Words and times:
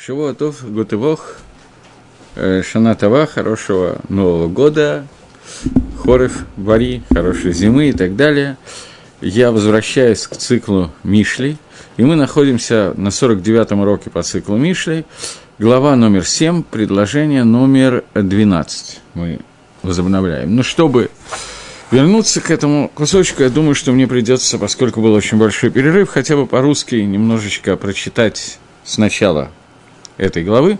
Шивотов, 0.00 0.64
Гутывох, 0.72 1.38
э, 2.36 2.62
Шанатова, 2.62 3.26
хорошего 3.26 3.98
Нового 4.08 4.46
года, 4.46 5.04
Хорев, 6.04 6.44
Вари, 6.56 7.02
хорошей 7.12 7.52
зимы 7.52 7.88
и 7.88 7.92
так 7.92 8.14
далее. 8.14 8.56
Я 9.20 9.50
возвращаюсь 9.50 10.28
к 10.28 10.36
циклу 10.36 10.92
Мишли, 11.02 11.56
и 11.96 12.04
мы 12.04 12.14
находимся 12.14 12.94
на 12.96 13.08
49-м 13.08 13.80
уроке 13.80 14.08
по 14.08 14.22
циклу 14.22 14.56
Мишли, 14.56 15.04
глава 15.58 15.96
номер 15.96 16.24
7, 16.24 16.62
предложение 16.62 17.42
номер 17.42 18.04
12 18.14 19.00
мы 19.14 19.40
возобновляем. 19.82 20.54
Но 20.54 20.62
чтобы 20.62 21.10
вернуться 21.90 22.40
к 22.40 22.52
этому 22.52 22.88
кусочку, 22.94 23.42
я 23.42 23.50
думаю, 23.50 23.74
что 23.74 23.90
мне 23.90 24.06
придется, 24.06 24.58
поскольку 24.58 25.02
был 25.02 25.12
очень 25.12 25.38
большой 25.38 25.70
перерыв, 25.70 26.08
хотя 26.08 26.36
бы 26.36 26.46
по-русски 26.46 26.94
немножечко 26.94 27.76
прочитать 27.76 28.60
сначала 28.84 29.50
этой 30.18 30.44
главы, 30.44 30.78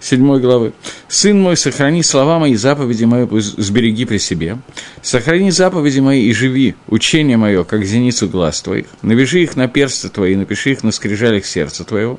седьмой 0.00 0.40
главы. 0.40 0.72
«Сын 1.08 1.38
мой, 1.40 1.56
сохрани 1.56 2.02
слова 2.02 2.38
мои, 2.38 2.54
заповеди 2.54 3.04
мои, 3.04 3.26
сбереги 3.40 4.04
при 4.04 4.18
себе. 4.18 4.58
Сохрани 5.02 5.50
заповеди 5.50 6.00
мои 6.00 6.22
и 6.22 6.32
живи, 6.32 6.74
учение 6.88 7.36
мое, 7.36 7.64
как 7.64 7.84
зеницу 7.84 8.28
глаз 8.28 8.62
твоих. 8.62 8.86
Навяжи 9.02 9.42
их 9.42 9.56
на 9.56 9.68
персты 9.68 10.08
твои, 10.08 10.36
напиши 10.36 10.72
их 10.72 10.84
на 10.84 10.92
скрижалях 10.92 11.44
сердца 11.44 11.84
твоего. 11.84 12.18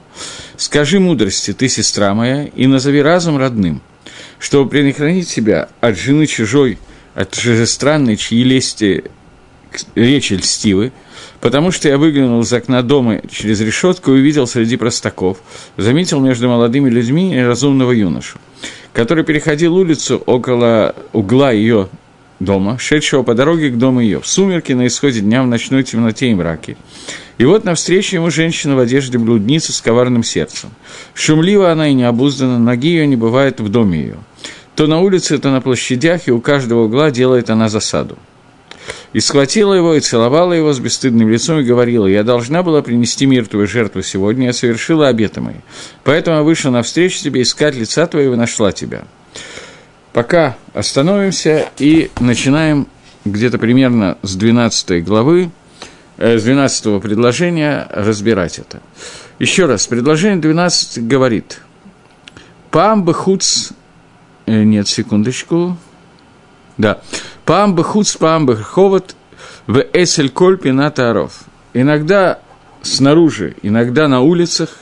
Скажи 0.57 0.99
мудрости, 0.99 1.53
ты, 1.53 1.67
сестра 1.69 2.13
моя, 2.13 2.45
и 2.45 2.67
назови 2.67 3.01
разум 3.01 3.37
родным, 3.37 3.81
чтобы 4.39 4.69
предохранить 4.69 5.27
себя 5.27 5.69
от 5.81 5.97
жены 5.97 6.27
чужой, 6.27 6.77
от 7.15 7.31
чужестранной, 7.31 8.17
чьи 8.17 8.43
лести 8.43 9.05
речи 9.95 10.33
льстивы, 10.33 10.91
потому 11.47 11.71
что 11.71 11.87
я 11.87 11.97
выглянул 11.97 12.41
из 12.41 12.51
окна 12.51 12.83
дома 12.83 13.21
через 13.31 13.61
решетку 13.61 14.11
и 14.11 14.19
увидел 14.19 14.47
среди 14.47 14.75
простаков, 14.75 15.37
заметил 15.77 16.19
между 16.19 16.49
молодыми 16.49 16.89
людьми 16.89 17.41
разумного 17.41 17.93
юношу, 17.93 18.37
который 18.91 19.23
переходил 19.23 19.77
улицу 19.77 20.21
около 20.25 20.93
угла 21.13 21.51
ее 21.53 21.87
дома, 22.41 22.77
шедшего 22.77 23.23
по 23.23 23.33
дороге 23.33 23.69
к 23.69 23.77
дому 23.77 24.01
ее, 24.01 24.19
в 24.19 24.27
сумерки 24.27 24.73
на 24.73 24.87
исходе 24.87 25.21
дня 25.21 25.41
в 25.41 25.47
ночной 25.47 25.83
темноте 25.83 26.31
и 26.31 26.35
мраке. 26.35 26.75
И 27.37 27.45
вот 27.45 27.63
навстречу 27.63 28.17
ему 28.17 28.29
женщина 28.29 28.75
в 28.75 28.79
одежде 28.79 29.17
блудницы 29.17 29.71
с 29.71 29.79
коварным 29.79 30.23
сердцем. 30.23 30.71
Шумлива 31.13 31.71
она 31.71 31.87
и 31.87 31.93
необуздана, 31.93 32.59
ноги 32.59 32.89
ее 32.89 33.07
не 33.07 33.15
бывает 33.15 33.61
в 33.61 33.69
доме 33.69 34.01
ее. 34.01 34.17
То 34.75 34.85
на 34.85 34.99
улице, 34.99 35.37
то 35.37 35.49
на 35.49 35.61
площадях, 35.61 36.27
и 36.27 36.31
у 36.31 36.41
каждого 36.41 36.83
угла 36.83 37.09
делает 37.09 37.49
она 37.49 37.69
засаду 37.69 38.17
и 39.13 39.19
схватила 39.19 39.73
его, 39.73 39.93
и 39.95 39.99
целовала 39.99 40.53
его 40.53 40.73
с 40.73 40.79
бесстыдным 40.79 41.29
лицом, 41.29 41.59
и 41.59 41.63
говорила, 41.63 42.05
«Я 42.07 42.23
должна 42.23 42.63
была 42.63 42.81
принести 42.81 43.25
мир 43.25 43.47
твою 43.47 43.67
жертву 43.67 44.01
сегодня, 44.01 44.47
я 44.47 44.53
совершила 44.53 45.07
обеты 45.07 45.41
мои. 45.41 45.55
Поэтому 46.03 46.37
я 46.37 46.43
вышла 46.43 46.69
навстречу 46.69 47.19
тебе, 47.19 47.41
искать 47.41 47.75
лица 47.75 48.05
твоего 48.07 48.33
и 48.33 48.37
нашла 48.37 48.71
тебя». 48.71 49.03
Пока 50.13 50.57
остановимся 50.73 51.69
и 51.77 52.09
начинаем 52.19 52.87
где-то 53.23 53.59
примерно 53.59 54.17
с 54.23 54.35
12 54.35 55.03
главы, 55.03 55.51
э, 56.17 56.37
с 56.37 56.43
12 56.43 56.99
предложения 57.01 57.87
разбирать 57.91 58.59
это. 58.59 58.81
Еще 59.39 59.67
раз, 59.67 59.85
предложение 59.85 60.37
12 60.37 61.07
говорит, 61.07 61.61
«Пам 62.71 63.03
бы 63.03 63.13
хуц...» 63.13 63.71
э, 64.47 64.63
Нет, 64.63 64.87
секундочку. 64.87 65.77
Да. 66.77 67.01
Пам 67.45 67.75
бы 67.75 67.83
хуц, 67.83 68.15
пам 68.15 68.45
бы 68.45 68.55
ховат, 68.55 69.15
в 69.67 69.83
эсель 69.93 70.29
коль 70.29 70.57
пинатаров. 70.57 71.43
Иногда 71.73 72.39
снаружи, 72.81 73.55
иногда 73.61 74.07
на 74.07 74.21
улицах 74.21 74.77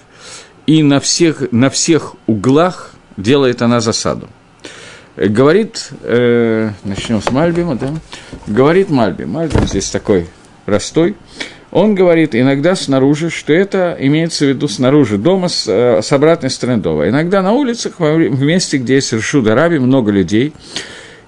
и 0.67 0.83
на 0.83 0.99
всех, 0.99 1.51
на 1.51 1.69
всех 1.69 2.15
углах 2.27 2.91
делает 3.17 3.61
она 3.61 3.81
засаду. 3.81 4.29
Говорит, 5.15 5.89
э, 6.01 6.71
начнем 6.83 7.21
с 7.21 7.31
Мальбима, 7.31 7.75
да? 7.75 7.93
Говорит 8.47 8.89
Мальбим, 8.89 9.31
Мальбим 9.31 9.65
здесь 9.65 9.89
такой 9.89 10.27
простой. 10.65 11.15
Он 11.71 11.95
говорит 11.95 12.35
иногда 12.35 12.75
снаружи, 12.75 13.29
что 13.29 13.53
это 13.53 13.97
имеется 13.99 14.45
в 14.45 14.49
виду 14.49 14.67
снаружи 14.67 15.17
дома 15.17 15.47
с, 15.47 15.65
э, 15.67 16.01
с 16.01 16.11
обратной 16.11 16.49
стороны 16.49 16.81
дома. 16.81 17.07
Иногда 17.07 17.41
на 17.41 17.53
улицах, 17.53 17.99
в 17.99 18.43
месте, 18.43 18.77
где 18.77 18.95
есть 18.95 19.13
Ршуда 19.13 19.55
Раби, 19.55 19.79
много 19.79 20.11
людей. 20.11 20.53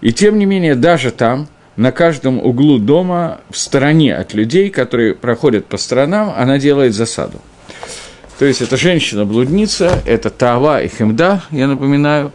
И 0.01 0.11
тем 0.13 0.37
не 0.37 0.45
менее, 0.45 0.75
даже 0.75 1.11
там, 1.11 1.47
на 1.75 1.91
каждом 1.91 2.39
углу 2.39 2.79
дома, 2.79 3.41
в 3.49 3.57
стороне 3.57 4.15
от 4.15 4.33
людей, 4.33 4.69
которые 4.69 5.13
проходят 5.13 5.65
по 5.65 5.77
сторонам, 5.77 6.33
она 6.35 6.57
делает 6.57 6.93
засаду. 6.93 7.39
То 8.39 8.45
есть, 8.45 8.61
это 8.61 8.77
женщина-блудница, 8.77 10.01
это 10.05 10.29
Тава 10.29 10.81
и 10.81 10.87
Хемда, 10.87 11.43
я 11.51 11.67
напоминаю, 11.67 12.31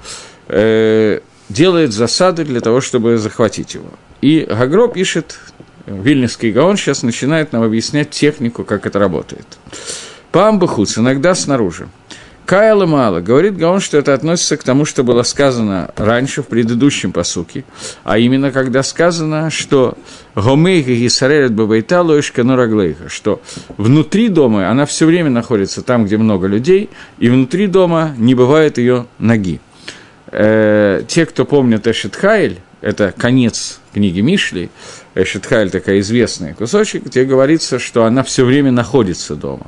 э, 0.49 1.21
делает 1.49 1.93
засады 1.93 2.45
для 2.45 2.61
того, 2.61 2.81
чтобы 2.81 3.19
захватить 3.19 3.75
его. 3.75 3.89
И 4.21 4.47
Гагро 4.49 4.89
пишет, 4.89 5.39
Вильнюсский 5.87 6.53
Гаон 6.53 6.77
сейчас 6.77 7.03
начинает 7.03 7.53
нам 7.53 7.63
объяснять 7.63 8.11
технику, 8.11 8.65
как 8.65 8.87
это 8.87 8.99
работает. 8.99 9.47
Памбахуц 10.31 10.99
иногда 10.99 11.35
снаружи. 11.35 11.89
Кайла 12.53 12.85
мало. 12.85 13.21
Говорит 13.21 13.57
Гаон, 13.57 13.81
что 13.81 13.97
это 13.97 14.13
относится 14.13 14.59
к 14.59 14.63
тому, 14.63 14.85
что 14.85 15.05
было 15.05 15.23
сказано 15.23 15.91
раньше 15.97 16.43
в 16.43 16.49
предыдущем 16.49 17.11
посуке, 17.11 17.65
а 18.05 18.19
именно 18.19 18.51
когда 18.53 18.83
сказано, 18.83 19.49
что 19.49 19.97
Гомейха 20.35 20.93
Гисарелет 20.93 21.55
Бабайта 21.55 22.03
Лоишка 22.03 22.45
Нураглейха, 22.45 23.09
что 23.09 23.41
внутри 23.79 24.29
дома 24.29 24.69
она 24.69 24.85
все 24.85 25.07
время 25.07 25.31
находится 25.31 25.81
там, 25.81 26.05
где 26.05 26.19
много 26.19 26.47
людей, 26.47 26.91
и 27.19 27.31
внутри 27.31 27.69
дома 27.69 28.15
не 28.19 28.35
бывает 28.35 28.77
ее 28.77 29.07
ноги. 29.19 29.59
Э, 30.27 31.05
те, 31.09 31.25
кто 31.25 31.47
помнят 31.47 31.87
Эшетхайль, 31.87 32.59
это 32.83 33.15
конец 33.17 33.81
книги 33.95 34.21
Мишли, 34.21 34.69
Эшетхайль 35.15 35.71
такая 35.71 36.01
известная 36.01 36.55
кусочек, 36.55 37.05
где 37.05 37.25
говорится, 37.25 37.79
что 37.79 38.05
она 38.05 38.23
все 38.23 38.45
время 38.45 38.73
находится 38.73 39.35
дома. 39.35 39.67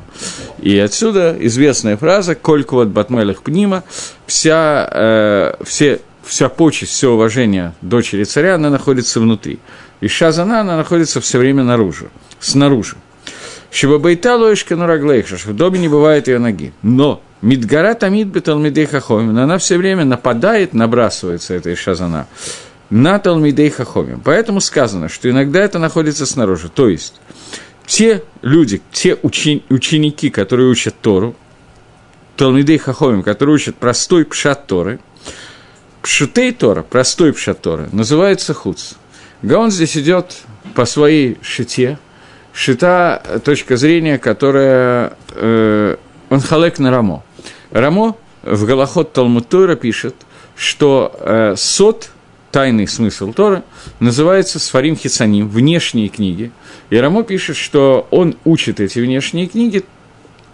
И 0.61 0.79
отсюда 0.79 1.37
известная 1.39 1.97
фраза 1.97 2.35
«Коль 2.35 2.65
квот 2.65 2.89
батмелах 2.89 3.43
пнима» 3.43 3.85
вся, 4.27 4.89
э, 4.91 5.55
все, 5.65 6.01
вся 6.25 6.49
почесть, 6.49 6.93
все 6.93 7.13
уважение 7.13 7.75
дочери 7.83 8.25
царя, 8.25 8.55
она 8.55 8.71
находится 8.71 9.21
внутри. 9.21 9.59
И 10.01 10.09
Шазана, 10.09 10.61
она 10.61 10.77
находится 10.77 11.21
все 11.21 11.39
время 11.39 11.63
наружу, 11.63 12.09
снаружи. 12.41 12.97
Шибабайта 13.71 14.37
лоишка 14.37 14.77
нураглейха, 14.77 15.37
в 15.37 15.55
доме 15.55 15.79
не 15.79 15.89
бывает 15.89 16.29
ее 16.29 16.39
ноги. 16.39 16.73
Но 16.83 17.21
Мидгара 17.43 17.93
тамид 17.93 18.29
беталмидей 18.29 18.87
хахомин, 18.87 19.37
она 19.37 19.59
все 19.59 19.77
время 19.77 20.07
нападает, 20.07 20.73
набрасывается, 20.73 21.53
эта 21.53 21.77
Шазана, 21.77 22.27
на 22.91 23.19
Талмидей 23.19 23.71
Хахомим. 23.71 24.21
Поэтому 24.21 24.61
сказано, 24.61 25.09
что 25.09 25.31
иногда 25.31 25.61
это 25.61 25.79
находится 25.79 26.27
снаружи. 26.27 26.69
То 26.69 26.89
есть, 26.89 27.21
те 27.87 28.23
люди, 28.43 28.83
те 28.93 29.17
учени, 29.23 29.65
ученики, 29.69 30.31
которые 30.31 30.69
учат 30.69 30.95
Тору, 31.01 31.35
Талмидей 32.37 32.79
Хахомим, 32.79 33.23
которые 33.23 33.57
учат 33.57 33.77
простой 33.77 34.25
пшат 34.25 34.67
Торы, 34.67 35.01
пшутей 36.03 36.53
Тора, 36.53 36.83
простой 36.83 37.33
пшат 37.33 37.63
Торы, 37.63 37.89
называется 37.93 38.55
хуц. 38.55 38.95
Гаон 39.43 39.71
здесь 39.71 39.97
идет 39.97 40.37
по 40.75 40.85
своей 40.85 41.39
шите, 41.43 41.99
шита 42.53 43.23
точка 43.45 43.77
зрения, 43.77 44.19
которая 44.19 45.17
э, 45.31 45.97
он 46.31 46.41
халек 46.41 46.79
на 46.79 46.91
Рамо. 46.91 47.23
Рамо 47.71 48.17
в 48.43 48.65
Галахот 48.67 49.13
Талмуд 49.13 49.49
Тора 49.49 49.77
пишет, 49.77 50.15
что 50.57 51.15
э, 51.21 51.55
сот– 51.57 52.11
тайный 52.55 52.87
смысл 52.87 53.33
Торы, 53.33 53.65
называется 53.99 54.61
Сфарим 54.61 54.95
Хицаним, 54.95 55.49
внешние 55.49 56.07
книги. 56.07 56.53
И 56.89 56.97
Рамо 56.97 57.25
пишет, 57.25 57.57
что 57.57 58.07
он 58.13 58.37
учит 58.45 58.79
эти 58.79 59.01
внешние 59.01 59.49
книги 59.49 59.85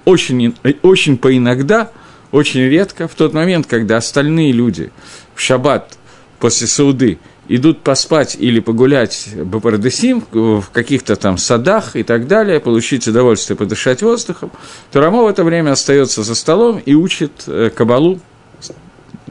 очень, 0.07 0.55
очень 0.81 1.19
поиногда, 1.19 1.91
очень 2.33 2.63
редко, 2.63 3.07
в 3.07 3.15
тот 3.15 3.35
момент, 3.35 3.67
когда 3.67 3.99
остальные 3.99 4.53
люди 4.53 4.91
в 5.35 5.43
шаббат 5.43 5.99
после 6.39 6.69
Сауды 6.69 7.19
идут 7.49 7.83
поспать 7.83 8.35
или 8.35 8.61
погулять 8.61 9.29
Бапардесим 9.37 10.25
в 10.33 10.71
каких-то 10.73 11.17
там 11.17 11.37
садах 11.37 11.97
и 11.97 12.03
так 12.03 12.27
далее, 12.27 12.61
получить 12.61 13.07
удовольствие 13.09 13.59
подышать 13.59 14.01
воздухом, 14.01 14.51
то 14.91 15.03
Рамо 15.03 15.23
в 15.23 15.27
это 15.27 15.45
время 15.45 15.73
остается 15.73 16.23
за 16.23 16.35
столом 16.35 16.79
и 16.79 16.95
учит 16.95 17.43
э, 17.47 17.69
Кабалу 17.69 18.21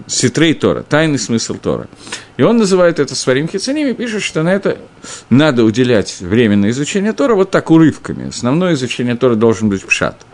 Ситрей 0.07 0.53
Тора, 0.53 0.83
тайный 0.83 1.19
смысл 1.19 1.55
Тора. 1.55 1.87
И 2.37 2.43
он 2.43 2.57
называет 2.57 2.99
это 2.99 3.15
Сварим 3.15 3.47
Хицаним 3.47 3.89
и 3.89 3.93
пишет, 3.93 4.21
что 4.21 4.43
на 4.43 4.53
это 4.53 4.77
надо 5.29 5.63
уделять 5.63 6.19
время 6.21 6.55
на 6.57 6.69
изучение 6.69 7.13
Тора 7.13 7.35
вот 7.35 7.51
так 7.51 7.69
урывками. 7.71 8.29
Основное 8.29 8.73
изучение 8.73 9.15
Тора 9.15 9.35
должен 9.35 9.69
быть 9.69 9.85
пшат. 9.85 10.25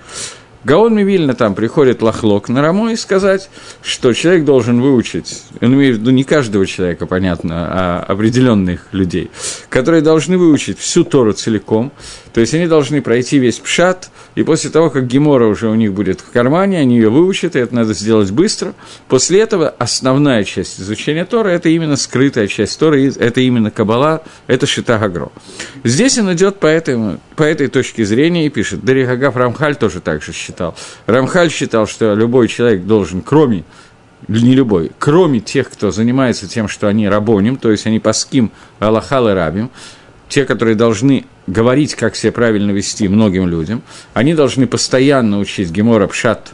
Гаон 0.66 0.96
Мивильна 0.96 1.36
там 1.36 1.54
приходит 1.54 2.02
лохлок 2.02 2.50
на 2.50 2.64
Рамо 2.64 2.92
и 2.92 2.96
сказать, 2.96 3.52
что 3.84 4.14
человек 4.14 4.46
должен 4.46 4.82
выучить, 4.82 5.44
он 5.62 5.76
имеет 5.76 5.98
в 5.98 6.00
виду 6.00 6.10
не 6.10 6.24
каждого 6.24 6.66
человека, 6.66 7.06
понятно, 7.06 7.68
а 7.70 8.06
определенных 8.08 8.88
людей, 8.92 9.30
которые 9.70 10.02
должны 10.02 10.40
выучить 10.40 10.80
всю 10.80 11.04
Тору 11.04 11.34
целиком, 11.34 11.92
То 12.36 12.42
есть 12.42 12.54
они 12.54 12.68
должны 12.68 13.02
пройти 13.02 13.40
весь 13.40 13.60
пшат, 13.60 14.10
и 14.36 14.44
после 14.44 14.70
того, 14.70 14.90
как 14.90 15.08
Гемора 15.08 15.48
уже 15.48 15.70
у 15.70 15.76
них 15.76 15.94
будет 15.94 16.20
в 16.20 16.32
кармане, 16.32 16.80
они 16.80 16.98
ее 16.98 17.08
выучат, 17.08 17.56
и 17.56 17.60
это 17.60 17.74
надо 17.74 17.94
сделать 17.94 18.30
быстро. 18.32 18.74
После 19.08 19.40
этого 19.40 19.70
основная 19.70 20.44
часть 20.44 20.82
изучения 20.82 21.24
Тора– 21.24 21.48
это 21.52 21.70
именно 21.70 21.96
скрытая 21.96 22.48
часть 22.48 22.78
Торы, 22.78 23.08
это 23.08 23.40
именно 23.40 23.72
Кабала, 23.72 24.22
это 24.48 24.66
Шита 24.66 24.98
Гагро. 24.98 25.32
Здесь 25.86 26.18
он 26.18 26.34
идет 26.34 26.60
по, 26.60 26.68
этому, 26.68 27.22
по 27.38 27.44
этой 27.44 27.70
точке 27.70 28.04
зрения 28.04 28.48
и 28.48 28.50
пишет. 28.50 28.84
Дарихагав 28.84 29.38
Рамхаль 29.38 29.78
тоже 29.78 30.02
так 30.02 30.22
же 30.22 30.34
считал. 30.34 30.76
Рамхаль 31.06 31.50
считал, 31.50 31.88
что 31.88 32.16
любой 32.16 32.50
человек 32.50 32.84
должен, 32.84 33.22
кроме 33.22 33.64
не 34.28 34.56
любой, 34.56 34.92
кроме 35.00 35.40
тех, 35.40 35.70
кто 35.70 35.90
занимается 35.90 36.50
тем, 36.50 36.68
что 36.68 36.90
они 36.90 37.08
рабоним, 37.08 37.56
то 37.56 37.72
есть 37.72 37.88
они 37.88 38.00
паским 38.00 38.52
Аллахал 38.80 39.30
и 39.30 39.32
Рабим, 39.32 39.70
те, 40.30 40.46
которые 40.46 40.76
должны 40.76 41.26
говорить, 41.48 41.96
как 41.96 42.16
себя 42.16 42.32
правильно 42.32 42.72
вести 42.72 43.08
многим 43.08 43.48
людям, 43.48 43.82
они 44.14 44.34
должны 44.34 44.68
постоянно 44.68 45.40
учить 45.40 45.70
Гемора 45.72 46.08
Пшат 46.08 46.52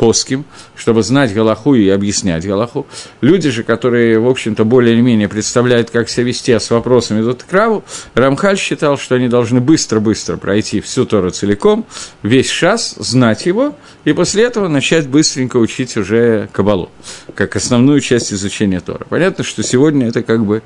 Поским, 0.00 0.46
чтобы 0.76 1.02
знать 1.02 1.34
Галаху 1.34 1.74
и 1.74 1.86
объяснять 1.90 2.46
Галаху. 2.46 2.86
Люди 3.20 3.50
же, 3.50 3.64
которые, 3.64 4.18
в 4.18 4.26
общем-то, 4.30 4.64
более 4.64 4.94
или 4.94 5.02
менее 5.02 5.28
представляют, 5.28 5.90
как 5.90 6.08
себя 6.08 6.24
вести, 6.24 6.52
а 6.52 6.58
с 6.58 6.70
вопросами 6.70 7.20
идут 7.20 7.42
к 7.42 7.52
Раву, 7.52 7.84
Рамхаль 8.14 8.56
считал, 8.56 8.96
что 8.96 9.16
они 9.16 9.28
должны 9.28 9.60
быстро-быстро 9.60 10.38
пройти 10.38 10.80
всю 10.80 11.04
Тору 11.04 11.28
целиком, 11.28 11.84
весь 12.22 12.48
шас, 12.48 12.94
знать 12.96 13.44
его, 13.44 13.76
и 14.06 14.14
после 14.14 14.44
этого 14.44 14.68
начать 14.68 15.06
быстренько 15.06 15.58
учить 15.58 15.94
уже 15.98 16.48
Кабалу, 16.50 16.88
как 17.34 17.54
основную 17.56 18.00
часть 18.00 18.32
изучения 18.32 18.80
Тора. 18.80 19.04
Понятно, 19.10 19.44
что 19.44 19.62
сегодня 19.62 20.08
это 20.08 20.22
как 20.22 20.46
бы 20.46 20.62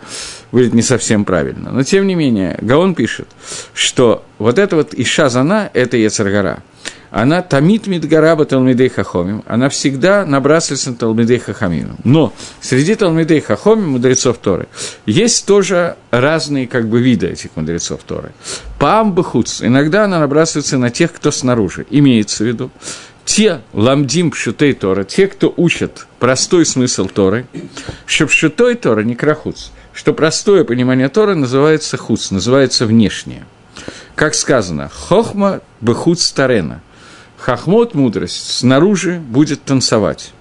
будет 0.53 0.75
не 0.75 0.83
совсем 0.83 1.25
правильно. 1.25 1.73
Но, 1.73 1.83
тем 1.83 2.07
не 2.07 2.15
менее, 2.15 2.57
Гаон 2.61 2.95
пишет, 2.95 3.27
что 3.73 4.25
вот 4.39 4.61
это 4.61 4.77
вот 4.77 4.95
Иша 4.95 5.29
Зана– 5.29 5.73
это 5.75 5.97
Ецаргара– 5.97 6.63
она 7.15 7.43
тамит 7.43 7.87
мидгараба 7.87 8.45
талмидей 8.45 8.89
хахомим, 8.89 9.45
она 9.47 9.69
всегда 9.69 10.27
набрасывается 10.27 10.91
на 10.91 10.97
талмидей 10.97 11.39
хахамим. 11.39 11.97
Но 12.03 12.33
среди 12.61 12.97
талмидей 12.97 13.41
хахомим, 13.41 13.91
мудрецов 13.91 14.39
Торы, 14.39 14.67
есть 15.07 15.47
тоже 15.47 15.95
разные 16.11 16.67
как 16.67 16.89
бы 16.89 17.01
виды 17.01 17.29
этих 17.29 17.51
мудрецов 17.55 18.01
Торы. 18.05 18.33
Памбахуц, 18.81 19.63
иногда 19.63 20.07
она 20.07 20.19
набрасывается 20.19 20.77
на 20.77 20.91
тех, 20.91 21.13
кто 21.13 21.31
снаружи, 21.31 21.87
имеется 21.89 22.43
в 22.43 22.49
виду, 22.49 22.73
те 23.25 23.61
ламдим 23.73 24.33
пшутей 24.33 24.73
Тора, 24.73 25.05
те, 25.05 25.29
кто 25.29 25.55
учат 25.57 26.09
простой 26.19 26.67
смысл 26.67 27.07
Торы, 27.07 27.47
что 28.07 28.27
пшутой 28.27 28.75
Тора 28.75 29.03
не 29.03 29.15
крахуц, 29.15 29.71
что 29.93 30.15
простое 30.15 30.65
понимание 30.65 31.09
Торы 31.09 31.37
называется 31.37 31.97
хуц, 31.97 32.33
называется 32.33 32.87
внешнее. 32.87 33.47
Как 34.17 34.35
сказано, 34.35 34.89
хохма 34.93 35.61
бехуц 35.81 36.33
тарена– 36.33 36.83
Хахмот, 37.45 37.93
мудрость, 37.93 38.61
снаружи 38.61 39.19
будет 39.19 39.63
танцевать. 39.65 40.33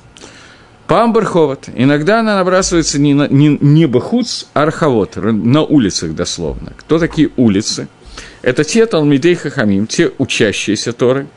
Памбарховат. 0.87 1.67
Иногда 1.75 2.21
она 2.21 2.37
набрасывается 2.37 2.97
не, 2.97 3.13
на, 3.13 3.27
не, 3.27 3.57
не 3.59 3.87
бахуц, 3.87 4.45
а 4.53 4.63
арховод, 4.63 5.17
на 5.17 5.63
улицах 5.63 6.15
дословно. 6.15 6.71
Кто 6.77 6.99
такие 6.99 7.31
улицы? 7.35 7.89
Это 8.41 8.63
те 8.63 8.85
Талмидей 8.85 9.35
Хахамим, 9.35 9.85
те 9.85 10.13
учащиеся 10.17 10.93
Торы, 10.93 11.27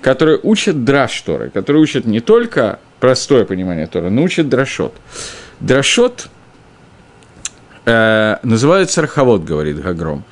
которые 0.00 0.38
учат 0.40 0.84
драш 0.84 1.20
Торы, 1.22 1.50
которые 1.50 1.82
учат 1.82 2.04
не 2.04 2.20
только 2.20 2.78
простое 3.00 3.44
понимание 3.44 3.88
Торы, 3.88 4.10
но 4.10 4.22
учат 4.22 4.48
драшот. 4.48 4.94
Драшот 5.58 6.28
э, 7.84 8.36
называется 8.44 9.02
Раховод, 9.02 9.42
говорит 9.42 9.82
Гагром. 9.82 10.22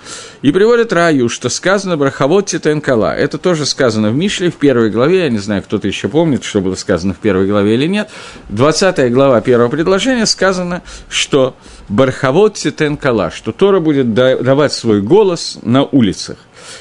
И 0.44 0.52
приводит 0.52 0.93
Раю, 0.93 1.31
что 1.31 1.49
сказано 1.49 1.96
Браховод 1.96 2.44
Титенкала. 2.44 3.17
Это 3.17 3.38
тоже 3.38 3.64
сказано 3.64 4.11
в 4.11 4.14
Мишле 4.14 4.50
в 4.50 4.56
первой 4.56 4.91
главе. 4.91 5.20
Я 5.20 5.31
не 5.31 5.38
знаю, 5.38 5.62
кто-то 5.62 5.88
еще 5.88 6.11
помнит, 6.11 6.44
что 6.44 6.61
было 6.61 6.75
сказано 6.75 7.14
в 7.14 7.17
первой 7.17 7.46
главе 7.46 7.76
или 7.76 7.87
нет. 7.87 8.11
20 8.50 9.11
глава 9.11 9.41
первого 9.41 9.70
предложения 9.70 10.26
сказано, 10.26 10.82
что 11.08 11.56
Барховод 11.88 12.56
Титенкала, 12.56 13.31
что 13.31 13.52
Тора 13.52 13.81
будет 13.81 14.12
давать 14.12 14.75
свой 14.75 15.00
голос 15.00 15.58
на 15.62 15.85
улицах. 15.85 16.37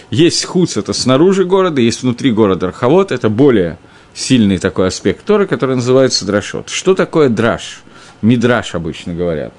Есть 0.09 0.43
хуц, 0.43 0.75
это 0.75 0.91
снаружи 0.91 1.45
города, 1.45 1.79
есть 1.79 2.03
внутри 2.03 2.33
города 2.33 2.65
Раховод, 2.65 3.13
это 3.13 3.29
более 3.29 3.77
сильный 4.13 4.57
такой 4.57 4.87
аспект 4.87 5.23
Торы, 5.23 5.47
который 5.47 5.77
называется 5.77 6.25
драшот. 6.25 6.67
Что 6.67 6.95
такое 6.95 7.29
драш? 7.29 7.81
Мидраш 8.21 8.75
обычно 8.75 9.13
говорят. 9.13 9.53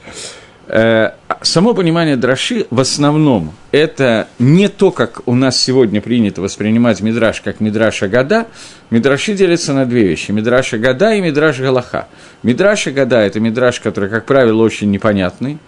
Э, 0.66 1.11
само 1.43 1.75
понимание 1.75 2.16
драши 2.16 2.66
в 2.70 2.81
основном 2.81 3.52
это 3.70 4.28
не 4.38 4.69
то, 4.69 4.90
как 4.90 5.20
у 5.26 5.34
нас 5.34 5.61
сегодня 5.61 6.00
принято 6.00 6.40
воспринимать 6.40 7.02
мидраш 7.02 7.43
как 7.43 7.61
мидраш 7.61 8.02
Агада. 8.02 8.46
Мидраши 8.90 9.34
делятся 9.34 9.75
на 9.75 9.84
две 9.84 10.05
вещи– 10.05 10.31
мидраш 10.32 10.72
Агада 10.72 11.12
и 11.12 11.20
мидраш 11.20 11.61
Галаха. 11.61 12.08
Мидраш 12.43 12.87
Агада– 12.87 13.20
это 13.20 13.40
мидраш, 13.40 13.81
который, 13.81 14.08
как 14.08 14.25
правило, 14.25 14.62
очень 14.62 14.90
непонятный. 14.90 15.58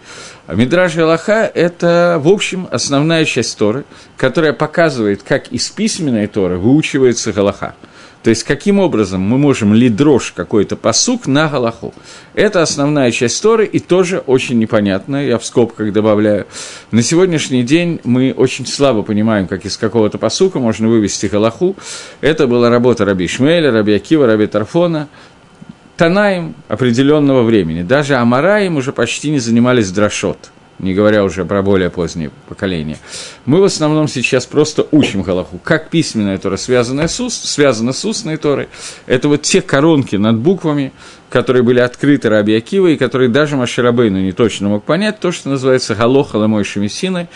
А 0.47 0.55
мидраш 0.55 0.95
Галаха– 0.95 1.51
это, 1.55 2.19
в 2.23 2.29
общем, 2.29 2.67
основная 2.71 3.25
часть 3.27 3.59
Торы, 3.59 3.85
которая 4.17 4.55
показывает, 4.55 5.23
как 5.23 5.49
из 5.49 5.69
письменной 5.69 6.27
Торы 6.27 6.57
выучивается 6.57 7.33
Галаха. 7.33 7.75
То 8.27 8.31
есть, 8.31 8.43
каким 8.43 8.81
образом 8.81 9.21
мы 9.21 9.39
можем 9.39 9.73
ли 9.73 9.89
дрожь 9.89 10.33
какой-то 10.35 10.75
посук 10.75 11.29
на 11.29 11.47
Галаху. 11.47 11.95
Это 12.35 12.61
основная 12.61 13.13
часть 13.13 13.41
Торы 13.41 13.67
и 13.67 13.79
тоже 13.79 14.19
очень 14.19 14.59
непонятно, 14.59 15.25
я 15.25 15.39
в 15.39 15.47
скобках 15.47 15.93
добавляю. 15.93 16.49
На 16.91 17.03
сегодняшний 17.03 17.63
день 17.63 18.01
мы 18.03 18.35
очень 18.37 18.67
слабо 18.67 19.03
понимаем, 19.03 19.47
как 19.47 19.65
из 19.65 19.77
какого-то 19.77 20.19
посука 20.19 20.59
можно 20.59 20.89
вывести 20.89 21.27
Галаху. 21.27 21.77
Это 22.21 22.49
была 22.49 22.69
работа 22.69 23.05
Раби 23.05 23.29
Шмеля, 23.29 23.71
Раби 23.71 23.95
Акива, 23.95 24.27
Раби 24.27 24.49
Тарфона, 24.49 25.07
Танаем 25.97 26.57
определенного 26.67 27.45
времени. 27.45 27.85
Даже 27.85 28.17
Амараем 28.17 28.77
уже 28.77 28.93
почти 28.93 29.31
не 29.31 29.39
занимались 29.39 29.93
дрошот– 29.93 30.51
не 30.79 30.95
говоря 30.95 31.25
уже 31.25 31.45
про 31.45 31.63
более 31.63 31.91
позднее 31.91 32.31
поколение. 32.49 32.99
Мы 33.45 33.61
в 33.61 33.65
основном 33.65 34.09
сейчас 34.09 34.47
просто 34.47 34.87
учим 34.91 35.23
Галаху, 35.23 35.59
как 35.63 35.91
письменная 35.91 36.39
Тора 36.39 36.57
связана 36.57 37.09
с, 37.09 37.19
уст, 37.21 37.47
связана 37.47 37.93
с 37.93 38.05
устной 38.05 38.37
Торой. 38.37 38.69
Это 39.07 39.29
вот 39.29 39.43
те 39.43 39.63
коронки 39.63 40.17
над 40.17 40.37
буквами, 40.37 40.93
которые 41.31 41.63
были 41.63 41.81
открыты 41.81 42.29
Раби 42.29 42.55
Акива, 42.55 42.89
и 42.89 42.97
которые 42.97 43.29
даже 43.29 43.57
Маширабейну 43.57 44.21
не 44.21 44.33
точно 44.33 44.69
мог 44.69 44.85
понять, 44.85 45.19
то, 45.21 45.33
что 45.33 45.49
называется 45.49 45.95
Галоха 45.95 46.37
Ламой 46.37 46.65
Шамисиной, 46.65 47.29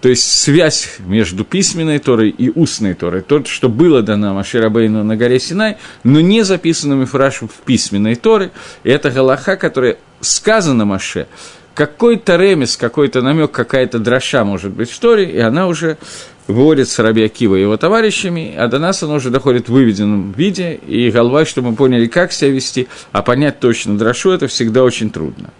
то 0.00 0.08
есть 0.08 0.30
связь 0.30 0.96
между 0.98 1.44
письменной 1.44 1.98
Торой 1.98 2.28
и 2.28 2.50
устной 2.50 2.94
Торой, 2.94 3.22
то, 3.22 3.44
что 3.44 3.68
было 3.68 4.02
дано 4.02 4.34
Маширабейну 4.34 5.02
на 5.02 5.16
горе 5.16 5.40
Синай, 5.40 5.78
но 6.04 6.20
не 6.20 6.42
записано 6.42 6.94
Мифрашу 6.94 7.48
в 7.48 7.64
письменной 7.64 8.14
Торе, 8.14 8.50
это 8.82 9.10
Галаха, 9.10 9.56
которая 9.56 9.96
сказана 10.20 10.84
Маше, 10.84 11.26
какой-то 11.74 12.36
ремес, 12.36 12.76
какой-то 12.76 13.22
намек, 13.22 13.50
какая-то 13.50 13.98
дроша 13.98 14.44
может 14.44 14.72
быть 14.72 14.90
в 14.90 14.98
Торе, 14.98 15.28
и 15.28 15.38
она 15.38 15.66
уже 15.66 15.98
выводится 16.46 17.02
Раби 17.02 17.24
Акива 17.24 17.56
и 17.56 17.62
его 17.62 17.76
товарищами, 17.76 18.54
а 18.56 18.68
до 18.68 18.78
нас 18.78 19.02
она 19.02 19.14
уже 19.14 19.30
доходит 19.30 19.68
в 19.68 19.72
выведенном 19.72 20.32
виде, 20.32 20.74
и 20.74 21.10
голова, 21.10 21.44
чтобы 21.44 21.70
мы 21.70 21.76
поняли, 21.76 22.06
как 22.06 22.32
себя 22.32 22.50
вести, 22.50 22.88
а 23.12 23.22
понять 23.22 23.60
точно 23.60 23.98
дрошу, 23.98 24.30
это 24.30 24.46
всегда 24.46 24.84
очень 24.84 25.10
трудно. 25.10 25.50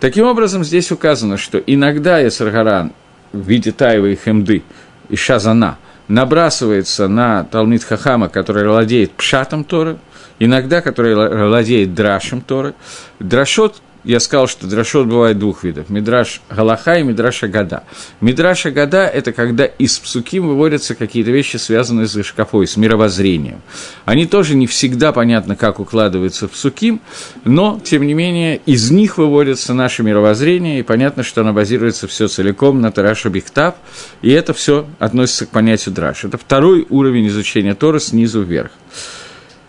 Таким 0.00 0.26
образом, 0.26 0.64
здесь 0.64 0.92
указано, 0.92 1.36
что 1.36 1.58
иногда 1.58 2.18
Ясаргаран 2.18 2.92
в 3.32 3.46
виде 3.48 3.72
Таева 3.72 4.06
и 4.06 4.16
Хемды 4.16 4.62
и 5.08 5.16
Шазана 5.16 5.78
набрасывается 6.08 7.08
на 7.08 7.44
Талмит 7.44 7.84
Хахама, 7.84 8.28
который 8.28 8.66
владеет 8.66 9.12
пшатом 9.12 9.64
Торы, 9.64 9.98
иногда 10.38 10.80
который 10.80 11.14
владеет 11.14 11.94
драшем 11.94 12.40
Торы. 12.40 12.74
Драшот 13.18 13.82
я 14.04 14.20
сказал, 14.20 14.46
что 14.46 14.66
дрошот 14.66 15.06
бывает 15.06 15.38
двух 15.38 15.64
видов. 15.64 15.90
Мидраш 15.90 16.40
Галаха 16.48 16.98
и 16.98 17.02
Мидраш 17.02 17.42
Агада. 17.42 17.82
Мидраш 18.20 18.66
Агада– 18.66 19.06
это 19.14 19.32
когда 19.32 19.64
из 19.64 19.98
псуким 19.98 20.46
выводятся 20.46 20.94
какие-то 20.94 21.30
вещи, 21.30 21.56
связанные 21.56 22.06
с 22.06 22.22
шкафой, 22.22 22.66
с 22.66 22.76
мировоззрением. 22.76 23.60
Они 24.04 24.26
тоже 24.26 24.54
не 24.54 24.66
всегда 24.66 25.12
понятно, 25.12 25.56
как 25.56 25.80
укладываются 25.80 26.46
в 26.46 26.52
псуким, 26.52 27.00
но, 27.44 27.80
тем 27.82 28.06
не 28.06 28.14
менее, 28.14 28.60
из 28.66 28.90
них 28.90 29.18
выводятся 29.18 29.74
наше 29.74 30.02
мировоззрение, 30.02 30.80
и 30.80 30.82
понятно, 30.82 31.22
что 31.22 31.40
оно 31.40 31.52
базируется 31.52 32.06
все 32.06 32.28
целиком 32.28 32.80
на 32.80 32.92
Тараша 32.92 33.30
Бихтав, 33.30 33.74
и 34.22 34.30
это 34.30 34.54
все 34.54 34.86
относится 34.98 35.46
к 35.46 35.50
понятию 35.50 35.94
драш. 35.94 36.24
Это 36.24 36.38
второй 36.38 36.86
уровень 36.88 37.26
изучения 37.28 37.74
Тора 37.74 37.98
снизу 37.98 38.42
вверх. 38.42 38.70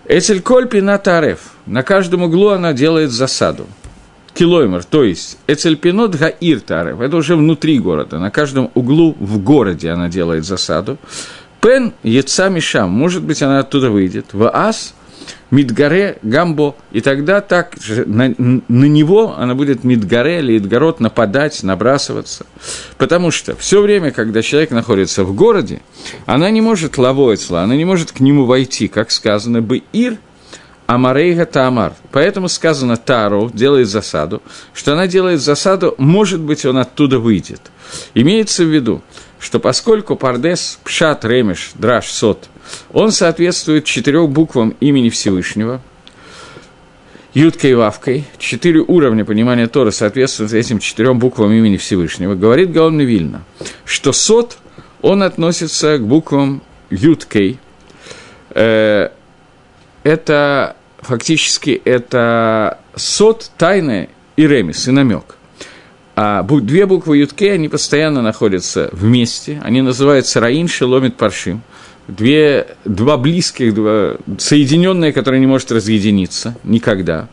Эцелькольпи 0.07 0.77
на 0.81 0.97
Тареф. 0.97 1.39
На 1.65 1.83
каждом 1.83 2.23
углу 2.23 2.49
она 2.49 2.73
делает 2.73 3.11
засаду 3.11 3.67
километр, 4.39 4.85
то 4.85 5.03
есть 5.03 5.37
Эцельпинот 5.47 6.15
Гаир 6.15 6.61
Тарев, 6.61 7.01
это 7.01 7.17
уже 7.17 7.35
внутри 7.35 7.77
города, 7.77 8.19
на 8.19 8.31
каждом 8.31 8.71
углу 8.73 9.13
в 9.19 9.43
городе 9.43 9.89
она 9.89 10.07
делает 10.07 10.45
засаду. 10.45 10.97
Пен 11.59 11.91
Еца 12.03 12.47
Мишам, 12.47 12.89
может 12.89 13.21
быть, 13.21 13.41
она 13.41 13.59
оттуда 13.59 13.91
выйдет. 13.91 14.27
В 14.31 14.49
Ас 14.49 14.93
Мидгаре, 15.51 16.19
Гамбо, 16.23 16.75
и 16.93 17.01
тогда 17.01 17.41
так 17.41 17.75
на, 18.05 18.33
на 18.37 18.85
него 18.85 19.35
она 19.37 19.55
будет 19.55 19.83
Мидгаре 19.83 20.39
или 20.39 20.57
Идгарот 20.57 21.01
нападать, 21.01 21.61
набрасываться. 21.61 22.45
Потому 22.97 23.31
что 23.31 23.57
все 23.57 23.81
время, 23.81 24.11
когда 24.11 24.41
человек 24.41 24.71
находится 24.71 25.25
в 25.25 25.35
городе, 25.35 25.81
она 26.25 26.49
не 26.49 26.61
может 26.61 26.97
лавоицла, 26.97 27.63
она 27.63 27.75
не 27.75 27.83
может 27.83 28.13
к 28.13 28.21
нему 28.21 28.45
войти, 28.45 28.87
как 28.87 29.11
сказано 29.11 29.61
бы 29.61 29.83
Ир, 29.91 30.17
Амарейга 30.89 31.45
Таамар. 31.45 31.93
Поэтому 32.11 32.49
сказано 32.49 32.97
Таро 32.97 33.51
делает 33.53 33.87
засаду, 33.87 34.41
что 34.73 34.93
она 34.93 35.05
делает 35.05 35.39
засаду, 35.39 35.93
может 35.99 36.39
быть, 36.39 36.65
он 36.65 36.79
оттуда 36.79 37.19
выйдет. 37.19 37.61
Имеется 38.15 38.63
в 38.63 38.73
виду, 38.73 39.03
что 39.39 39.59
поскольку 39.59 40.15
Пардес, 40.15 40.79
Пшат, 40.83 41.25
Ремеш, 41.25 41.73
Драш, 41.75 42.07
Сот, 42.07 42.49
он 42.91 43.11
соответствует 43.11 43.85
четырех 43.85 44.29
буквам 44.29 44.75
имени 44.79 45.09
Всевышнего, 45.09 45.79
Юткой 47.35 47.69
и 47.69 47.75
Вавкой, 47.75 48.25
четыре 48.39 48.79
уровня 48.79 49.25
понимания 49.25 49.67
Тора 49.67 49.91
соответствуют 49.91 50.53
этим 50.53 50.79
четырем 50.79 51.19
буквам 51.19 51.51
имени 51.51 51.77
Всевышнего, 51.77 52.33
говорит 52.33 52.71
Гаон 52.71 52.99
Вильна, 52.99 53.43
что 53.85 54.11
Сот, 54.11 54.57
он 55.03 55.21
относится 55.21 55.99
к 55.99 56.07
буквам 56.07 56.63
Юткой, 56.89 57.59
э, 58.49 59.09
это 60.01 60.75
фактически 61.01 61.81
это 61.85 62.79
Сот, 62.95 63.51
тайное 63.57 64.09
и 64.35 64.47
ремес, 64.47 64.87
и 64.87 64.91
намек. 64.91 65.35
А 66.15 66.43
две 66.43 66.85
буквы 66.85 67.17
Ютке, 67.17 67.53
они 67.53 67.69
постоянно 67.69 68.21
находятся 68.21 68.89
вместе, 68.91 69.61
они 69.63 69.81
называются 69.81 70.39
Раин, 70.39 70.67
Шеломит, 70.67 71.15
Паршим. 71.15 71.61
Две, 72.09 72.67
два 72.85 73.17
близких, 73.17 73.73
два 73.73 74.15
соединенные, 74.37 75.13
которые 75.13 75.39
не 75.39 75.45
может 75.45 75.71
разъединиться 75.71 76.57
никогда. 76.63 77.29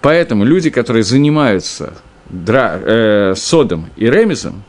Поэтому 0.00 0.44
люди, 0.44 0.70
которые 0.70 1.02
занимаются 1.04 1.92
дра, 2.30 2.80
э, 2.82 3.34
содом 3.36 3.90
и 3.96 4.06
ремезом, 4.06 4.64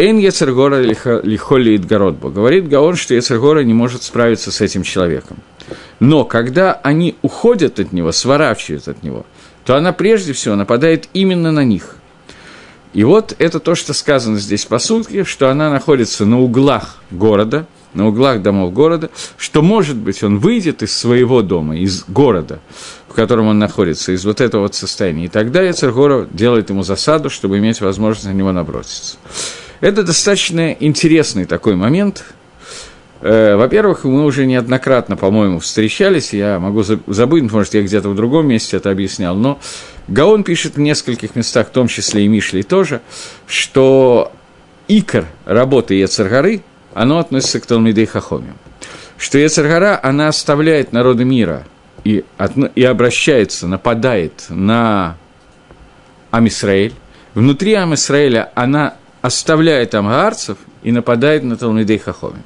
Эйн 0.00 0.18
Ецергора 0.18 0.80
лихоли 0.80 1.76
Идгородбо. 1.76 2.30
Говорит 2.30 2.68
Гаон, 2.68 2.94
что 2.94 3.14
Ецергора 3.14 3.64
не 3.64 3.74
может 3.74 4.04
справиться 4.04 4.52
с 4.52 4.60
этим 4.60 4.84
человеком. 4.84 5.38
Но 5.98 6.24
когда 6.24 6.74
они 6.84 7.16
уходят 7.22 7.80
от 7.80 7.92
него, 7.92 8.12
сворачивают 8.12 8.86
от 8.86 9.02
него, 9.02 9.26
то 9.64 9.74
она 9.74 9.92
прежде 9.92 10.32
всего 10.32 10.54
нападает 10.54 11.08
именно 11.14 11.50
на 11.50 11.64
них. 11.64 11.96
И 12.94 13.02
вот 13.02 13.34
это 13.40 13.58
то, 13.58 13.74
что 13.74 13.92
сказано 13.92 14.38
здесь 14.38 14.66
по 14.66 14.78
сутке, 14.78 15.24
что 15.24 15.50
она 15.50 15.68
находится 15.68 16.24
на 16.24 16.40
углах 16.40 16.98
города, 17.10 17.66
на 17.92 18.06
углах 18.06 18.40
домов 18.40 18.72
города, 18.72 19.10
что, 19.36 19.62
может 19.62 19.96
быть, 19.96 20.22
он 20.22 20.38
выйдет 20.38 20.84
из 20.84 20.96
своего 20.96 21.42
дома, 21.42 21.76
из 21.76 22.04
города, 22.04 22.60
в 23.08 23.14
котором 23.14 23.48
он 23.48 23.58
находится, 23.58 24.12
из 24.12 24.24
вот 24.24 24.40
этого 24.40 24.62
вот 24.62 24.76
состояния. 24.76 25.24
И 25.24 25.28
тогда 25.28 25.60
Яцергора 25.60 26.28
делает 26.30 26.70
ему 26.70 26.84
засаду, 26.84 27.30
чтобы 27.30 27.58
иметь 27.58 27.80
возможность 27.80 28.26
на 28.26 28.32
него 28.32 28.52
наброситься. 28.52 29.16
Это 29.80 30.02
достаточно 30.02 30.72
интересный 30.72 31.44
такой 31.44 31.76
момент. 31.76 32.24
Э, 33.20 33.56
во-первых, 33.56 34.04
мы 34.04 34.24
уже 34.24 34.46
неоднократно, 34.46 35.16
по-моему, 35.16 35.60
встречались, 35.60 36.32
я 36.32 36.58
могу 36.58 36.82
забыть, 36.82 37.50
может, 37.50 37.74
я 37.74 37.82
где-то 37.82 38.08
в 38.08 38.14
другом 38.14 38.48
месте 38.48 38.76
это 38.76 38.90
объяснял, 38.90 39.34
но 39.34 39.58
Гаон 40.08 40.44
пишет 40.44 40.76
в 40.76 40.80
нескольких 40.80 41.34
местах, 41.34 41.68
в 41.68 41.70
том 41.70 41.88
числе 41.88 42.24
и 42.24 42.28
Мишли 42.28 42.62
тоже, 42.62 43.00
что 43.46 44.32
икор 44.86 45.26
работы 45.44 45.94
Ецаргары, 45.94 46.62
оно 46.94 47.18
относится 47.18 47.60
к 47.60 47.66
Талмидей 47.66 48.06
Хахоме. 48.06 48.54
Что 49.16 49.38
Ецаргара, 49.38 49.98
она 50.02 50.28
оставляет 50.28 50.92
народы 50.92 51.24
мира 51.24 51.66
и, 52.04 52.24
и 52.74 52.84
обращается, 52.84 53.66
нападает 53.66 54.44
на 54.48 55.16
Амисраэль. 56.30 56.94
Внутри 57.34 57.74
Амисраэля 57.74 58.50
она 58.54 58.94
оставляет 59.22 59.94
амгаарцев 59.94 60.58
и 60.82 60.92
нападает 60.92 61.42
на 61.42 61.56
Талмидей 61.56 61.98
Хахоме. 61.98 62.42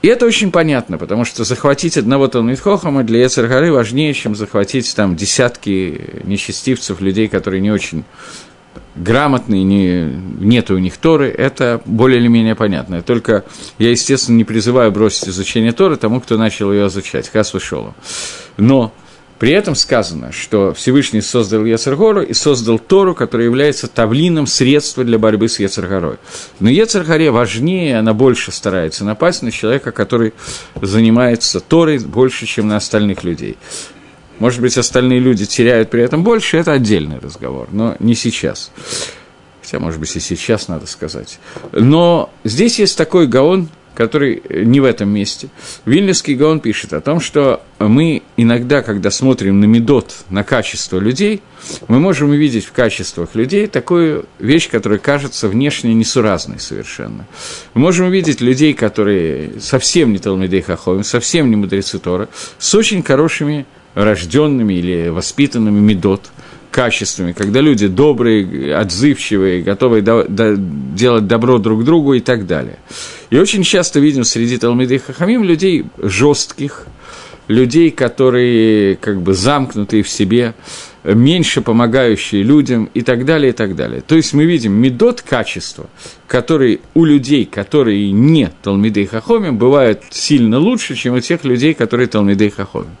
И 0.00 0.06
это 0.06 0.26
очень 0.26 0.52
понятно, 0.52 0.96
потому 0.96 1.24
что 1.24 1.42
захватить 1.42 1.96
одного 1.96 2.28
Талмитхохама 2.28 3.02
для 3.02 3.22
Ецаргары 3.22 3.72
важнее, 3.72 4.14
чем 4.14 4.36
захватить 4.36 4.94
там 4.94 5.16
десятки 5.16 6.22
нечестивцев, 6.22 7.00
людей, 7.00 7.26
которые 7.26 7.60
не 7.60 7.72
очень 7.72 8.04
грамотные, 8.94 9.64
не, 9.64 10.04
нет 10.40 10.70
у 10.70 10.78
них 10.78 10.96
Торы, 10.98 11.28
это 11.28 11.80
более 11.84 12.20
или 12.20 12.28
менее 12.28 12.54
понятно. 12.54 13.02
Только 13.02 13.44
я, 13.78 13.90
естественно, 13.90 14.36
не 14.36 14.44
призываю 14.44 14.92
бросить 14.92 15.28
изучение 15.28 15.72
Торы 15.72 15.96
тому, 15.96 16.20
кто 16.20 16.36
начал 16.36 16.72
ее 16.72 16.86
изучать, 16.86 17.28
Хас 17.28 17.52
вышел. 17.52 17.94
Но 18.56 18.92
при 19.38 19.52
этом 19.52 19.74
сказано, 19.74 20.32
что 20.32 20.74
Всевышний 20.74 21.20
создал 21.20 21.64
Ецаргору 21.64 22.22
и 22.22 22.32
создал 22.32 22.78
Тору, 22.78 23.14
которая 23.14 23.46
является 23.46 23.86
тавлином 23.86 24.46
средства 24.46 25.04
для 25.04 25.18
борьбы 25.18 25.48
с 25.48 25.60
Ецаргорой. 25.60 26.16
Но 26.58 26.68
Ецаргаре 26.68 27.30
важнее, 27.30 27.98
она 27.98 28.14
больше 28.14 28.50
старается 28.50 29.04
напасть 29.04 29.42
на 29.42 29.52
человека, 29.52 29.92
который 29.92 30.34
занимается 30.80 31.60
Торой 31.60 31.98
больше, 31.98 32.46
чем 32.46 32.66
на 32.68 32.76
остальных 32.76 33.22
людей. 33.22 33.56
Может 34.40 34.60
быть, 34.60 34.76
остальные 34.76 35.20
люди 35.20 35.46
теряют 35.46 35.90
при 35.90 36.02
этом 36.02 36.24
больше, 36.24 36.56
это 36.56 36.72
отдельный 36.72 37.18
разговор, 37.18 37.68
но 37.70 37.96
не 38.00 38.14
сейчас. 38.14 38.70
Хотя, 39.62 39.80
может 39.80 40.00
быть, 40.00 40.14
и 40.16 40.20
сейчас 40.20 40.68
надо 40.68 40.86
сказать. 40.86 41.38
Но 41.72 42.30
здесь 42.44 42.78
есть 42.78 42.96
такой 42.96 43.26
гаон, 43.26 43.68
который 43.98 44.40
не 44.48 44.78
в 44.78 44.84
этом 44.84 45.08
месте. 45.08 45.48
Вильнюсский 45.84 46.36
Гаон 46.36 46.60
пишет 46.60 46.92
о 46.92 47.00
том, 47.00 47.18
что 47.18 47.64
мы 47.80 48.22
иногда, 48.36 48.80
когда 48.82 49.10
смотрим 49.10 49.58
на 49.58 49.64
медот, 49.64 50.14
на 50.30 50.44
качество 50.44 51.00
людей, 51.00 51.42
мы 51.88 51.98
можем 51.98 52.30
увидеть 52.30 52.64
в 52.64 52.70
качествах 52.70 53.34
людей 53.34 53.66
такую 53.66 54.26
вещь, 54.38 54.70
которая 54.70 55.00
кажется 55.00 55.48
внешне 55.48 55.94
несуразной 55.94 56.60
совершенно. 56.60 57.26
Мы 57.74 57.80
можем 57.80 58.06
увидеть 58.06 58.40
людей, 58.40 58.72
которые 58.72 59.60
совсем 59.60 60.12
не 60.12 60.18
Талмидей 60.18 60.62
Хаховим, 60.62 61.02
совсем 61.02 61.50
не 61.50 61.56
мудрецы 61.56 61.98
Тора, 61.98 62.28
с 62.56 62.72
очень 62.76 63.02
хорошими 63.02 63.66
рожденными 63.94 64.74
или 64.74 65.08
воспитанными 65.08 65.80
медот– 65.80 66.30
качествами, 66.70 67.32
когда 67.32 67.60
люди 67.60 67.86
добрые, 67.86 68.74
отзывчивые, 68.74 69.62
готовые 69.62 70.02
до, 70.02 70.24
до, 70.24 70.56
делать 70.56 71.26
добро 71.26 71.58
друг 71.58 71.84
другу 71.84 72.14
и 72.14 72.20
так 72.20 72.46
далее. 72.46 72.78
И 73.30 73.38
очень 73.38 73.62
часто 73.62 74.00
видим 74.00 74.24
среди 74.24 74.58
Талмиды 74.58 74.98
Хахамим 74.98 75.44
людей 75.44 75.86
жестких, 75.98 76.86
людей, 77.48 77.90
которые 77.90 78.96
как 78.96 79.20
бы 79.20 79.34
замкнутые 79.34 80.02
в 80.02 80.08
себе, 80.08 80.54
меньше 81.04 81.62
помогающие 81.62 82.42
людям 82.42 82.90
и 82.92 83.02
так 83.02 83.24
далее, 83.24 83.50
и 83.50 83.52
так 83.52 83.74
далее. 83.74 84.02
То 84.02 84.14
есть 84.14 84.34
мы 84.34 84.44
видим 84.44 84.72
медот 84.72 85.22
качества, 85.22 85.88
которые 86.26 86.80
у 86.94 87.04
людей, 87.04 87.44
которые 87.44 88.12
не 88.12 88.50
Талмидей 88.62 89.06
Хахомим, 89.06 89.56
бывают 89.56 90.02
сильно 90.10 90.58
лучше, 90.58 90.94
чем 90.94 91.14
у 91.14 91.20
тех 91.20 91.44
людей, 91.44 91.74
которые 91.74 92.08
Талмидей 92.08 92.50
Хахомим. 92.50 92.96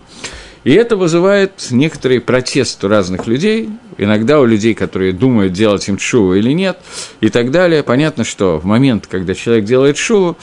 И 0.64 0.72
это 0.72 0.96
вызывает 0.96 1.68
некоторый 1.70 2.20
протест 2.20 2.82
у 2.84 2.88
разных 2.88 3.26
людей, 3.26 3.70
иногда 3.96 4.40
у 4.40 4.44
людей, 4.44 4.74
которые 4.74 5.12
думают, 5.12 5.52
делать 5.52 5.88
им 5.88 5.98
шуву 5.98 6.34
или 6.34 6.52
нет, 6.52 6.78
и 7.20 7.28
так 7.28 7.50
далее. 7.50 7.82
Понятно, 7.82 8.24
что 8.24 8.58
в 8.58 8.64
момент, 8.64 9.06
когда 9.06 9.34
человек 9.34 9.64
делает 9.64 9.96
шуву, 9.96 10.36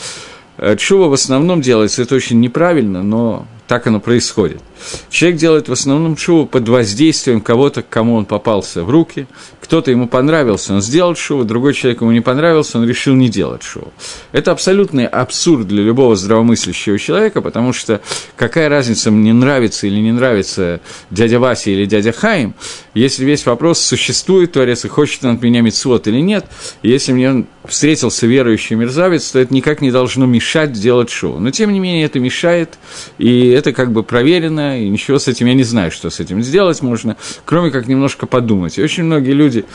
Чува 0.77 1.05
э, 1.05 1.10
в 1.10 1.13
основном 1.13 1.62
делается, 1.62 2.01
это 2.01 2.15
очень 2.15 2.39
неправильно, 2.39 3.03
но 3.03 3.45
так 3.67 3.88
оно 3.88 4.00
происходит. 4.00 4.62
Человек 5.10 5.39
делает 5.39 5.70
в 5.70 5.72
основном 5.72 6.17
шоу 6.17 6.46
под 6.46 6.67
воздействием 6.67 7.41
кого-то, 7.41 7.82
к 7.82 7.89
кому 7.89 8.15
он 8.15 8.25
попался 8.25 8.84
в 8.84 8.89
руки. 8.89 9.27
Кто-то 9.62 9.89
ему 9.89 10.08
понравился, 10.08 10.75
он 10.75 10.82
сделал 10.82 11.15
шоу, 11.15 11.44
другой 11.44 11.74
человек 11.74 12.01
ему 12.01 12.12
не 12.12 12.22
понравился, 12.22 12.77
он 12.77 12.88
решил 12.88 13.15
не 13.15 13.29
делать 13.29 13.63
шоу. 13.63 13.91
Это 14.32 14.51
абсолютный 14.51 15.08
абсурд 15.08 15.67
для 15.67 15.82
любого 15.82 16.15
здравомыслящего 16.15 17.00
человека, 17.00 17.41
потому 17.41 17.74
что 17.74 18.01
какая 18.36 18.70
разница, 18.70 19.10
мне 19.10 19.34
нравится 19.34 19.88
или 19.88 20.00
не 20.00 20.12
нравится 20.12 20.82
дядя 21.10 21.39
Вася 21.39 21.72
или 21.72 21.86
дядя 21.86 22.12
Хаим, 22.12 22.53
если 22.94 23.25
весь 23.25 23.46
вопрос, 23.46 23.79
существует 23.79 24.51
Творец 24.51 24.86
и 24.86 24.88
хочет 24.88 25.25
он 25.25 25.36
от 25.36 25.41
меня 25.41 25.62
митцвот 25.62 26.08
или 26.08 26.20
нет, 26.20 26.46
если 26.84 27.12
мне 27.12 27.46
встретился 27.65 28.27
верующий 28.27 28.75
мерзавец, 28.75 29.32
то 29.32 29.39
это 29.39 29.53
никак 29.53 29.82
не 29.82 29.91
должно 29.91 30.25
мешать 30.25 30.74
делать 30.74 31.10
шоу. 31.10 31.39
Но, 31.39 31.51
тем 31.51 31.74
не 31.74 31.79
менее, 31.79 32.05
это 32.05 32.20
мешает, 32.20 32.77
и 33.17 33.48
это 33.50 33.74
как 33.74 33.91
бы 33.91 34.03
проверено, 34.03 34.64
и 34.74 34.89
ничего 34.89 35.19
с 35.19 35.27
этим, 35.27 35.48
я 35.48 35.53
не 35.53 35.63
знаю, 35.63 35.91
что 35.91 36.10
с 36.10 36.19
этим 36.19 36.41
сделать 36.41 36.81
можно, 36.81 37.17
кроме 37.45 37.72
как 37.72 37.88
немножко 37.88 38.25
подумать. 38.25 38.77
И 38.77 38.84
очень 38.84 39.03
многие 39.03 39.34
люди 39.34 39.65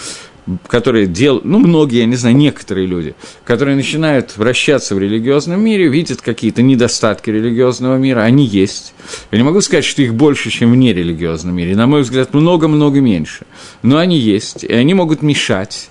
которые 0.67 1.07
делают, 1.07 1.45
ну, 1.45 1.59
многие, 1.59 2.01
я 2.01 2.07
не 2.07 2.17
знаю, 2.17 2.37
некоторые 2.37 2.87
люди, 2.87 3.15
которые 3.45 3.77
начинают 3.77 4.37
вращаться 4.37 4.95
в 4.95 4.99
религиозном 4.99 5.63
мире, 5.63 5.89
видят 5.89 6.23
какие-то 6.23 6.63
недостатки 6.63 7.31
религиозного 7.31 7.97
мира, 7.97 8.21
они 8.21 8.45
есть. 8.45 8.95
Я 9.31 9.39
не 9.39 9.45
могу 9.45 9.61
сказать, 9.61 9.85
что 9.85 10.03
их 10.03 10.15
больше, 10.15 10.51
чем 10.51 10.73
в 10.73 10.77
нерелигиозном 10.77 11.55
мире. 11.55 11.77
На 11.77 11.87
мой 11.87 12.03
взгляд, 12.03 12.35
много-много 12.35 13.01
меньше. 13.01 13.47
Но 13.83 13.99
они 13.99 14.19
есть, 14.19 14.65
и 14.65 14.73
они 14.73 14.95
могут 14.95 15.23
мешать. 15.23 15.91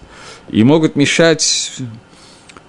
И 0.50 0.63
могут 0.63 0.96
мешать 0.96 1.72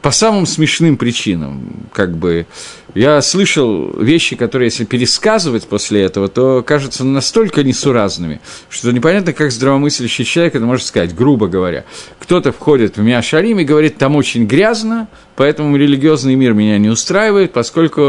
по 0.02 0.10
самым 0.10 0.46
смешным 0.46 0.96
причинам, 0.96 1.86
как 1.92 2.16
бы 2.16 2.46
Я 2.94 3.22
слышал 3.22 3.92
вещи, 4.00 4.36
которые, 4.36 4.66
если 4.66 4.84
пересказывать 4.84 5.66
после 5.68 6.02
этого, 6.02 6.28
то 6.28 6.62
кажутся 6.62 7.04
настолько 7.04 7.62
несуразными, 7.62 8.40
что 8.68 8.90
непонятно, 8.90 9.32
как 9.32 9.52
здравомыслящий 9.52 10.24
человек 10.24 10.56
это 10.56 10.64
может 10.64 10.86
сказать, 10.86 11.14
грубо 11.14 11.46
говоря. 11.46 11.84
Кто-то 12.18 12.52
входит 12.52 12.96
в 12.96 13.02
Миашарим 13.02 13.60
и 13.60 13.64
говорит, 13.64 13.98
там 13.98 14.16
очень 14.16 14.46
грязно, 14.46 15.08
поэтому 15.36 15.76
религиозный 15.76 16.34
мир 16.34 16.52
меня 16.52 16.78
не 16.78 16.88
устраивает, 16.88 17.52
поскольку 17.52 18.02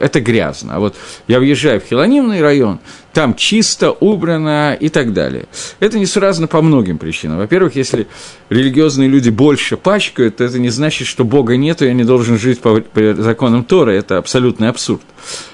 это 0.00 0.20
грязно. 0.20 0.76
А 0.76 0.80
вот 0.80 0.96
я 1.28 1.38
въезжаю 1.38 1.80
в 1.80 1.84
Хилонимный 1.84 2.42
район, 2.42 2.80
там 3.14 3.34
чисто, 3.34 3.92
убрано 3.92 4.76
и 4.78 4.88
так 4.88 5.12
далее. 5.12 5.46
Это 5.78 5.98
несуразно 5.98 6.48
по 6.48 6.60
многим 6.60 6.98
причинам. 6.98 7.38
Во-первых, 7.38 7.76
если 7.76 8.08
религиозные 8.50 9.08
люди 9.08 9.30
больше 9.30 9.76
пачкают, 9.76 10.36
то 10.36 10.44
это 10.44 10.58
не 10.58 10.70
значит, 10.70 11.06
что 11.06 11.24
Бога 11.24 11.56
нет, 11.56 11.80
и 11.80 11.86
я 11.86 11.94
не 11.94 12.04
должен 12.04 12.38
жить 12.38 12.60
по, 12.60 12.82
законам 13.16 13.64
Тора. 13.64 13.92
Это 13.92 14.18
абсолютный 14.24 14.70
абсурд. 14.70 15.02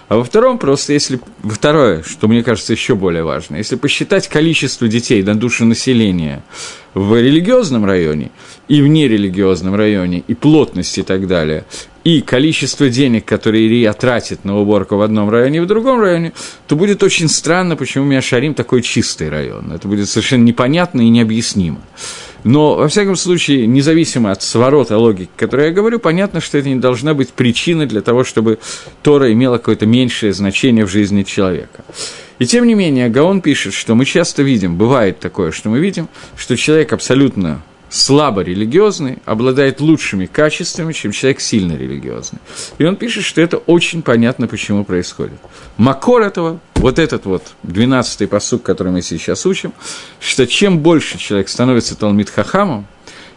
А 0.09 0.17
во 0.17 0.25
втором, 0.25 0.59
просто 0.59 0.93
если... 0.93 1.21
Второе, 1.43 2.05
что 2.05 2.29
мне 2.29 2.45
кажется 2.45 2.73
еще 2.73 2.95
более 2.95 3.25
важно, 3.25 3.57
если 3.57 3.75
посчитать 3.75 4.29
количество 4.29 4.87
детей 4.87 5.23
на 5.25 5.35
душу 5.35 5.65
населения 5.65 6.45
в 6.95 7.21
религиозном 7.21 7.85
районе 7.85 8.31
и 8.69 8.81
в 8.81 8.87
нерелигиозном 8.87 9.75
районе, 9.75 10.23
и 10.27 10.35
плотность 10.35 10.99
и 10.99 11.03
так 11.03 11.27
далее, 11.27 11.65
и 12.05 12.21
количество 12.21 12.89
денег, 12.89 13.25
которые 13.25 13.67
Ирия 13.67 13.93
тратит 13.93 14.45
на 14.45 14.57
уборку 14.57 14.97
в 14.97 15.03
одном 15.03 15.31
районе 15.31 15.59
и 15.59 15.61
в 15.61 15.67
другом 15.67 16.01
районе, 16.01 16.33
то 16.69 16.77
будет 16.77 17.03
очень 17.03 17.29
странно, 17.29 17.75
почему 17.75 18.05
Миашарим 18.05 18.55
такой 18.55 18.83
чистый 18.83 19.29
район. 19.31 19.73
Это 19.73 19.89
будет 19.89 20.09
совершенно 20.09 20.45
непонятно 20.45 21.01
и 21.01 21.09
необъяснимо. 21.09 21.81
Но, 22.45 22.77
во 22.77 22.89
всяком 22.89 23.17
случае, 23.17 23.67
независимо 23.67 24.31
от 24.31 24.43
сворота 24.43 24.99
логики, 24.99 25.31
которую 25.37 25.69
я 25.69 25.75
говорю, 25.75 25.99
понятно, 25.99 26.41
что 26.41 26.59
это 26.59 26.69
не 26.69 26.77
должна 26.77 27.15
быть 27.15 27.31
причина 27.31 27.87
для 27.87 28.01
того, 28.01 28.25
чтобы 28.25 28.59
Тора 29.03 29.33
имела 29.33 29.59
какое-то 29.59 29.87
меньшее 29.87 30.33
значение 30.33 30.85
в 30.87 30.91
жизни 30.91 31.23
человека. 31.23 31.85
И 32.39 32.47
тем 32.47 32.67
не 32.67 32.75
менее, 32.75 33.11
Гаон 33.11 33.43
пишет, 33.43 33.75
что 33.75 33.95
мы 33.95 34.07
часто 34.07 34.43
видим, 34.43 34.77
бывает 34.77 35.19
такое, 35.19 35.53
что 35.53 35.69
мы 35.69 35.79
видим, 35.79 36.09
что 36.37 36.57
человек 36.57 36.93
абсолютно 36.93 37.63
слабо 37.91 38.43
религиозный 38.43 39.19
обладает 39.27 39.81
лучшими 39.81 40.27
качествами, 40.27 40.93
чем 40.93 41.13
человек 41.13 41.41
сильно 41.41 41.77
религиозный. 41.77 42.39
И 42.79 42.85
он 42.85 42.97
пишет, 42.97 43.25
что 43.25 43.41
это 43.41 43.59
очень 43.59 44.01
понятно, 44.03 44.47
почему 44.47 44.85
происходит. 44.85 45.39
Макор 45.77 46.23
этого, 46.23 46.61
вот 46.81 46.99
этот 46.99 47.27
вот 47.27 47.53
12-й 47.65 48.27
посук, 48.27 48.63
который 48.63 48.93
мы 48.93 49.03
сейчас 49.03 49.45
учим, 49.47 49.73
что 50.19 50.47
чем 50.47 50.79
больше 50.79 51.19
человек 51.19 51.49
становится 51.49 51.97
Талмит 51.97 52.31
Хахамом, 52.31 52.87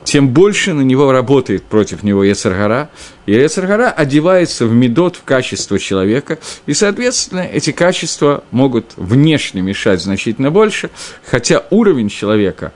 тем 0.04 0.30
больше 0.30 0.74
на 0.74 0.82
него 0.82 1.12
работает 1.12 1.64
против 1.64 2.04
него 2.04 2.24
Ецаргара, 2.24 2.90
и 3.26 3.34
Ецаргара 3.34 3.90
одевается 3.90 4.66
в 4.66 4.74
медот 4.74 5.18
в 5.18 5.24
качество 5.24 5.80
человека, 5.80 6.40
и, 6.66 6.74
соответственно, 6.74 7.42
эти 7.42 7.72
качества 7.72 8.44
могут 8.52 8.94
внешне 8.98 9.62
мешать 9.62 10.02
значительно 10.02 10.52
больше, 10.52 10.90
хотя 11.26 11.64
уровень 11.70 12.10
человека, 12.10 12.74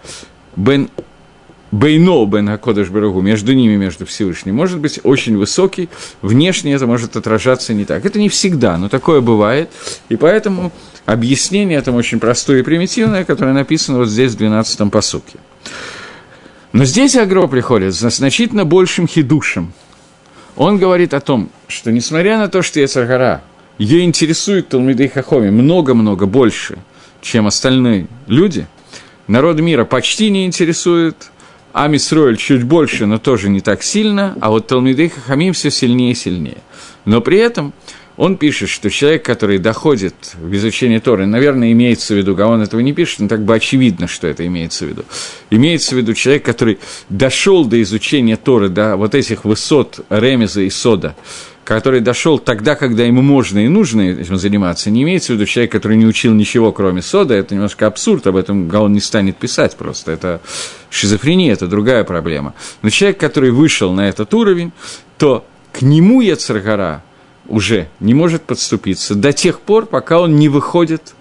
бен 0.55 0.89
Бейно 1.71 2.25
Бен 2.25 2.47
Акодыш 2.49 2.89
Барагу, 2.89 3.21
между 3.21 3.53
ними, 3.53 3.75
между 3.75 4.05
Всевышним, 4.05 4.55
может 4.55 4.79
быть 4.79 5.01
очень 5.03 5.37
высокий, 5.37 5.89
внешне 6.21 6.73
это 6.73 6.87
может 6.87 7.17
отражаться 7.17 7.73
не 7.73 7.83
так. 7.83 8.05
Это 8.05 8.19
не 8.19 8.29
всегда, 8.29 8.77
но 8.77 8.87
такое 8.87 9.19
бывает, 9.19 9.69
и 10.07 10.15
поэтому 10.15 10.71
объяснение 11.05 11.77
этому 11.77 11.97
очень 11.97 12.19
простое 12.19 12.59
и 12.59 12.63
примитивное, 12.63 13.25
которое 13.25 13.53
написано 13.53 13.97
вот 13.97 14.07
здесь 14.07 14.33
в 14.33 14.41
12-м 14.41 14.89
посуке. 14.89 15.39
Но 16.71 16.85
здесь 16.85 17.15
Агро 17.17 17.47
приходит 17.47 17.93
с 17.93 17.99
значительно 17.99 18.63
большим 18.63 19.07
хидушем. 19.07 19.73
Он 20.55 20.77
говорит 20.77 21.13
о 21.13 21.19
том, 21.19 21.49
что 21.67 21.91
несмотря 21.91 22.37
на 22.37 22.47
то, 22.47 22.61
что 22.61 22.79
Яцаргара, 22.79 23.41
ее 23.77 24.03
интересует 24.03 24.69
Талмидей 24.69 25.09
Хахоми 25.09 25.49
много-много 25.49 26.27
больше, 26.27 26.77
чем 27.21 27.45
остальные 27.45 28.07
люди, 28.27 28.67
народ 29.27 29.59
мира 29.59 29.83
почти 29.83 30.29
не 30.29 30.45
интересует– 30.45 31.29
Амисроэль 31.73 32.37
чуть 32.37 32.63
больше, 32.63 33.05
но 33.05 33.17
тоже 33.17 33.49
не 33.49 33.61
так 33.61 33.83
сильно, 33.83 34.35
а 34.41 34.49
вот 34.49 34.67
Талмидей 34.67 35.09
Хахамим 35.09 35.53
все 35.53 35.69
сильнее 35.69 36.11
и 36.11 36.15
сильнее. 36.15 36.57
Но 37.05 37.21
при 37.21 37.37
этом 37.37 37.73
он 38.17 38.35
пишет, 38.37 38.69
что 38.69 38.89
человек, 38.89 39.23
который 39.23 39.59
доходит 39.59 40.15
в 40.35 40.53
изучение 40.55 40.99
Торы, 40.99 41.27
наверное, 41.27 41.71
имеется 41.71 42.15
в 42.15 42.17
виду, 42.17 42.35
а 42.39 42.47
он 42.47 42.61
этого 42.61 42.79
не 42.79 42.91
пишет, 42.91 43.19
но 43.19 43.27
так 43.27 43.43
бы 43.45 43.53
очевидно, 43.53 44.07
что 44.07 44.27
это 44.27 44.45
имеется 44.45 44.85
в 44.85 44.89
виду. 44.89 45.05
Имеется 45.51 45.93
в 45.93 45.99
виду 45.99 46.13
человек, 46.15 46.43
который 46.43 46.79
дошел 47.09 47.63
до 47.63 47.79
изучения 47.83 48.35
Торы, 48.35 48.69
до 48.69 48.97
вот 48.97 49.13
этих 49.13 49.45
высот 49.45 49.99
Ремеза 50.09 50.61
и 50.61 50.69
Сода, 50.71 51.15
который 51.67 51.99
дошел 51.99 52.39
тогда, 52.39 52.75
когда 52.75 53.03
ему 53.03 53.21
можно 53.21 53.59
и 53.59 53.67
нужно 53.67 53.99
этим 53.99 54.37
заниматься, 54.37 54.89
не 54.89 55.03
имеется 55.03 55.33
в 55.33 55.35
виду 55.35 55.45
человек, 55.45 55.69
который 55.69 55.97
не 55.97 56.05
учил 56.05 56.33
ничего, 56.33 56.71
кроме 56.71 57.01
сода, 57.01 57.33
это 57.33 57.55
немножко 57.55 57.87
абсурд, 57.87 58.25
об 58.25 58.37
этом 58.37 58.69
Гаон 58.69 58.93
не 58.93 59.01
станет 59.01 59.35
писать 59.35 59.75
просто, 59.75 60.13
это 60.13 60.39
шизофрения, 60.89 61.51
это 61.51 61.67
другая 61.67 62.05
проблема. 62.05 62.53
Но 62.83 62.89
человек, 62.89 63.19
который 63.19 63.51
вышел 63.51 63.91
на 63.91 64.07
этот 64.07 64.33
уровень, 64.33 64.71
то 65.17 65.45
к 65.73 65.81
нему 65.81 66.21
Яцергара 66.21 67.03
уже 67.49 67.89
не 67.99 68.13
может 68.13 68.43
подступиться 68.43 69.13
до 69.13 69.33
тех 69.33 69.59
пор, 69.59 69.87
пока 69.87 70.21
он 70.21 70.37
не 70.37 70.47
выходит 70.47 71.15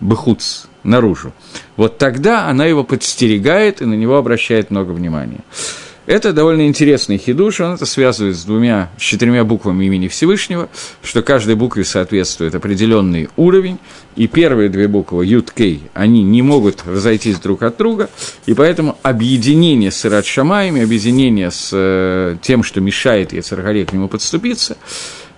бахуц 0.00 0.64
наружу. 0.82 1.32
Вот 1.76 1.96
тогда 1.96 2.48
она 2.48 2.66
его 2.66 2.82
подстерегает 2.82 3.82
и 3.82 3.84
на 3.84 3.94
него 3.94 4.16
обращает 4.16 4.72
много 4.72 4.90
внимания. 4.90 5.44
Это 6.06 6.32
довольно 6.32 6.66
интересный 6.66 7.18
хидуш, 7.18 7.60
он 7.60 7.74
это 7.74 7.84
связывает 7.84 8.36
с 8.36 8.44
двумя, 8.44 8.90
с 8.98 9.02
четырьмя 9.02 9.44
буквами 9.44 9.84
имени 9.84 10.08
Всевышнего, 10.08 10.68
что 11.02 11.22
каждой 11.22 11.56
букве 11.56 11.84
соответствует 11.84 12.54
определенный 12.54 13.28
уровень, 13.36 13.78
и 14.16 14.26
первые 14.26 14.70
две 14.70 14.88
буквы 14.88 15.26
Ют 15.26 15.50
Кей, 15.52 15.82
они 15.92 16.22
не 16.22 16.40
могут 16.40 16.82
разойтись 16.86 17.38
друг 17.38 17.62
от 17.62 17.76
друга, 17.76 18.08
и 18.46 18.54
поэтому 18.54 18.96
объединение 19.02 19.90
с 19.90 20.04
Ират 20.06 20.24
Шамаями, 20.24 20.82
объединение 20.82 21.50
с 21.50 21.70
э, 21.72 22.36
тем, 22.40 22.62
что 22.62 22.80
мешает 22.80 23.34
Ецаргаре 23.34 23.84
к 23.84 23.92
нему 23.92 24.08
подступиться, 24.08 24.78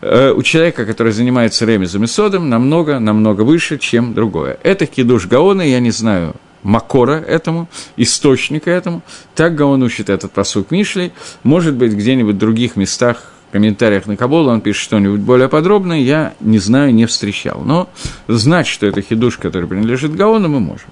э, 0.01 0.31
у 0.31 0.43
человека, 0.43 0.87
который 0.87 1.13
занимается 1.13 1.67
ремезом 1.67 2.05
и 2.05 2.07
содом, 2.07 2.49
намного, 2.49 3.01
намного 3.01 3.43
выше, 3.43 3.79
чем 3.79 4.15
другое. 4.15 4.59
Это 4.63 4.87
кидуш 4.87 5.27
Гаона, 5.27 5.63
я 5.63 5.81
не 5.81 5.91
знаю, 5.91 6.37
макора 6.63 7.21
этому, 7.21 7.69
источника 7.97 8.71
этому. 8.71 9.03
Так 9.35 9.55
Гаон 9.55 9.83
учит 9.83 10.11
этот 10.11 10.33
посук 10.33 10.71
Мишли. 10.71 11.13
Может 11.43 11.75
быть, 11.75 11.93
где-нибудь 11.93 12.37
в 12.37 12.39
других 12.39 12.77
местах, 12.77 13.33
в 13.49 13.53
комментариях 13.53 14.07
на 14.07 14.17
Кабулу 14.17 14.51
он 14.51 14.61
пишет 14.63 14.83
что-нибудь 14.83 15.21
более 15.21 15.49
подробное, 15.49 15.99
я 15.99 16.35
не 16.41 16.59
знаю, 16.59 16.95
не 16.95 17.07
встречал. 17.07 17.61
Но 17.65 17.91
знать, 18.27 18.67
что 18.67 18.87
это 18.87 19.03
хидуш, 19.03 19.37
который 19.37 19.69
принадлежит 19.69 20.15
Гаону, 20.15 20.49
мы 20.49 20.61
можем. 20.61 20.89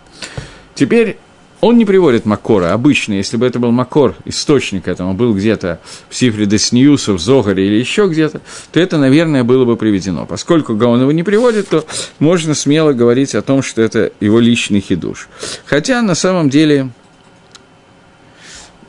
Теперь 0.74 1.18
он 1.60 1.76
не 1.76 1.84
приводит 1.84 2.24
Макора. 2.24 2.72
Обычно, 2.72 3.14
если 3.14 3.36
бы 3.36 3.46
это 3.46 3.58
был 3.58 3.70
Макор, 3.70 4.14
источник 4.24 4.88
этому 4.88 5.14
был 5.14 5.34
где-то 5.34 5.80
в 6.08 6.16
Сифре 6.16 6.46
Десньюса, 6.46 7.12
в 7.12 7.20
Зогаре 7.20 7.66
или 7.66 7.74
еще 7.74 8.06
где-то, 8.06 8.40
то 8.72 8.80
это, 8.80 8.98
наверное, 8.98 9.44
было 9.44 9.64
бы 9.64 9.76
приведено. 9.76 10.26
Поскольку 10.26 10.74
Гаон 10.74 11.02
его 11.02 11.12
не 11.12 11.22
приводит, 11.22 11.68
то 11.68 11.84
можно 12.18 12.54
смело 12.54 12.92
говорить 12.92 13.34
о 13.34 13.42
том, 13.42 13.62
что 13.62 13.82
это 13.82 14.12
его 14.20 14.40
личный 14.40 14.80
хидуш. 14.80 15.28
Хотя, 15.66 16.00
на 16.02 16.14
самом 16.14 16.48
деле, 16.48 16.90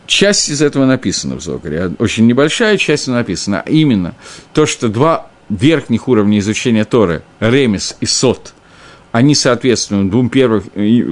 часть 0.05 0.49
из 0.49 0.61
этого 0.61 0.85
написана 0.85 1.35
в 1.35 1.41
Зогаре. 1.41 1.91
Очень 1.99 2.25
небольшая 2.25 2.77
часть 2.77 3.07
написана. 3.07 3.61
А 3.61 3.69
именно 3.69 4.15
то, 4.53 4.65
что 4.65 4.87
два 4.87 5.29
верхних 5.49 6.07
уровня 6.07 6.39
изучения 6.39 6.85
Торы, 6.85 7.23
Ремес 7.41 7.97
и 7.99 8.05
Сот– 8.05 8.53
они 9.11 9.35
соответствуют 9.35 10.09
двум 10.09 10.29
первым 10.29 10.63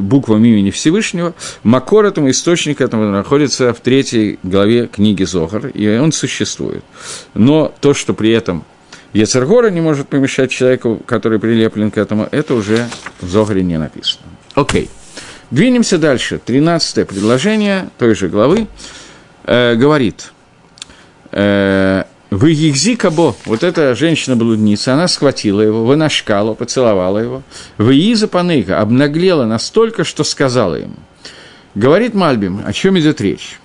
буквам 0.01 0.43
имени 0.45 0.71
Всевышнего, 0.71 1.33
Макор 1.63 2.05
этому, 2.05 2.29
источник 2.29 2.81
этому 2.81 3.11
находится 3.11 3.73
в 3.73 3.79
третьей 3.81 4.39
главе 4.43 4.87
книги 4.87 5.23
Зохар, 5.23 5.67
и 5.67 5.87
он 5.97 6.11
существует. 6.11 6.83
Но 7.33 7.73
то, 7.81 7.93
что 7.93 8.13
при 8.13 8.31
этом 8.31 8.63
Ецергора 9.13 9.69
не 9.69 9.81
может 9.81 10.07
помешать 10.07 10.51
человеку, 10.51 11.01
который 11.05 11.39
прилеплен 11.39 11.91
к 11.91 11.97
этому, 11.97 12.27
это 12.31 12.53
уже 12.53 12.87
в 13.21 13.27
Зохаре 13.27 13.63
не 13.63 13.77
написано. 13.77 14.25
Окей. 14.53 14.89
Двинемся 15.51 15.97
дальше. 15.97 16.39
Тринадцатое 16.43 17.05
предложение 17.05 17.89
той 17.97 18.13
же 18.13 18.27
главы 18.27 18.67
э, 19.45 19.75
говорит, 19.75 20.31
э, 21.31 22.03
в 22.29 22.45
Егзи 22.45 22.95
Кабо, 22.95 23.35
вот 23.45 23.63
эта 23.63 23.95
женщина-блудница, 23.95 24.93
она 24.93 25.07
схватила 25.07 25.61
его, 25.61 25.83
вынашкала, 25.83 26.53
поцеловала 26.53 27.17
его. 27.17 27.41
В 27.79 27.89
Ииза 27.91 28.27
Паныга 28.27 28.79
обнаглела 28.79 29.45
настолько, 29.45 30.03
что 30.03 30.23
сказала 30.23 30.75
ему. 30.75 30.95
Говорит 31.73 32.13
Мальбим, 32.13 32.61
о 32.63 32.71
чем 32.71 32.99
идет 32.99 33.19
речь? 33.19 33.59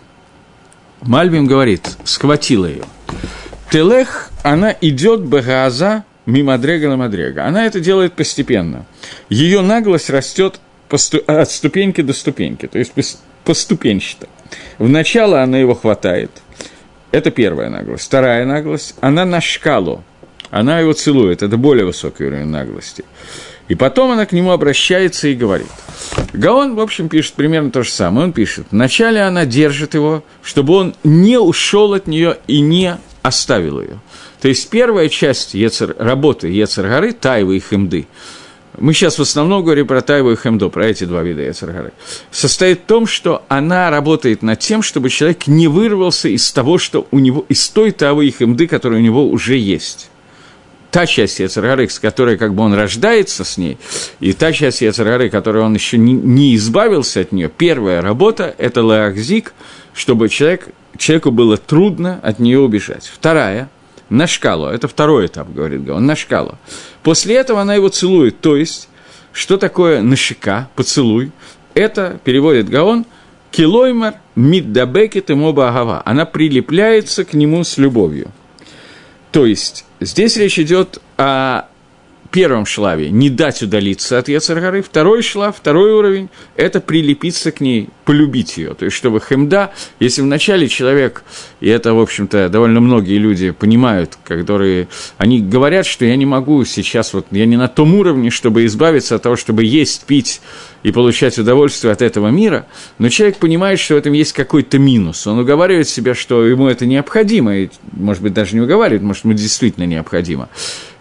Мальбим 1.03 1.47
говорит, 1.47 1.91
схватила 2.05 2.65
ее. 2.65 2.85
Телех, 3.71 4.31
она 4.43 4.75
идет 4.81 5.23
багаза 5.23 6.05
мимадрега 6.25 6.89
на 6.89 6.97
мадрега. 6.97 7.45
Она 7.45 7.67
это 7.67 7.81
делает 7.81 8.15
постепенно. 8.15 8.87
Ее 9.29 9.61
наглость 9.61 10.09
растет 10.09 10.59
от 11.27 11.51
ступеньки 11.51 12.01
до 12.01 12.15
ступеньки, 12.15 12.67
то 12.67 12.79
есть 12.79 12.93
поступенчато. 13.45 14.27
Вначале 14.79 15.37
она 15.37 15.59
его 15.59 15.75
хватает– 15.75 16.31
это 17.15 17.31
первая 17.31 17.71
наглость. 17.71 18.05
Вторая 18.05 18.45
наглость, 18.45 18.97
она 19.01 19.25
на 19.25 19.41
шкалу. 19.41 20.03
она 20.51 20.81
его 20.81 20.93
целует. 20.93 21.43
Это 21.43 21.57
более 21.57 21.87
высокий 21.87 22.25
уровень 22.25 22.47
наглости. 22.47 23.05
И 23.69 23.75
потом 23.75 24.11
она 24.11 24.27
к 24.27 24.33
нему 24.33 24.51
обращается 24.51 25.29
и 25.29 25.35
говорит. 25.35 25.69
Гаон, 26.33 26.75
в 26.75 26.81
общем, 26.81 27.09
пишет 27.09 27.35
примерно 27.35 27.71
то 27.71 27.83
же 27.83 27.91
самое. 27.91 28.27
Он 28.27 28.33
пишет, 28.33 28.67
вначале 28.71 29.23
она 29.23 29.47
держит 29.47 29.95
его, 29.95 30.23
чтобы 30.43 30.75
он 30.75 30.95
не 31.05 31.39
ушел 31.39 31.95
от 31.95 32.07
нее 32.07 32.39
и 32.47 32.61
не 32.61 32.99
оставил 33.23 33.81
ее. 33.81 34.01
То 34.43 34.49
есть 34.49 34.69
первая 34.69 35.09
часть 35.09 35.55
Ецер, 35.55 35.97
работы 35.99 36.49
Ецергары, 36.49 37.13
Тайвы 37.13 37.57
и 37.57 37.61
Хемды, 37.61 38.07
мы 38.79 38.93
сейчас 38.93 39.19
в 39.19 39.23
основном 39.23 39.65
говорим 39.65 39.87
про 39.87 40.01
Тайву 40.03 40.33
и 40.33 40.37
Хемдо, 40.37 40.69
про 40.69 40.87
эти 40.87 41.05
два 41.05 41.23
вида 41.23 41.43
Ецергары, 41.43 41.93
состоит 42.31 42.81
в 42.81 42.85
том, 42.85 43.07
что 43.07 43.45
она 43.49 43.91
работает 43.91 44.43
над 44.43 44.59
тем, 44.59 44.83
чтобы 44.83 45.11
человек 45.11 45.47
не 45.47 45.69
вырвался 45.69 46.29
из 46.29 46.51
того, 46.51 46.79
что 46.79 47.07
у 47.11 47.19
него, 47.19 47.45
из 47.49 47.69
той 47.69 47.93
Тайвы 47.93 48.27
и 48.27 48.31
Хемды, 48.31 48.67
которая 48.67 48.99
у 49.01 49.03
него 49.03 49.29
уже 49.29 49.57
есть. 49.57 50.11
Та 50.91 51.07
часть 51.07 51.41
Ецергары, 51.41 51.89
с 51.89 51.99
которой 51.99 52.37
как 52.37 52.55
бы 52.55 52.63
он 52.63 52.75
рождается 52.75 53.45
с 53.45 53.59
ней, 53.59 53.79
и 54.21 54.33
та 54.33 54.53
часть 54.53 54.81
Ецергары, 54.81 55.29
которой 55.29 55.63
он 55.63 55.75
еще 55.75 55.99
не, 55.99 56.13
не 56.13 56.55
избавился 56.55 57.21
от 57.21 57.33
нее, 57.33 57.49
первая 57.49 58.01
работа– 58.01 58.55
это 58.59 58.83
лаахзик, 58.83 59.55
чтобы 59.93 60.29
человек, 60.29 60.69
человеку 60.97 61.31
было 61.31 61.57
трудно 61.57 62.21
от 62.23 62.39
нее 62.39 62.61
убежать. 62.61 63.11
Вторая– 63.13 63.69
на 64.09 64.27
шкалу, 64.27 64.67
это 64.67 64.89
второй 64.89 65.27
этап, 65.27 65.53
говорит 65.53 65.85
Гаон, 65.85 66.07
на 66.07 66.17
шкалу. 66.17 66.59
После 67.03 67.37
этого 67.37 67.61
она 67.61 67.75
его 67.75 67.89
целует, 67.89 68.41
то 68.41 68.57
есть, 68.57 68.89
что 69.33 69.57
такое 69.57 70.03
нашика, 70.03 70.69
поцелуй, 70.75 71.33
это, 71.75 72.21
переводит 72.25 72.69
Гаон, 72.69 73.07
килоймар 73.51 74.15
миддабекет 74.37 75.31
и 75.31 75.35
моба 75.35 75.69
агава, 75.69 76.03
она 76.05 76.25
прилепляется 76.25 77.25
к 77.25 77.35
нему 77.35 77.65
с 77.65 77.79
любовью. 77.79 78.31
То 79.33 79.47
есть, 79.47 79.85
Здесь 80.05 80.37
речь 80.37 80.59
идет 80.59 81.01
о 81.17 81.63
первом 82.35 82.67
шлаве– 82.67 83.11
не 83.13 83.31
дать 83.31 83.63
удалиться 83.63 84.19
от 84.19 84.27
Ецаргары. 84.27 84.83
Второй 84.83 85.23
шлав, 85.23 85.57
второй 85.57 85.93
уровень– 85.93 86.31
это 86.57 86.81
прилепиться 86.81 87.53
к 87.53 87.61
ней, 87.61 87.91
полюбить 88.05 88.57
ее. 88.57 88.75
То 88.75 88.87
есть, 88.87 88.97
чтобы 88.97 89.21
хемда, 89.21 89.73
если 90.01 90.21
вначале 90.21 90.67
человек, 90.67 91.23
и 91.61 91.69
это, 91.69 91.95
в 91.95 92.01
общем-то, 92.01 92.49
довольно 92.49 92.81
многие 92.81 93.19
люди 93.19 93.53
понимают, 93.53 94.19
которые, 94.25 94.89
они 95.17 95.41
говорят, 95.41 95.87
что 95.87 96.05
я 96.07 96.17
не 96.17 96.27
могу 96.27 96.65
сейчас, 96.65 97.15
вот 97.15 97.27
я 97.31 97.47
не 97.47 97.57
на 97.57 97.69
том 97.69 97.95
уровне, 97.95 98.31
чтобы 98.31 98.67
избавиться 98.67 99.15
от 99.15 99.23
того, 99.23 99.37
чтобы 99.37 99.63
есть, 99.63 100.05
пить 100.05 100.41
и 100.83 100.91
получать 100.91 101.39
удовольствие 101.39 101.93
от 101.93 102.03
этого 102.03 102.31
мира, 102.31 102.67
но 102.99 103.11
человек 103.11 103.37
понимает, 103.37 103.79
что 103.79 103.95
в 103.95 103.99
этом 103.99 104.13
есть 104.13 104.33
какой-то 104.33 104.81
минус. 104.81 105.25
Он 105.29 105.39
уговаривает 105.39 105.89
себя, 105.89 106.17
что 106.17 106.45
ему 106.45 106.67
это 106.67 106.85
необходимо, 106.85 107.57
и, 107.57 107.69
может 107.93 108.25
быть, 108.25 108.35
даже 108.35 108.57
не 108.57 108.61
уговаривает, 108.61 109.03
может, 109.03 109.23
ему 109.23 109.35
действительно 109.35 109.85
необходимо 109.85 110.49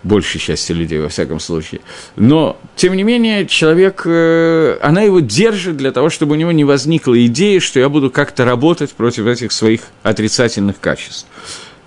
большей 0.03 0.39
части 0.39 0.71
людей, 0.71 0.99
во 0.99 1.09
всяком 1.09 1.39
случае. 1.39 1.81
Но, 2.15 2.57
тем 2.75 2.95
не 2.95 3.03
менее, 3.03 3.45
человек, 3.47 4.03
э, 4.05 4.77
она 4.81 5.01
его 5.01 5.19
держит 5.19 5.77
для 5.77 5.91
того, 5.91 6.09
чтобы 6.09 6.33
у 6.33 6.35
него 6.35 6.51
не 6.51 6.63
возникла 6.63 7.25
идея, 7.25 7.59
что 7.59 7.79
я 7.79 7.89
буду 7.89 8.11
как-то 8.11 8.45
работать 8.45 8.91
против 8.91 9.27
этих 9.27 9.51
своих 9.51 9.81
отрицательных 10.03 10.79
качеств. 10.79 11.27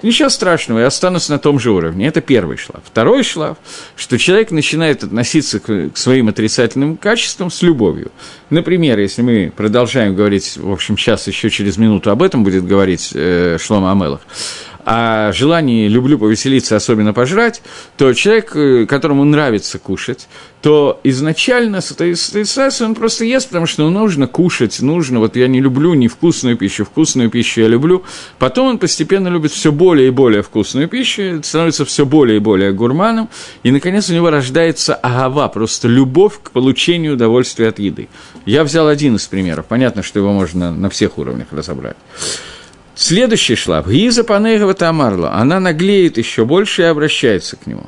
Ничего 0.02 0.28
страшного, 0.28 0.80
я 0.80 0.88
останусь 0.88 1.30
на 1.30 1.38
том 1.38 1.58
же 1.58 1.70
уровне. 1.70 2.06
Это 2.06 2.20
первый 2.20 2.58
шлаф. 2.58 2.82
Второй 2.84 3.22
шлаф, 3.22 3.56
что 3.96 4.18
человек 4.18 4.50
начинает 4.50 5.02
относиться 5.02 5.58
к, 5.58 5.90
к 5.90 5.96
своим 5.96 6.28
отрицательным 6.28 6.98
качествам 6.98 7.50
с 7.50 7.62
любовью. 7.62 8.12
Например, 8.50 8.98
если 8.98 9.22
мы 9.22 9.52
продолжаем 9.56 10.14
говорить, 10.14 10.58
в 10.58 10.70
общем, 10.70 10.98
сейчас 10.98 11.26
еще 11.28 11.48
через 11.48 11.78
минуту 11.78 12.10
об 12.10 12.22
этом 12.22 12.44
будет 12.44 12.66
говорить 12.66 13.12
э, 13.14 13.56
Шлома 13.58 13.90
Амелах, 13.90 14.20
о 14.86 15.32
желании 15.32 15.88
люблю 15.88 16.16
повеселиться, 16.16 16.76
особенно 16.76 17.12
пожрать, 17.12 17.60
то 17.96 18.14
человек, 18.14 18.54
э, 18.54 18.86
которому 18.86 19.24
нравится 19.24 19.80
кушать, 19.80 20.28
то 20.62 21.00
изначально 21.02 21.80
с 21.80 21.90
этой 21.90 22.14
ситуацией 22.14 22.86
он 22.86 22.94
просто 22.94 23.24
ест, 23.24 23.48
потому 23.48 23.66
что 23.66 23.82
ну, 23.82 23.98
нужно 23.98 24.28
кушать, 24.28 24.80
нужно, 24.80 25.18
вот 25.18 25.34
я 25.34 25.48
не 25.48 25.60
люблю 25.60 25.94
невкусную 25.94 26.56
пищу, 26.56 26.84
вкусную 26.84 27.30
пищу 27.30 27.62
я 27.62 27.68
люблю. 27.68 28.04
Потом 28.38 28.68
он 28.68 28.78
постепенно 28.78 29.26
любит 29.26 29.50
все 29.50 29.72
более 29.72 30.06
и 30.06 30.10
более 30.10 30.42
вкусную 30.42 30.86
пищу, 30.86 31.42
становится 31.42 31.84
все 31.84 32.06
более 32.06 32.36
и 32.36 32.40
более 32.40 32.72
гурманом, 32.72 33.28
и, 33.64 33.72
наконец, 33.72 34.08
у 34.08 34.14
него 34.14 34.30
рождается 34.30 34.94
агава, 34.94 35.48
просто 35.48 35.88
любовь 35.88 36.34
к 36.40 36.52
получению 36.52 37.14
удовольствия 37.14 37.68
от 37.68 37.80
еды. 37.80 38.08
Я 38.44 38.62
взял 38.62 38.86
один 38.86 39.16
из 39.16 39.26
примеров, 39.26 39.66
понятно, 39.66 40.04
что 40.04 40.20
его 40.20 40.32
можно 40.32 40.70
на 40.70 40.90
всех 40.90 41.18
уровнях 41.18 41.48
разобрать. 41.50 41.96
Следующий 42.96 43.56
шлаб. 43.56 43.88
Гиза 43.88 44.24
Панегова 44.24 44.72
Тамарло. 44.72 45.34
Она 45.34 45.60
наглеет 45.60 46.16
еще 46.16 46.46
больше 46.46 46.80
и 46.80 46.86
обращается 46.86 47.56
к 47.56 47.66
нему. 47.66 47.84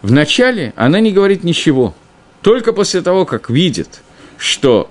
Вначале 0.00 0.72
она 0.76 0.98
не 0.98 1.12
говорит 1.12 1.44
ничего. 1.44 1.94
Только 2.40 2.72
после 2.72 3.02
того, 3.02 3.26
как 3.26 3.50
видит, 3.50 4.00
что 4.38 4.90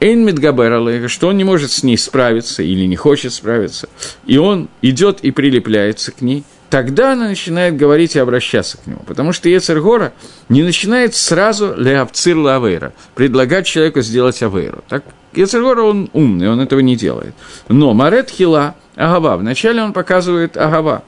Эйн 0.00 0.24
Медгабер 0.24 1.10
что 1.10 1.28
он 1.28 1.36
не 1.36 1.44
может 1.44 1.70
с 1.70 1.82
ней 1.82 1.98
справиться 1.98 2.62
или 2.62 2.86
не 2.86 2.96
хочет 2.96 3.34
справиться, 3.34 3.90
и 4.24 4.38
он 4.38 4.70
идет 4.80 5.20
и 5.20 5.30
прилепляется 5.30 6.10
к 6.10 6.22
ней, 6.22 6.44
тогда 6.70 7.12
она 7.12 7.28
начинает 7.28 7.76
говорить 7.76 8.16
и 8.16 8.20
обращаться 8.20 8.78
к 8.78 8.86
нему. 8.86 9.00
Потому 9.06 9.32
что 9.32 9.48
Ецергора 9.48 10.12
не 10.48 10.62
начинает 10.62 11.14
сразу 11.14 11.74
леавцир 11.76 12.36
лавейра, 12.36 12.92
предлагать 13.14 13.66
человеку 13.66 14.00
сделать 14.00 14.42
авейру. 14.42 14.82
Так 14.88 15.04
Ецергора, 15.34 15.82
он 15.82 16.08
умный, 16.12 16.48
он 16.48 16.60
этого 16.60 16.80
не 16.80 16.96
делает. 16.96 17.34
Но 17.68 17.92
Марет 17.92 18.30
Хила, 18.30 18.76
Агава, 18.96 19.36
вначале 19.36 19.82
он 19.82 19.92
показывает 19.92 20.56
Агава, 20.56 21.02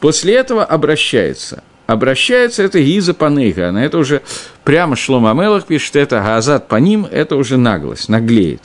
после 0.00 0.34
этого 0.34 0.64
обращается. 0.64 1.62
Обращается 1.86 2.62
это 2.62 2.80
Гиза 2.80 3.14
Паныга, 3.14 3.72
на 3.72 3.82
это 3.82 3.96
уже 3.96 4.20
прямо 4.62 4.94
Шлома 4.94 5.30
Амелах 5.30 5.64
пишет, 5.64 5.96
это 5.96 6.20
Газат 6.20 6.68
по 6.68 6.76
ним, 6.76 7.06
это 7.10 7.34
уже 7.36 7.56
наглость, 7.56 8.10
наглеет. 8.10 8.60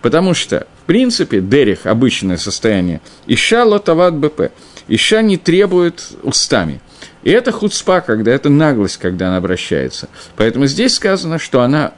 Потому 0.00 0.32
что, 0.32 0.64
в 0.84 0.86
принципе, 0.86 1.40
Дерих– 1.40 1.80
обычное 1.86 2.36
состояние, 2.36 3.00
Иша 3.26 3.64
лотават 3.64 4.14
БП, 4.14 4.52
Иша 4.88 5.22
не 5.22 5.36
требует 5.36 6.02
устами. 6.22 6.80
И 7.22 7.30
это 7.30 7.52
хуцпа, 7.52 8.00
когда 8.00 8.32
это 8.32 8.48
наглость, 8.48 8.96
когда 8.96 9.28
она 9.28 9.36
обращается. 9.36 10.08
Поэтому 10.36 10.66
здесь 10.66 10.94
сказано, 10.94 11.38
что 11.38 11.62
она 11.62 11.92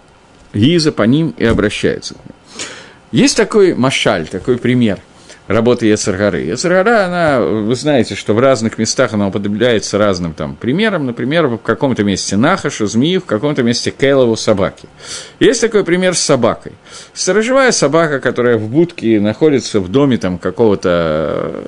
Гиза 0.53 0.93
по 0.93 1.05
ним 1.05 1.35
и 1.39 1.45
обращается. 1.45 2.17
Есть 3.13 3.37
такой 3.37 3.75
машаль, 3.75 4.27
такой 4.27 4.59
пример 4.59 4.99
работы 5.51 5.87
Ецаргары. 5.87 6.43
Ецаргара, 6.43 7.07
она, 7.07 7.41
вы 7.41 7.75
знаете, 7.75 8.15
что 8.15 8.35
в 8.35 8.39
разных 8.39 8.79
местах 8.79 9.13
она 9.15 9.29
употребляется 9.29 9.99
разным 9.99 10.33
там 10.33 10.55
примером. 10.55 11.07
Например, 11.07 11.49
в 11.49 11.59
каком-то 11.59 12.05
месте 12.05 12.37
нахашу, 12.37 12.87
змею, 12.87 13.21
в 13.21 13.25
каком-то 13.25 13.65
месте 13.65 13.91
келову, 13.91 14.37
собаки. 14.37 14.89
Есть 15.41 15.61
такой 15.61 15.85
пример 15.85 16.15
с 16.15 16.21
собакой. 16.21 16.73
Сторожевая 17.15 17.73
собака, 17.73 18.21
которая 18.21 18.59
в 18.59 18.69
будке 18.69 19.21
находится 19.21 19.81
в 19.81 19.89
доме 19.89 20.19
там 20.19 20.39
какого-то 20.39 21.65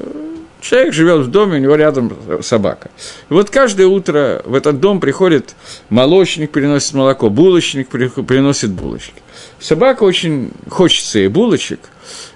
Человек 0.63 0.95
живет 0.95 1.27
в 1.27 1.31
доме, 1.31 1.57
у 1.57 1.61
него 1.61 1.75
рядом 1.75 2.17
собака. 2.41 2.91
И 3.29 3.35
вот 3.35 3.51
каждое 3.51 3.89
утро 3.89 4.43
в 4.45 4.55
этот 4.55 4.79
дом 4.79 5.01
приходит 5.01 5.57
молочник, 5.91 6.53
приносит 6.53 6.95
молоко, 6.95 7.29
булочник 7.29 7.89
приносит 7.89 8.71
булочки. 8.71 9.21
Собака 9.59 10.05
очень 10.05 10.53
хочется 10.71 11.19
ей 11.19 11.27
булочек, 11.27 11.81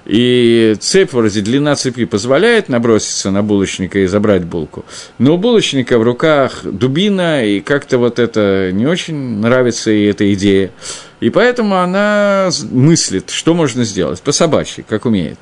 и 0.07 0.77
цепь, 0.81 1.12
вроде 1.12 1.41
длина 1.41 1.77
цепи 1.77 2.05
позволяет 2.05 2.69
наброситься 2.69 3.31
на 3.31 3.45
булочника 3.45 4.01
и 4.01 4.07
забрать 4.07 4.45
булку. 4.45 4.85
Но 5.19 5.35
у 5.35 5.39
булочника 5.39 5.97
в 5.97 6.03
руках 6.03 6.65
дубина, 6.65 7.45
и 7.45 7.61
как-то 7.61 7.99
вот 7.99 8.19
это 8.19 8.71
не 8.73 8.87
очень 8.87 9.39
нравится 9.39 9.93
ей 9.93 10.11
эта 10.11 10.33
идея. 10.35 10.73
И 11.21 11.31
поэтому 11.31 11.77
она 11.77 12.51
мыслит, 12.73 13.31
что 13.31 13.55
можно 13.55 13.85
сделать, 13.85 14.21
по 14.21 14.33
собачьи, 14.33 14.85
как 14.87 15.07
умеет. 15.07 15.39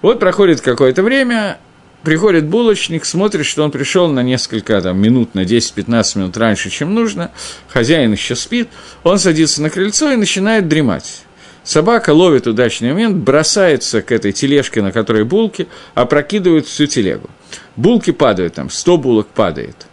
Вот 0.00 0.18
проходит 0.18 0.62
какое-то 0.62 1.02
время, 1.02 1.58
приходит 2.02 2.46
булочник, 2.46 3.04
смотрит, 3.04 3.46
что 3.46 3.64
он 3.64 3.70
пришел 3.70 4.08
на 4.08 4.22
несколько 4.22 4.80
там, 4.80 4.98
минут, 4.98 5.34
на 5.34 5.44
10-15 5.44 6.18
минут 6.18 6.36
раньше, 6.36 6.70
чем 6.70 6.94
нужно, 6.94 7.30
хозяин 7.68 8.12
еще 8.12 8.36
спит, 8.36 8.68
он 9.02 9.18
садится 9.18 9.62
на 9.62 9.70
крыльцо 9.70 10.12
и 10.12 10.16
начинает 10.16 10.68
дремать. 10.68 11.22
Собака 11.64 12.10
ловит 12.10 12.46
удачный 12.46 12.92
момент, 12.92 13.16
бросается 13.16 14.02
к 14.02 14.10
этой 14.10 14.32
тележке, 14.32 14.82
на 14.82 14.90
которой 14.90 15.24
булки, 15.24 15.68
опрокидывает 15.94 16.66
всю 16.66 16.86
телегу. 16.86 17.30
Булки 17.76 18.10
падают, 18.10 18.54
там 18.54 18.68
100 18.70 18.96
булок 18.98 19.28
падает– 19.28 19.76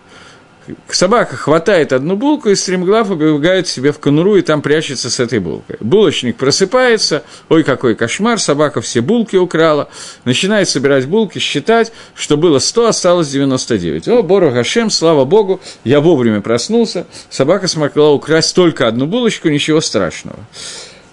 Собака 0.89 1.35
хватает 1.35 1.93
одну 1.93 2.15
булку 2.15 2.49
и 2.49 2.55
стремглав 2.55 3.09
убегает 3.09 3.67
себе 3.67 3.91
в 3.91 3.99
конуру 3.99 4.35
и 4.35 4.41
там 4.41 4.61
прячется 4.61 5.09
с 5.09 5.19
этой 5.19 5.39
булкой. 5.39 5.77
Булочник 5.79 6.37
просыпается, 6.37 7.23
ой, 7.49 7.63
какой 7.63 7.95
кошмар, 7.95 8.39
собака 8.39 8.81
все 8.81 9.01
булки 9.01 9.35
украла, 9.35 9.89
начинает 10.25 10.69
собирать 10.69 11.05
булки, 11.05 11.39
считать, 11.39 11.91
что 12.15 12.37
было 12.37 12.59
100, 12.59 12.87
осталось 12.87 13.29
99. 13.29 14.07
О, 14.07 14.23
Бору 14.23 14.51
Гашем, 14.51 14.89
слава 14.89 15.25
Богу, 15.25 15.59
я 15.83 15.99
вовремя 15.99 16.41
проснулся, 16.41 17.05
собака 17.29 17.67
смогла 17.67 18.11
украсть 18.11 18.55
только 18.55 18.87
одну 18.87 19.05
булочку, 19.05 19.49
ничего 19.49 19.81
страшного. 19.81 20.39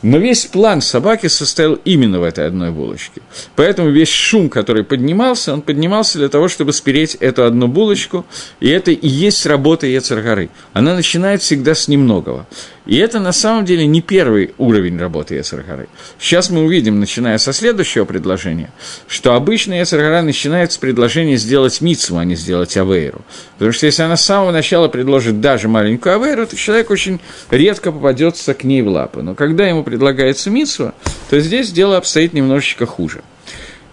Но 0.03 0.19
весь 0.19 0.45
план 0.47 0.81
собаки 0.83 1.27
состоял 1.29 1.75
именно 1.85 2.21
в 2.21 2.23
этой 2.23 2.47
одной 2.47 2.71
булочке. 2.71 3.23
Поэтому 3.55 3.91
весь 3.91 4.11
шум, 4.11 4.49
который 4.49 4.85
поднимался, 4.85 5.53
он 5.53 5.63
поднимался 5.63 6.19
для 6.19 6.29
того, 6.29 6.49
чтобы 6.49 6.73
спереть 6.73 7.15
эту 7.17 7.45
одну 7.45 7.67
булочку, 7.67 8.25
и 8.61 8.69
это 8.69 8.91
и 8.91 9.09
есть 9.09 9.47
работа 9.47 9.87
Ецаргары. 9.87 10.51
Она 10.73 10.95
начинает 10.95 11.43
всегда 11.43 11.75
с 11.75 11.89
немногого. 11.89 12.47
И 12.87 12.97
это 12.97 13.19
на 13.19 13.33
самом 13.33 13.65
деле 13.65 13.87
не 13.87 14.01
первый 14.01 14.55
уровень 14.59 14.99
работы 14.99 15.35
Ецаргары. 15.35 15.89
Сейчас 16.21 16.51
мы 16.51 16.65
увидим, 16.65 17.01
начиная 17.01 17.37
со 17.39 17.53
следующего 17.53 18.05
предложения, 18.05 18.71
что 19.09 19.35
обычно 19.35 19.75
Ецаргара 19.75 20.23
начинает 20.23 20.73
с 20.73 20.79
предложения 20.79 21.37
сделать 21.37 21.81
мицу, 21.81 22.17
а 22.17 22.25
не 22.25 22.37
сделать 22.37 22.77
авейру. 22.77 23.23
Потому 23.55 23.73
что 23.73 23.87
если 23.87 24.03
она 24.03 24.17
с 24.17 24.25
самого 24.25 24.53
начала 24.53 24.87
предложит 24.87 25.41
даже 25.41 25.69
маленькую 25.69 26.15
авейру, 26.15 26.47
то 26.47 26.57
человек 26.57 26.91
очень 26.91 27.21
редко 27.51 27.91
попадется 27.91 28.55
к 28.55 28.63
ней 28.63 28.83
в 28.83 28.89
лапы. 28.89 29.23
Но 29.23 29.35
когда 29.35 29.67
ему 29.67 29.83
предлагается 29.83 30.51
мицу, 30.51 30.95
то 31.29 31.41
здесь 31.41 31.73
дело 31.73 31.97
обстоит 31.97 32.35
немножечко 32.35 32.87
хуже. 32.87 33.23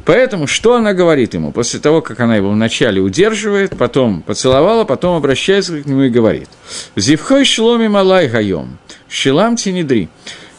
Поэтому 0.05 0.47
что 0.47 0.75
она 0.75 0.93
говорит 0.93 1.33
ему 1.33 1.51
после 1.51 1.79
того, 1.79 2.01
как 2.01 2.19
она 2.19 2.35
его 2.35 2.49
вначале 2.49 2.99
удерживает, 2.99 3.77
потом 3.77 4.21
поцеловала, 4.21 4.83
потом 4.83 5.15
обращается 5.15 5.81
к 5.81 5.85
нему 5.85 6.03
и 6.03 6.09
говорит. 6.09 6.49
«Зивхой 6.95 7.45
шломи 7.45 7.87
малай 7.87 8.27
гайом, 8.27 8.77
шилам 9.07 9.55
тинедри». 9.55 10.09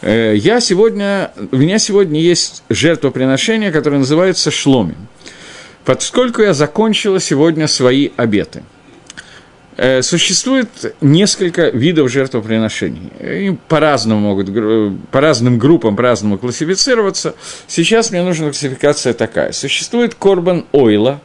Э, 0.01 0.35
я 0.37 0.61
сегодня, 0.61 1.33
у 1.53 1.57
меня 1.57 1.79
сегодня 1.79 2.21
есть 2.21 2.63
жертвоприношение, 2.71 3.71
которое 3.71 3.99
называется 3.99 4.51
шломим. 4.51 5.09
Поскольку 5.85 6.41
я 6.41 6.55
закончила 6.55 7.21
сегодня 7.21 7.69
свои 7.69 8.11
обеты– 8.17 8.63
существует 10.03 10.69
несколько 11.01 11.69
видов 11.69 12.11
жертвоприношений. 12.11 13.11
И 13.21 13.57
по-разному 13.69 14.21
могут, 14.21 14.49
по 15.11 15.21
разным 15.21 15.59
группам 15.59 15.97
по-разному 15.97 16.39
классифицироваться. 16.39 17.35
Сейчас 17.67 18.11
мне 18.11 18.23
нужна 18.23 18.47
классификация 18.47 19.15
такая. 19.15 19.53
Существует 19.53 20.15
корбан 20.15 20.67
ойла. 20.73 21.21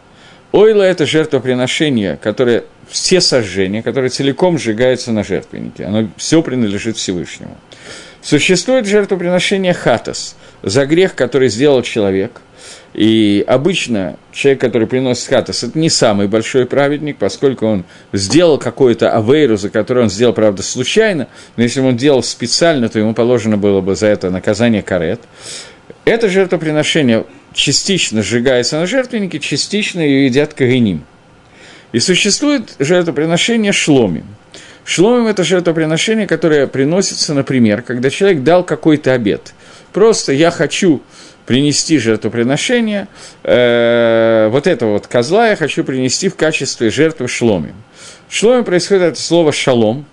Ойла– 0.51 0.83
это 0.83 1.05
жертвоприношение, 1.05 2.17
которое 2.21 2.63
все 2.87 3.21
сожжения, 3.21 3.83
которое 3.83 4.09
целиком 4.09 4.57
сжигается 4.57 5.11
на 5.11 5.23
жертвеннике. 5.23 5.85
Оно 5.85 6.09
все 6.17 6.41
принадлежит 6.41 6.97
Всевышнему. 6.97 7.55
Существует 8.21 8.87
жертвоприношение 8.87 9.73
хатас 9.73 10.35
за 10.63 10.85
грех, 10.85 11.15
который 11.15 11.49
сделал 11.49 11.83
человек– 11.83 12.41
и 12.93 13.43
обычно 13.47 14.17
человек, 14.31 14.61
который 14.61 14.87
приносит 14.87 15.29
хатас, 15.29 15.63
это 15.63 15.77
не 15.77 15.89
самый 15.89 16.27
большой 16.27 16.65
праведник, 16.65 17.17
поскольку 17.17 17.65
он 17.65 17.85
сделал 18.13 18.57
какую-то 18.57 19.15
авейру, 19.15 19.57
за 19.57 19.69
которую 19.69 20.05
он 20.05 20.09
сделал, 20.09 20.33
правда, 20.33 20.63
случайно, 20.63 21.27
но 21.55 21.63
если 21.63 21.81
он 21.81 21.97
делал 21.97 22.23
специально, 22.23 22.89
то 22.89 22.99
ему 22.99 23.13
положено 23.13 23.57
было 23.57 23.81
бы 23.81 23.95
за 23.95 24.07
это 24.07 24.29
наказание 24.29 24.81
карет. 24.81 25.21
Это 26.05 26.27
жертвоприношение 26.29 27.25
частично 27.53 28.23
сжигается 28.23 28.79
на 28.79 28.87
жертвеннике, 28.87 29.39
частично 29.39 30.01
ее 30.01 30.25
едят 30.25 30.53
кагеним. 30.53 31.03
И 31.91 31.99
существует 31.99 32.75
жертвоприношение 32.79 33.71
шломим. 33.71 34.25
Шломим– 34.85 35.27
это 35.27 35.43
жертвоприношение, 35.43 36.25
которое 36.25 36.65
приносится, 36.65 37.33
например, 37.33 37.81
когда 37.83 38.09
человек 38.09 38.43
дал 38.43 38.63
какой-то 38.63 39.13
обед. 39.13 39.53
Просто 39.93 40.33
я 40.33 40.51
хочу 40.51 41.01
принести 41.49 41.97
жертвоприношение, 41.97 43.07
э, 43.41 44.49
вот 44.51 44.67
этого 44.67 44.91
вот 44.91 45.07
козла 45.07 45.49
я 45.49 45.55
хочу 45.55 45.83
принести 45.83 46.29
в 46.29 46.35
качестве 46.35 46.91
жертвы 46.91 47.27
шломи. 47.27 47.73
Шломи 48.29 48.61
происходит 48.61 49.13
от 49.13 49.17
слова 49.17 49.51
шалом, 49.51 50.05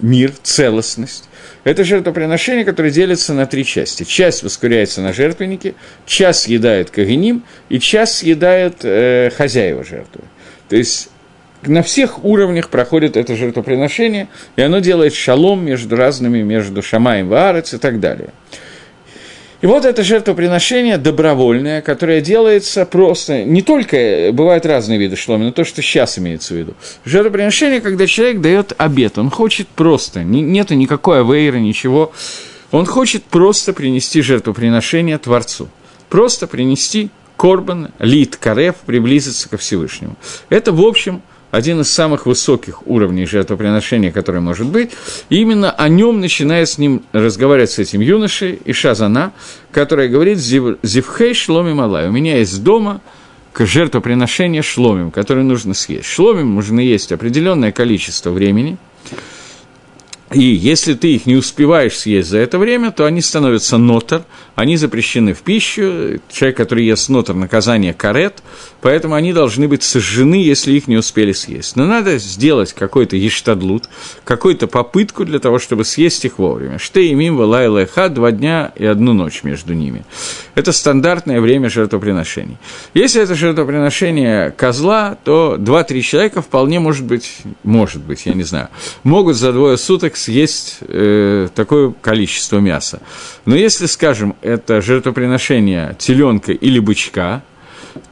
мир, 0.00 0.32
целостность. 0.42 1.28
Это 1.62 1.84
жертвоприношение, 1.84 2.64
которое 2.64 2.90
делится 2.90 3.32
на 3.32 3.46
три 3.46 3.64
части. 3.64 4.02
Часть 4.02 4.42
воскуряется 4.42 5.02
на 5.02 5.12
жертвеннике, 5.12 5.76
часть 6.04 6.40
съедает 6.40 6.90
кагеним, 6.90 7.44
и 7.68 7.78
часть 7.78 8.16
съедает 8.16 8.78
э, 8.82 9.30
хозяева 9.36 9.84
жертвы. 9.84 10.22
То 10.68 10.74
есть 10.74 11.10
на 11.62 11.84
всех 11.84 12.24
уровнях 12.24 12.70
проходит 12.70 13.16
это 13.16 13.36
жертвоприношение, 13.36 14.26
и 14.56 14.62
оно 14.62 14.80
делает 14.80 15.14
шалом 15.14 15.64
между 15.64 15.94
разными, 15.94 16.42
между 16.42 16.82
Шамаем, 16.82 17.28
Ваарец 17.28 17.72
и 17.72 17.78
так 17.78 18.00
далее. 18.00 18.30
И 19.62 19.66
вот 19.66 19.84
это 19.84 20.02
жертвоприношение 20.02 20.98
добровольное, 20.98 21.82
которое 21.82 22.20
делается 22.20 22.84
просто, 22.84 23.44
не 23.44 23.62
только, 23.62 24.30
бывают 24.32 24.66
разные 24.66 24.98
виды 24.98 25.14
шломи, 25.14 25.44
но 25.44 25.52
то, 25.52 25.64
что 25.64 25.80
сейчас 25.82 26.18
имеется 26.18 26.52
в 26.52 26.56
виду. 26.56 26.74
Жертвоприношение, 27.04 27.80
когда 27.80 28.08
человек 28.08 28.40
дает 28.40 28.72
обед, 28.76 29.18
он 29.18 29.30
хочет 29.30 29.68
просто, 29.68 30.24
не, 30.24 30.42
нету 30.42 30.74
никакой 30.74 31.20
авейры, 31.20 31.60
ничего, 31.60 32.12
он 32.72 32.86
хочет 32.86 33.22
просто 33.22 33.72
принести 33.72 34.20
жертвоприношение 34.20 35.16
Творцу. 35.18 35.68
Просто 36.08 36.48
принести 36.48 37.10
корбан, 37.36 37.92
лит, 38.00 38.34
карев, 38.34 38.76
приблизиться 38.84 39.48
ко 39.48 39.58
Всевышнему. 39.58 40.16
Это, 40.48 40.72
в 40.72 40.80
общем, 40.80 41.22
один 41.52 41.82
из 41.82 41.92
самых 41.92 42.26
высоких 42.26 42.84
уровней 42.86 43.26
жертвоприношения, 43.26 44.10
который 44.10 44.40
может 44.40 44.66
быть. 44.66 44.90
И 45.28 45.36
именно 45.36 45.70
о 45.70 45.88
нем 45.88 46.20
начинает 46.20 46.68
с 46.68 46.78
ним 46.78 47.02
разговаривать 47.12 47.70
с 47.70 47.78
этим 47.78 48.00
юношей 48.00 48.58
и 48.64 48.72
Шазана, 48.72 49.32
которая 49.70 50.08
говорит 50.08 50.38
«Зивхей 50.38 51.34
шломи 51.34 51.74
малай». 51.74 52.08
У 52.08 52.10
меня 52.10 52.38
есть 52.38 52.64
дома 52.64 53.02
к 53.52 53.66
жертвоприношению 53.66 54.62
шломим, 54.62 55.10
который 55.10 55.44
нужно 55.44 55.74
съесть. 55.74 56.06
Шломим 56.06 56.54
нужно 56.54 56.80
есть 56.80 57.12
определенное 57.12 57.70
количество 57.70 58.30
времени– 58.30 58.78
и 60.32 60.42
если 60.42 60.94
ты 60.94 61.14
их 61.14 61.26
не 61.26 61.36
успеваешь 61.36 61.98
съесть 61.98 62.28
за 62.28 62.38
это 62.38 62.58
время, 62.58 62.90
то 62.90 63.04
они 63.04 63.20
становятся 63.20 63.76
нотер, 63.78 64.22
они 64.54 64.76
запрещены 64.76 65.32
в 65.34 65.40
пищу, 65.40 66.20
человек, 66.30 66.56
который 66.56 66.84
ест 66.84 67.08
нотер, 67.08 67.34
наказание 67.34 67.94
карет, 67.94 68.42
поэтому 68.80 69.14
они 69.14 69.32
должны 69.32 69.68
быть 69.68 69.82
сожжены, 69.82 70.34
если 70.34 70.72
их 70.72 70.88
не 70.88 70.96
успели 70.96 71.32
съесть. 71.32 71.76
Но 71.76 71.86
надо 71.86 72.18
сделать 72.18 72.72
какой-то 72.72 73.16
ештадлут, 73.16 73.88
какую-то 74.24 74.66
попытку 74.66 75.24
для 75.24 75.38
того, 75.38 75.58
чтобы 75.58 75.84
съесть 75.84 76.24
их 76.24 76.38
вовремя. 76.38 76.78
Штей 76.78 77.12
имим 77.12 77.36
валай 77.36 77.68
леха, 77.68 78.08
два 78.08 78.30
дня 78.30 78.72
и 78.76 78.84
одну 78.84 79.12
ночь 79.12 79.42
между 79.42 79.72
ними. 79.72 80.04
Это 80.54 80.72
стандартное 80.72 81.40
время 81.40 81.70
жертвоприношений. 81.70 82.58
Если 82.94 83.22
это 83.22 83.34
жертвоприношение 83.34 84.50
козла, 84.50 85.16
то 85.24 85.56
два-три 85.58 86.02
человека 86.02 86.42
вполне 86.42 86.78
может 86.78 87.04
быть, 87.04 87.38
может 87.62 88.02
быть, 88.02 88.26
я 88.26 88.34
не 88.34 88.42
знаю, 88.42 88.68
могут 89.02 89.36
за 89.36 89.52
двое 89.52 89.78
суток 89.78 90.16
съесть 90.22 90.78
э, 90.80 91.48
такое 91.54 91.92
количество 92.00 92.58
мяса. 92.58 93.00
Но 93.44 93.54
если, 93.54 93.86
скажем, 93.86 94.36
это 94.42 94.80
жертвоприношение 94.80 95.96
теленка 95.98 96.52
или 96.52 96.78
бычка, 96.78 97.42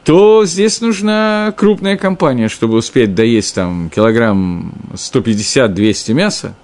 то 0.03 0.45
здесь 0.45 0.81
нужна 0.81 1.53
крупная 1.57 1.97
компания, 1.97 2.49
чтобы 2.49 2.77
успеть 2.77 3.15
доесть 3.15 3.55
там 3.55 3.89
килограмм 3.89 4.73
150-200 4.93 6.13
мяса. 6.13 6.55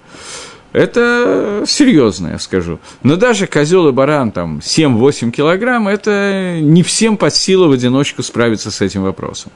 Это 0.72 1.64
серьезно, 1.66 2.28
я 2.28 2.38
скажу. 2.38 2.78
Но 3.02 3.16
даже 3.16 3.46
козел 3.46 3.88
и 3.88 3.92
баран 3.92 4.32
там 4.32 4.58
7-8 4.58 5.30
килограмм, 5.30 5.88
это 5.88 6.58
не 6.60 6.82
всем 6.82 7.16
под 7.16 7.34
силу 7.34 7.68
в 7.68 7.72
одиночку 7.72 8.22
справиться 8.22 8.70
с 8.70 8.80
этим 8.82 9.02
вопросом. 9.02 9.50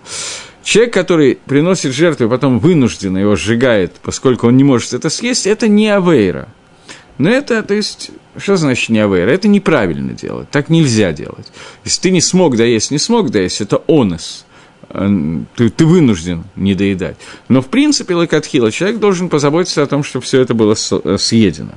Человек, 0.62 0.94
который 0.94 1.38
приносит 1.44 1.92
жертву 1.92 2.29
потом 2.29 2.59
вынужденно 2.59 3.18
его 3.18 3.37
сжигает, 3.37 3.96
поскольку 4.03 4.46
он 4.46 4.57
не 4.57 4.64
может 4.64 4.94
это 4.94 5.11
съесть, 5.11 5.46
это 5.46 5.68
не 5.68 5.88
авейра. 5.88 6.48
Но 7.18 7.29
это, 7.29 7.62
то 7.62 7.75
есть, 7.75 8.11
что 8.37 8.57
значит 8.57 8.88
не 8.88 9.01
авейра? 9.01 9.31
Это 9.31 9.48
неправильно 9.48 10.12
делать, 10.12 10.48
так 10.51 10.70
нельзя 10.70 11.12
делать. 11.12 11.53
Если 11.85 12.01
ты 12.01 12.11
не 12.11 12.20
смог 12.20 12.57
доесть, 12.57 12.90
не 12.90 12.98
смог 12.98 13.31
доесть, 13.31 13.61
это 13.61 13.83
онос. 13.87 14.46
Ты, 14.92 15.70
ты 15.70 15.87
вынужден 15.87 16.44
не 16.55 16.74
доедать. 16.74 17.16
Но, 17.48 17.62
в 17.62 17.68
принципе, 17.68 18.14
лакатхила, 18.14 18.70
человек 18.70 19.00
должен 19.00 19.28
позаботиться 19.28 19.83
о 19.83 19.87
том, 19.87 20.05
чтобы 20.05 20.24
все 20.24 20.40
это 20.40 20.55
было 20.55 20.74
съедено. 20.74 21.72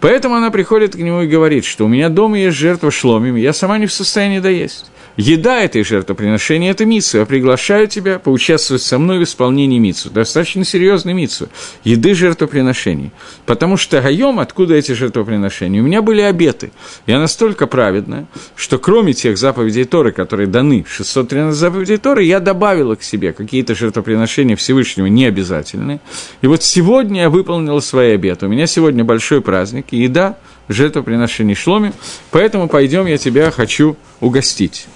Поэтому 0.00 0.36
она 0.36 0.50
приходит 0.50 0.94
к 0.94 0.98
нему 0.98 1.22
и 1.22 1.26
говорит, 1.26 1.64
что 1.64 1.84
у 1.84 1.88
меня 1.88 2.08
дома 2.08 2.38
есть 2.38 2.56
жертва 2.56 2.90
шломим, 2.90 3.36
я 3.36 3.52
сама 3.52 3.78
не 3.78 3.86
в 3.86 3.92
состоянии 3.92 4.38
доесть. 4.38 4.86
Еда 5.18 5.62
этой 5.64 5.82
жертвоприношения– 5.82 6.70
это 6.70 6.86
митсу. 6.86 7.18
Я 7.18 7.26
приглашаю 7.26 7.88
тебя 7.88 8.20
поучаствовать 8.20 8.82
со 8.82 9.00
мной 9.00 9.18
в 9.18 9.24
исполнении 9.24 9.80
митсу. 9.80 10.10
Достаточно 10.10 10.64
серьезный 10.64 11.12
митсу. 11.12 11.48
Еды 11.82 12.14
жертвоприношений. 12.14 13.10
Потому 13.44 13.76
что 13.76 14.00
гаем, 14.00 14.38
откуда 14.38 14.74
эти 14.74 14.92
жертвоприношения? 14.92 15.82
У 15.82 15.84
меня 15.84 16.02
были 16.02 16.20
обеты. 16.20 16.70
Я 17.08 17.18
настолько 17.18 17.66
праведная, 17.66 18.28
что 18.54 18.78
кроме 18.78 19.12
тех 19.12 19.38
заповедей 19.38 19.86
Торы, 19.86 20.12
которые 20.12 20.46
даны, 20.46 20.86
613 20.88 21.58
заповедей 21.58 21.96
Торы, 21.96 22.22
я 22.22 22.38
добавила 22.38 22.94
к 22.94 23.02
себе 23.02 23.32
какие-то 23.32 23.74
жертвоприношения 23.74 24.54
Всевышнего 24.54 25.06
необязательные. 25.06 25.98
И 26.42 26.46
вот 26.46 26.62
сегодня 26.62 27.22
я 27.22 27.30
выполнила 27.30 27.80
свои 27.80 28.12
обеты. 28.12 28.46
У 28.46 28.50
меня 28.50 28.68
сегодня 28.68 29.02
большой 29.02 29.40
праздник, 29.40 29.86
и 29.92 29.98
еда 29.98 30.36
жертвоприношений 30.68 31.54
шломи, 31.54 31.92
поэтому 32.30 32.68
пойдем, 32.68 33.06
я 33.06 33.18
тебя 33.18 33.50
хочу 33.50 33.96
угостить. 34.20 34.86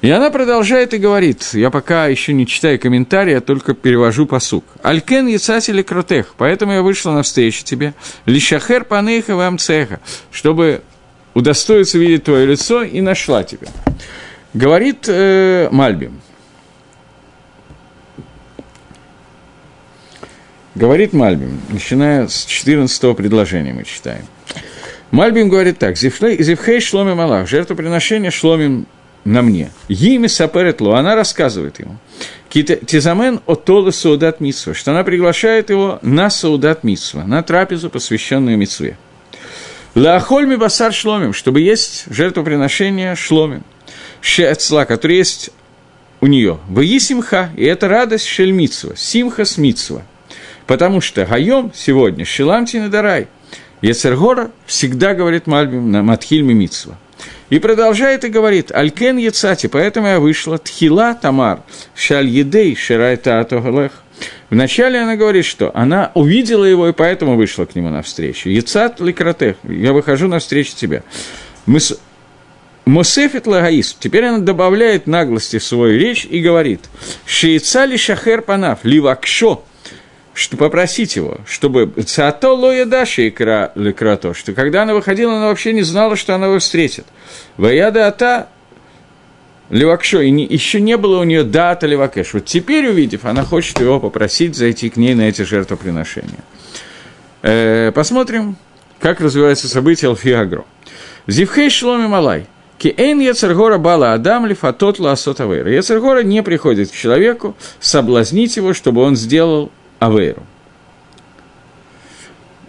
И 0.00 0.10
она 0.10 0.30
продолжает 0.30 0.94
и 0.94 0.98
говорит, 0.98 1.50
я 1.54 1.70
пока 1.70 2.06
еще 2.06 2.32
не 2.32 2.46
читаю 2.46 2.78
комментарии, 2.78 3.32
я 3.32 3.40
только 3.40 3.74
перевожу 3.74 4.26
посук. 4.26 4.64
Алькен 4.82 5.26
яцатели 5.26 5.82
кротех, 5.82 6.34
поэтому 6.36 6.72
я 6.72 6.82
вышла 6.82 7.10
навстречу 7.10 7.64
тебе, 7.64 7.94
лишахер 8.24 8.84
панейха 8.84 9.34
вам 9.34 9.58
цеха, 9.58 9.98
чтобы 10.30 10.82
удостоится 11.34 11.98
видеть 11.98 12.24
твое 12.24 12.46
лицо 12.46 12.84
и 12.84 13.00
нашла 13.00 13.42
тебя. 13.42 13.68
Говорит 14.54 15.06
э, 15.08 15.68
Мальбим. 15.72 16.20
Говорит 20.78 21.12
Мальбим, 21.12 21.60
начиная 21.70 22.28
с 22.28 22.44
14 22.44 23.16
предложения 23.16 23.72
мы 23.72 23.82
читаем. 23.82 24.24
Мальбим 25.10 25.48
говорит 25.48 25.80
так, 25.80 25.96
«Зевхей 25.96 26.80
шломим 26.80 27.20
Аллах, 27.20 27.48
жертвоприношение 27.48 28.30
шломим 28.30 28.86
на 29.24 29.42
мне. 29.42 29.72
Ими 29.88 30.28
саперет 30.28 30.80
она 30.80 31.16
рассказывает 31.16 31.80
ему. 31.80 31.96
Тизамен 32.48 33.40
отолы 33.44 33.90
саудат 33.90 34.38
митсва, 34.38 34.72
что 34.72 34.92
она 34.92 35.02
приглашает 35.02 35.70
его 35.70 35.98
на 36.02 36.30
саудат 36.30 36.84
митсва, 36.84 37.24
на 37.24 37.42
трапезу, 37.42 37.90
посвященную 37.90 38.56
митсве. 38.56 38.96
Лаахольми 39.96 40.54
басар 40.54 40.92
шломим, 40.92 41.32
чтобы 41.32 41.60
есть 41.60 42.04
жертвоприношение 42.08 43.16
шломим. 43.16 43.64
Шеацла, 44.20 44.84
который 44.84 45.16
есть 45.16 45.50
у 46.20 46.28
нее. 46.28 46.60
Вы 46.68 46.84
и 47.56 47.64
это 47.64 47.88
радость 47.88 48.26
шельмитсва, 48.26 48.94
симха 48.96 49.44
с 49.44 49.58
митсва– 49.58 50.02
Потому 50.68 51.00
что 51.00 51.24
Гайом 51.24 51.72
сегодня, 51.74 52.26
Шиламти 52.26 52.76
Надарай, 52.76 53.28
Ецергора 53.80 54.50
всегда 54.66 55.14
говорит 55.14 55.46
Мальбим 55.46 55.90
на 55.90 56.02
Матхильме 56.02 56.52
Митсва. 56.52 56.98
И 57.48 57.58
продолжает 57.58 58.24
и 58.24 58.28
говорит, 58.28 58.70
Алькен 58.70 59.16
Яцати, 59.16 59.66
поэтому 59.66 60.08
я 60.08 60.20
вышла, 60.20 60.58
Тхила 60.58 61.14
Тамар, 61.14 61.62
Шаль 61.94 62.28
Едей, 62.28 62.76
Ширайта 62.76 63.40
Атогалех. 63.40 63.92
Вначале 64.50 65.00
она 65.00 65.16
говорит, 65.16 65.46
что 65.46 65.74
она 65.74 66.12
увидела 66.14 66.66
его, 66.66 66.86
и 66.86 66.92
поэтому 66.92 67.36
вышла 67.36 67.64
к 67.64 67.74
нему 67.74 67.88
навстречу. 67.88 68.50
Яцат 68.50 69.00
Ликратех, 69.00 69.56
я 69.62 69.94
выхожу 69.94 70.28
навстречу 70.28 70.76
тебя. 70.76 71.02
Мусефит 72.84 73.46
Лагаис. 73.46 73.96
Теперь 73.98 74.26
она 74.26 74.38
добавляет 74.38 75.06
наглости 75.06 75.58
в 75.58 75.64
свою 75.64 75.98
речь 75.98 76.26
и 76.28 76.40
говорит, 76.40 76.80
Шейца 77.24 77.86
ли 77.86 77.96
шахер 77.96 78.42
панав, 78.42 78.80
ливакшо, 78.82 79.62
что 80.38 80.56
попросить 80.56 81.16
его, 81.16 81.38
чтобы 81.46 81.90
цато 82.06 82.54
лоя 82.54 82.84
даши 82.84 83.28
икра 83.28 83.72
лекрато, 83.74 84.34
что 84.34 84.52
когда 84.52 84.82
она 84.82 84.94
выходила, 84.94 85.36
она 85.36 85.48
вообще 85.48 85.72
не 85.72 85.82
знала, 85.82 86.14
что 86.14 86.34
она 86.34 86.46
его 86.46 86.60
встретит. 86.60 87.06
Ваяда 87.56 88.06
ата 88.06 88.48
Левакшо, 89.68 90.20
и 90.20 90.30
не, 90.30 90.46
еще 90.46 90.80
не 90.80 90.96
было 90.96 91.18
у 91.18 91.24
нее 91.24 91.42
дата 91.42 91.88
Левакеш. 91.88 92.34
Вот 92.34 92.44
теперь, 92.44 92.88
увидев, 92.88 93.24
она 93.24 93.42
хочет 93.42 93.80
его 93.80 93.98
попросить 93.98 94.54
зайти 94.54 94.90
к 94.90 94.96
ней 94.96 95.14
на 95.14 95.22
эти 95.22 95.42
жертвоприношения. 95.42 96.44
Э, 97.42 97.90
посмотрим, 97.92 98.56
как 99.00 99.20
развиваются 99.20 99.66
события 99.66 100.06
Алфиагро. 100.06 100.64
Зивхей 101.26 101.68
шломи 101.68 102.06
малай. 102.06 102.46
Киэйн 102.78 103.18
Яцергора 103.18 103.78
бала 103.78 104.12
Адам 104.12 104.46
лифатот 104.46 105.00
ла 105.00 105.12
асотавейра. 105.12 105.68
Яцергора 105.68 106.22
не 106.22 106.44
приходит 106.44 106.92
к 106.92 106.94
человеку 106.94 107.56
соблазнить 107.80 108.56
его, 108.56 108.72
чтобы 108.72 109.02
он 109.02 109.16
сделал 109.16 109.72
Авейру. 109.98 110.42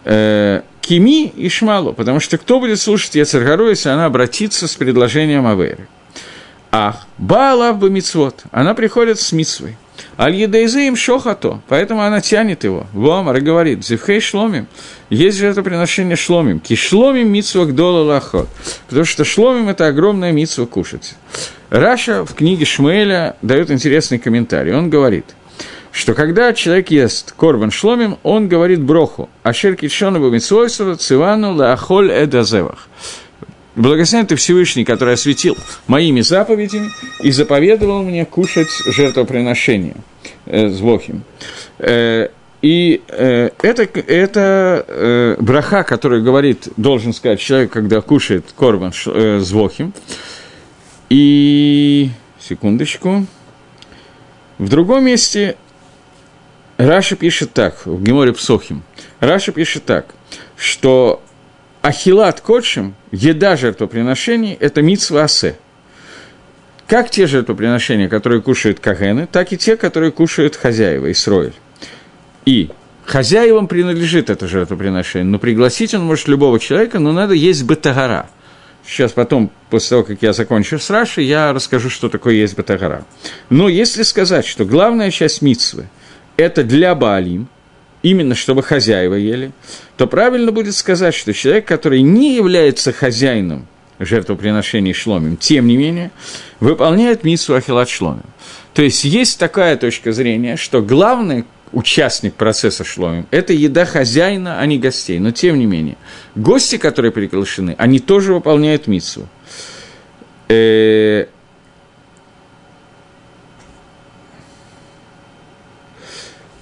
Э, 0.06 0.62
Кими 0.82 1.28
и 1.28 1.50
Шмалу, 1.50 1.94
потому 1.94 2.20
что 2.20 2.38
кто 2.38 2.60
будет 2.60 2.80
слушать 2.80 3.16
Ецаргару, 3.16 3.70
если 3.70 3.90
она 3.90 4.06
обратится 4.06 4.68
с 4.68 4.76
предложением 4.76 5.46
Авейры? 5.46 5.88
Ах, 6.72 7.06
Баалав 7.18 7.78
бы 7.78 7.90
мицвод, 7.90 8.44
она 8.52 8.74
приходит 8.74 9.20
с 9.20 9.32
мицвой. 9.32 9.78
Аль 10.18 10.36
едейзе 10.36 10.88
им 10.88 10.96
шохато, 10.96 11.62
поэтому 11.68 12.02
она 12.02 12.22
тянет 12.22 12.64
его. 12.64 12.88
Вомар 12.94 13.38
и 13.38 13.42
говорит, 13.42 13.86
зевхей 13.86 14.20
шломим, 14.20 14.68
есть 15.10 15.38
же 15.38 15.48
это 15.48 15.62
приношение 15.62 16.16
шломим, 16.16 16.60
ки 16.60 16.76
шломим 16.76 17.32
митсва 17.32 17.66
гдола 17.66 18.04
лахот, 18.04 18.48
потому 18.88 19.06
что 19.06 19.24
шломим– 19.26 19.70
это 19.70 19.88
огромная 19.88 20.32
митсва 20.32 20.66
кушать. 20.66 21.16
Раша 21.70 22.26
в 22.26 22.34
книге 22.34 22.66
Шмуэля 22.66 23.36
дает 23.42 23.70
интересный 23.72 24.18
комментарий. 24.18 24.74
Он 24.74 24.90
говорит– 24.90 25.26
что 26.00 26.14
когда 26.14 26.54
человек 26.54 26.92
ест 26.92 27.34
корбан 27.34 27.72
шломим, 27.72 28.18
он 28.24 28.48
говорит 28.48 28.82
броху, 28.82 29.30
ашер 29.44 29.76
китшону 29.76 30.22
бамитсвойсу 30.22 30.96
цивану 30.96 31.54
лаахоль 31.54 32.10
эдазевах. 32.10 32.88
Благословен 33.76 34.26
ты 34.26 34.38
Всевышний, 34.38 34.86
который 34.86 35.16
осветил 35.16 35.58
моими 35.88 36.22
заповедями 36.22 36.90
и 37.22 37.32
заповедовал 37.32 38.04
мне 38.04 38.26
кушать 38.26 38.70
жертвоприношение 38.86 39.96
э, 40.46 40.70
с 40.70 40.80
Бохим. 40.80 41.24
Э, 41.80 42.30
и 42.62 43.02
э, 43.10 43.50
это, 43.62 43.84
это 43.84 44.86
э, 44.88 45.36
браха, 45.42 45.84
который 45.84 46.22
говорит, 46.22 46.70
должен 46.78 47.12
сказать 47.14 47.42
человек, 47.42 47.72
когда 47.72 48.00
кушает 48.00 48.46
корбан 48.58 48.94
э, 49.06 49.40
с 49.40 49.52
Бохим. 49.52 49.94
И, 51.10 52.10
секундочку, 52.40 53.26
в 54.58 54.70
другом 54.70 55.06
месте 55.06 55.58
Раша 56.80 57.18
пишет 57.18 57.52
так, 57.52 57.86
в 57.86 58.02
Геморе 58.02 58.32
Псохим. 58.32 58.84
Раша 59.20 59.52
пишет 59.52 59.84
так, 59.84 60.16
что 60.56 61.22
ахилат 61.82 62.40
кодшим, 62.40 62.96
еда 63.12 63.58
жертвоприношений, 63.58 64.54
это 64.58 64.82
митсва 64.82 65.24
асе. 65.24 65.58
Как 66.88 67.10
те 67.10 67.28
жертвоприношения, 67.28 68.08
которые 68.08 68.42
кушают 68.42 68.80
кагены, 68.80 69.28
так 69.30 69.52
и 69.52 69.58
те, 69.58 69.76
которые 69.76 70.14
кушают 70.14 70.56
хозяева, 70.56 71.12
Исроиль. 71.12 71.52
И 72.46 72.70
хозяевам 73.06 73.68
принадлежит 73.68 74.30
это 74.30 74.48
жертвоприношение, 74.48 75.30
но 75.30 75.38
пригласить 75.38 75.94
он 75.94 76.04
может 76.04 76.30
любого 76.30 76.62
человека, 76.62 77.00
но 77.00 77.12
надо 77.12 77.34
есть 77.34 77.66
батагара. 77.66 78.30
Сейчас 78.88 79.12
потом, 79.12 79.52
после 79.70 79.90
того, 79.90 80.04
как 80.04 80.22
я 80.22 80.32
закончу 80.32 80.80
с 80.80 80.90
Рашей, 80.90 81.26
я 81.26 81.52
расскажу, 81.52 81.90
что 81.90 82.08
такое 82.08 82.36
есть 82.36 82.56
батагара. 82.56 83.04
Но 83.50 83.68
если 83.68 84.04
сказать, 84.04 84.46
что 84.46 84.64
главная 84.64 85.12
часть 85.12 85.42
митсвы– 85.42 85.90
это 86.40 86.64
для 86.64 86.96
Баалим, 86.96 87.48
именно 88.02 88.34
чтобы 88.34 88.64
хозяева 88.64 89.16
ели, 89.16 89.52
то 89.98 90.08
правильно 90.08 90.52
будет 90.52 90.76
сказать, 90.76 91.14
что 91.14 91.34
человек, 91.34 91.66
который 91.66 92.02
не 92.02 92.36
является 92.36 92.94
хозяином 92.94 93.68
жертвоприношений 94.00 94.94
шломим, 94.94 95.36
тем 95.36 95.68
не 95.68 95.76
менее, 95.76 96.12
выполняет 96.62 97.26
миссу 97.26 97.56
ахилат 97.56 97.90
шломим. 97.90 98.24
То 98.74 98.82
есть 98.82 99.04
есть 99.04 99.38
такая 99.38 99.76
точка 99.76 100.14
зрения, 100.14 100.56
что 100.56 100.82
главный 100.82 101.44
участник 101.74 102.36
процесса 102.36 102.86
шломим– 102.86 103.28
это 103.32 103.52
еда 103.52 103.86
хозяина, 103.86 104.62
а 104.62 104.66
не 104.66 104.80
гостей. 104.80 105.20
Но 105.20 105.32
тем 105.32 105.60
не 105.60 105.66
менее, 105.66 105.98
гости, 106.36 106.78
которые 106.78 107.12
приглашены, 107.12 107.76
они 107.78 108.00
тоже 108.00 108.34
выполняют 108.34 108.88
миссу. 108.88 109.28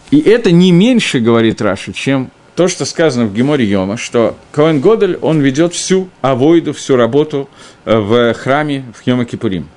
И 0.09 0.19
это 0.19 0.51
не 0.51 0.71
меньше, 0.71 1.19
говорит 1.19 1.61
Раша, 1.61 1.91
чем 1.91 2.31
то, 2.55 2.67
что 2.67 2.85
сказано 2.85 3.25
в 3.25 3.33
Геморе 3.33 3.65
Йома, 3.65 3.97
что 3.97 4.35
Коэн 4.51 4.79
Годель, 4.79 5.17
он 5.21 5.41
ведет 5.41 5.73
всю 5.73 6.09
авойду, 6.21 6.73
всю 6.73 6.95
работу 6.95 7.49
э, 7.85 7.97
в 7.97 8.33
храме 8.33 8.85
в 8.95 9.05
Йома 9.05 9.25
Кипурим. 9.25 9.67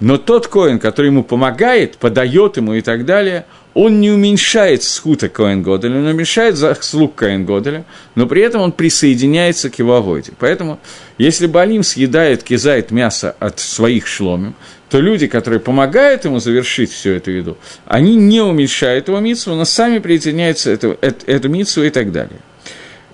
Но 0.00 0.16
тот 0.16 0.46
Коэн, 0.46 0.78
который 0.78 1.06
ему 1.06 1.24
помогает, 1.24 1.98
подает 1.98 2.56
ему 2.56 2.74
и 2.74 2.80
так 2.80 3.04
далее, 3.04 3.44
он 3.74 4.00
не 4.00 4.10
уменьшает 4.10 4.84
схута 4.84 5.28
Коэн 5.28 5.62
Годеля, 5.62 5.98
он 5.98 6.06
уменьшает 6.06 6.56
заслуг 6.56 7.16
Коэн 7.16 7.44
Годеля, 7.44 7.84
но 8.14 8.26
при 8.26 8.42
этом 8.42 8.62
он 8.62 8.72
присоединяется 8.72 9.68
к 9.68 9.78
его 9.78 9.96
авойде. 9.96 10.32
Поэтому, 10.38 10.78
если 11.18 11.46
Балим 11.46 11.82
съедает, 11.82 12.44
кизает 12.44 12.92
мясо 12.92 13.34
от 13.40 13.58
своих 13.58 14.06
шломим, 14.06 14.54
то 14.88 15.00
люди, 15.00 15.26
которые 15.26 15.58
помогают 15.58 16.24
ему 16.24 16.38
завершить 16.38 16.92
всю 16.92 17.10
эту 17.10 17.32
еду, 17.32 17.58
они 17.84 18.14
не 18.14 18.40
уменьшают 18.40 19.08
его 19.08 19.18
митсву, 19.18 19.54
но 19.54 19.64
сами 19.64 19.98
присоединяются 19.98 20.70
эту, 20.70 20.96
эту, 21.00 21.26
эту 21.26 21.48
митсву 21.48 21.82
и 21.82 21.90
так 21.90 22.12
далее. 22.12 22.38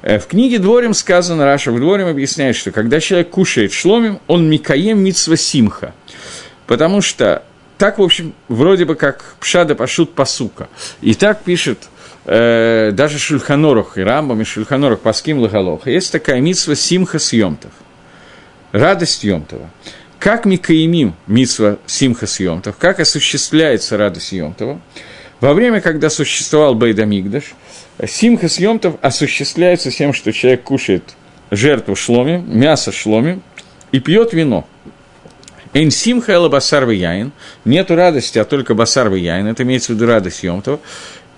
Э, 0.02 0.18
в 0.18 0.26
книге 0.26 0.58
Дворим 0.58 0.92
сказано, 0.92 1.46
Раша 1.46 1.72
в 1.72 1.78
Дворим 1.78 2.06
объясняет, 2.06 2.56
что 2.56 2.70
когда 2.70 3.00
человек 3.00 3.30
кушает 3.30 3.72
шломим, 3.72 4.20
он 4.26 4.50
микаем 4.50 5.02
митсва 5.02 5.36
симха. 5.36 5.94
Потому 6.66 7.00
что 7.00 7.44
так, 7.80 7.98
в 7.98 8.02
общем, 8.02 8.34
вроде 8.48 8.84
бы 8.84 8.94
как 8.94 9.36
пшада 9.40 9.74
пашут 9.74 10.14
пасука. 10.14 10.68
И 11.00 11.14
так 11.14 11.42
пишет 11.42 11.88
э, 12.26 12.90
даже 12.92 13.18
Шульханорох 13.18 13.96
и 13.96 14.02
Рамбам 14.02 14.42
и 14.42 14.44
Шульханорох 14.44 15.00
Паским 15.00 15.38
Лагалоха. 15.38 15.90
Есть 15.90 16.12
такая 16.12 16.40
митсва 16.40 16.76
симха 16.76 17.18
съемтов. 17.18 17.72
Радость 18.72 19.24
Йомтова 19.24 19.70
как 20.18 20.44
Микаимим 20.44 21.14
Митсва 21.26 21.78
Симха 21.86 22.26
Съемтов, 22.26 22.76
как 22.76 23.00
осуществляется 23.00 23.96
радость 23.96 24.32
Йомтова. 24.32 24.78
Во 25.40 25.54
время, 25.54 25.80
когда 25.80 26.10
существовал 26.10 26.74
Бейдамигдаш, 26.74 27.54
Симха 28.06 28.50
Съемтов 28.50 28.96
осуществляется 29.00 29.90
тем, 29.90 30.12
что 30.12 30.34
человек 30.34 30.62
кушает 30.64 31.04
жертву 31.50 31.96
шломи, 31.96 32.44
мясо 32.46 32.92
шломи 32.92 33.40
и 33.92 34.00
пьет 34.00 34.34
вино. 34.34 34.68
Эн 35.72 35.90
симха 35.90 36.32
эла 36.32 36.48
басар 36.48 36.88
яин. 36.88 37.32
Нету 37.64 37.94
радости, 37.94 38.38
а 38.38 38.44
только 38.44 38.74
басар 38.74 39.12
яин. 39.14 39.46
Это 39.46 39.62
имеется 39.62 39.92
в 39.92 39.96
виду 39.96 40.06
радость 40.06 40.42
Йомтова. 40.42 40.80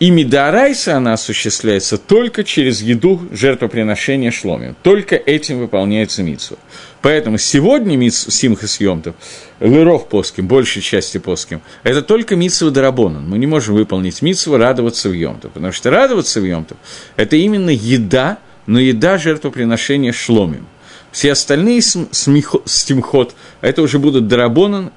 И 0.03 0.11
Мидарайса 0.11 0.97
она 0.97 1.12
осуществляется 1.12 1.97
только 1.97 2.43
через 2.43 2.83
еду 2.83 3.20
жертвоприношения 3.30 4.33
шломим. 4.33 4.74
Только 4.83 5.14
этим 5.14 5.61
выполняется 5.61 6.24
митсва. 6.24 6.57
Поэтому 7.03 7.39
сегодня 7.39 7.97
митсва 7.97 8.33
Симха 8.33 8.66
Съемтов, 8.66 9.14
Лыров 9.61 10.09
Поским, 10.09 10.49
большей 10.49 10.83
части 10.83 11.18
Поским, 11.18 11.62
это 11.85 12.03
только 12.03 12.35
митсва 12.35 12.70
Дарабонан. 12.70 13.28
Мы 13.28 13.39
не 13.39 13.47
можем 13.47 13.76
выполнить 13.76 14.22
митсву 14.22 14.57
радоваться 14.57 15.09
в 15.09 15.12
Йомтов. 15.12 15.53
Потому 15.53 15.72
что 15.72 15.91
радоваться 15.91 16.41
в 16.41 16.45
Йомтов– 16.45 16.78
это 17.16 17.37
именно 17.37 17.70
еда, 17.70 18.39
но 18.66 18.80
еда 18.80 19.18
жертвоприношения 19.18 20.12
шломим. 20.12 20.66
Все 21.13 21.33
остальные 21.33 21.83
стимхот– 21.83 23.35
это 23.61 23.83
уже 23.83 23.99
будут 23.99 24.27
Дарабонан, 24.27 24.91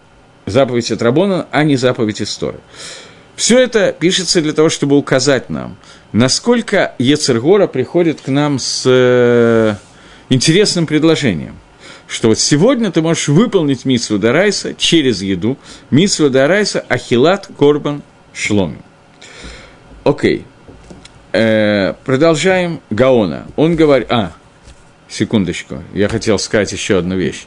заповедь 0.45 0.91
от 0.91 1.01
Рабонан, 1.01 1.45
а 1.51 1.63
не 1.63 1.75
заповедь 1.75 2.21
истории. 2.21 2.59
Все 3.35 3.59
это 3.59 3.91
пишется 3.91 4.41
для 4.41 4.53
того, 4.53 4.69
чтобы 4.69 4.97
указать 4.97 5.49
нам, 5.49 5.75
насколько 6.13 6.95
Ецергора 6.99 7.67
приходит 7.67 8.21
к 8.21 8.29
нам 8.29 8.59
с 8.59 8.83
э, 8.85 9.75
интересным 10.29 10.87
предложением. 10.87 11.57
Что 12.07 12.29
вот 12.29 12.39
сегодня 12.39 12.91
ты 12.91 13.01
можешь 13.01 13.27
выполнить 13.27 13.83
митсву 13.83 14.17
Дарайса 14.17 14.73
через 14.73 15.21
еду, 15.21 15.57
митсву 15.89 16.29
Дарайса 16.29 16.85
Ахилат 16.87 17.49
Корбан 17.57 18.03
Шломи. 18.31 18.77
Окей. 20.05 20.45
Э, 21.33 21.93
продолжаем 22.05 22.79
Гаона. 22.89 23.47
Он 23.57 23.75
говорит... 23.75 24.09
А, 24.11 24.31
секундочку, 25.15 25.83
я 25.93 26.09
хотел 26.09 26.37
сказать 26.37 26.71
еще 26.71 26.97
одну 26.97 27.15
вещь. 27.15 27.45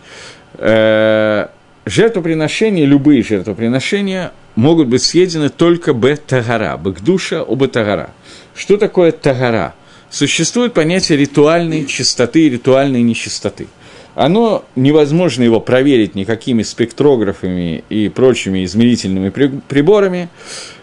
Э, 0.54 1.48
жертвоприношения, 1.84 2.84
любые 2.84 3.22
жертвоприношения 3.22 4.32
могут 4.56 4.88
быть 4.88 5.02
съедены 5.02 5.50
только 5.50 5.92
б-тагара, 5.92 6.76
б-гдуша, 6.76 7.42
оба-тагара. 7.42 8.10
Что 8.54 8.76
такое 8.76 9.12
тагара? 9.12 9.74
Существует 10.10 10.72
понятие 10.72 11.18
ритуальной 11.18 11.84
чистоты 11.86 12.46
и 12.46 12.50
ритуальной 12.50 13.02
нечистоты. 13.02 13.68
Оно 14.14 14.64
невозможно 14.74 15.44
его 15.44 15.60
проверить 15.60 16.14
никакими 16.14 16.62
спектрографами 16.64 17.84
и 17.88 18.08
прочими 18.08 18.64
измерительными 18.64 19.28
приборами. 19.28 20.28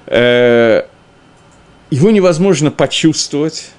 Э, 0.05 0.83
его 1.89 2.11
невозможно 2.11 2.71
почувствовать. 2.71 3.71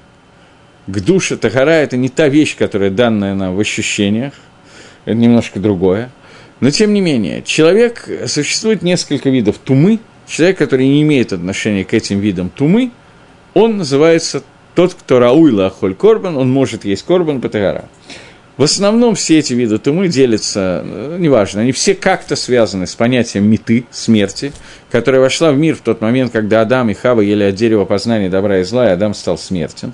К 0.87 1.01
душе 1.01 1.37
Тагара– 1.37 1.70
это 1.70 1.97
не 1.97 2.09
та 2.09 2.28
вещь, 2.28 2.57
которая 2.57 2.91
данная 2.91 3.34
нам 3.34 3.57
в 3.57 3.61
ощущениях, 3.61 4.34
это 5.05 5.16
немножко 5.16 5.59
другое. 5.59 6.11
Но 6.61 6.70
тем 6.70 6.95
не 6.95 7.01
менее, 7.01 7.43
человек, 7.43 8.09
существует 8.26 8.82
несколько 8.82 9.28
видов 9.28 9.59
тумы, 9.59 9.99
человек, 10.28 10.59
который 10.59 10.87
не 10.87 11.03
имеет 11.03 11.32
отношения 11.32 11.84
к 11.84 11.93
этим 11.93 12.20
видам 12.20 12.51
тумы, 12.51 12.93
он 13.53 13.78
называется 13.78 14.45
тот, 14.74 14.95
кто 14.95 15.18
рауила 15.18 15.66
ахоль 15.66 15.95
корбан, 15.95 16.37
он 16.37 16.51
может 16.51 16.84
есть 16.84 17.05
корбан 17.05 17.41
патагара. 17.41 17.87
В 18.57 18.63
основном 18.63 19.15
все 19.17 19.39
эти 19.39 19.53
виды 19.53 19.77
тумы 19.79 20.09
делятся, 20.09 20.83
э, 20.83 21.17
неважно, 21.19 21.61
они 21.61 21.73
все 21.73 21.95
как-то 21.95 22.37
связаны 22.37 22.87
с 22.87 22.95
понятием 22.95 23.45
меты, 23.45 23.85
смерти, 23.91 24.51
которая 24.91 25.21
вошла 25.21 25.53
в 25.53 25.59
мир 25.59 25.77
в 25.77 25.83
тот 25.83 26.01
момент, 26.01 26.33
когда 26.33 26.63
Адам 26.63 26.89
и 26.89 26.95
Хава 26.95 27.21
ели 27.21 27.45
от 27.45 27.55
дерева 27.55 27.85
познания 27.85 28.31
добра 28.31 28.61
и 28.61 28.65
зла, 28.65 28.89
и 28.89 28.93
Адам 28.93 29.13
стал 29.13 29.37
смертен. 29.37 29.93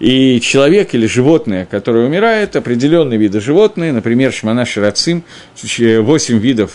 И 0.00 0.40
человек 0.40 0.94
или 0.94 1.06
животное, 1.06 1.64
которое 1.64 2.04
умирает, 2.06 2.56
определенные 2.56 3.20
виды 3.20 3.40
животные, 3.40 3.92
например, 3.92 4.32
шмана 4.32 4.66
ширацим, 4.66 5.22
8 5.62 6.38
видов 6.40 6.72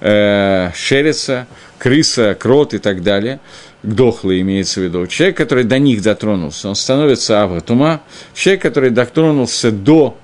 э, 0.00 0.70
шерица, 0.74 1.46
крыса, 1.78 2.34
крот 2.34 2.74
и 2.74 2.78
так 2.78 3.04
далее, 3.04 3.38
дохлый 3.84 4.40
имеется 4.40 4.80
в 4.80 4.82
виду. 4.82 5.06
Человек, 5.06 5.36
который 5.36 5.62
до 5.62 5.78
них 5.78 6.02
дотронулся, 6.02 6.68
он 6.68 6.74
становится 6.74 7.44
авратума. 7.44 8.00
Человек, 8.34 8.62
который 8.62 8.90
дотронулся 8.90 9.70
до 9.70 10.18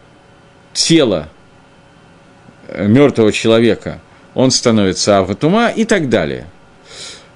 тела 0.72 1.28
э, 2.68 2.86
мертвого 2.86 3.32
человека, 3.32 4.00
он 4.34 4.50
становится 4.50 5.18
авратума 5.18 5.68
и 5.68 5.84
так 5.84 6.08
далее. 6.08 6.46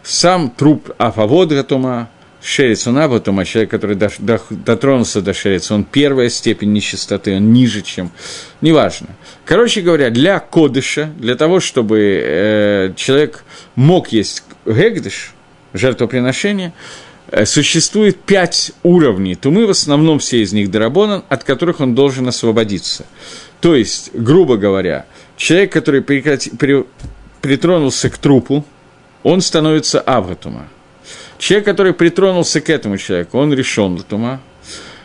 Сам 0.02 0.50
труп 0.50 0.90
афаводратума, 0.98 2.08
Шерец, 2.46 2.86
он 2.86 2.98
Абатума, 2.98 3.44
человек, 3.44 3.70
который 3.72 3.96
дотронулся 3.96 5.20
до 5.20 5.34
Шереца, 5.34 5.74
он 5.74 5.82
первая 5.82 6.28
степень 6.28 6.72
нечистоты, 6.72 7.34
он 7.34 7.52
ниже, 7.52 7.82
чем... 7.82 8.12
Неважно. 8.60 9.08
Короче 9.44 9.80
говоря, 9.80 10.10
для 10.10 10.38
кодыша, 10.38 11.10
для 11.18 11.34
того, 11.34 11.58
чтобы 11.58 12.22
э, 12.22 12.92
человек 12.94 13.44
мог 13.74 14.08
есть 14.12 14.44
гегдыш, 14.64 15.34
жертвоприношение, 15.74 16.72
существует 17.44 18.20
пять 18.20 18.72
уровней 18.82 19.34
тумы, 19.34 19.66
в 19.66 19.70
основном 19.70 20.18
все 20.18 20.42
из 20.42 20.52
них 20.52 20.70
дарабонан, 20.70 21.24
от 21.28 21.44
которых 21.44 21.80
он 21.80 21.94
должен 21.94 22.28
освободиться. 22.28 23.06
То 23.60 23.74
есть, 23.74 24.10
грубо 24.14 24.56
говоря, 24.56 25.06
человек, 25.36 25.72
который 25.72 26.02
прекрати, 26.02 26.50
при, 26.50 26.84
притронулся 27.40 28.10
к 28.10 28.18
трупу, 28.18 28.64
он 29.22 29.40
становится 29.40 30.00
авратума. 30.00 30.68
Человек, 31.38 31.66
который 31.66 31.92
притронулся 31.92 32.60
к 32.60 32.70
этому 32.70 32.96
человеку, 32.96 33.38
он 33.38 33.52
решен 33.52 33.98
тума. 33.98 34.40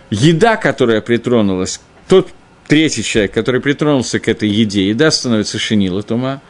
Еда, 0.10 0.58
которая 0.58 1.02
притронулась, 1.02 1.82
тот 2.08 2.30
третий 2.68 3.04
человек, 3.04 3.34
который 3.34 3.62
притронулся 3.62 4.20
к 4.20 4.28
этой 4.28 4.50
еде, 4.50 4.90
еда 4.90 5.12
становится 5.12 5.58
шинила 5.58 6.04
тума. 6.04 6.42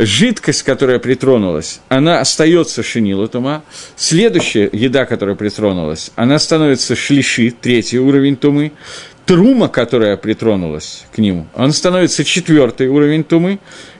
Жидкость, 0.00 0.62
которая 0.62 1.00
притронулась, 1.00 1.80
она 1.88 2.20
остается 2.20 2.84
шинила 2.84 3.26
тума. 3.26 3.64
Следующая 3.96 4.70
еда, 4.72 5.06
которая 5.06 5.34
притронулась, 5.34 6.12
она 6.14 6.38
становится 6.38 6.94
шлиши, 6.94 7.50
третий 7.50 7.98
уровень 7.98 8.36
тумы. 8.36 8.70
Трума, 9.26 9.66
которая 9.66 10.16
притронулась 10.16 11.04
к 11.12 11.18
нему, 11.18 11.48
он 11.52 11.72
становится 11.72 12.22
четвертый 12.22 12.86
уровень 12.86 13.24
тумы. 13.24 13.58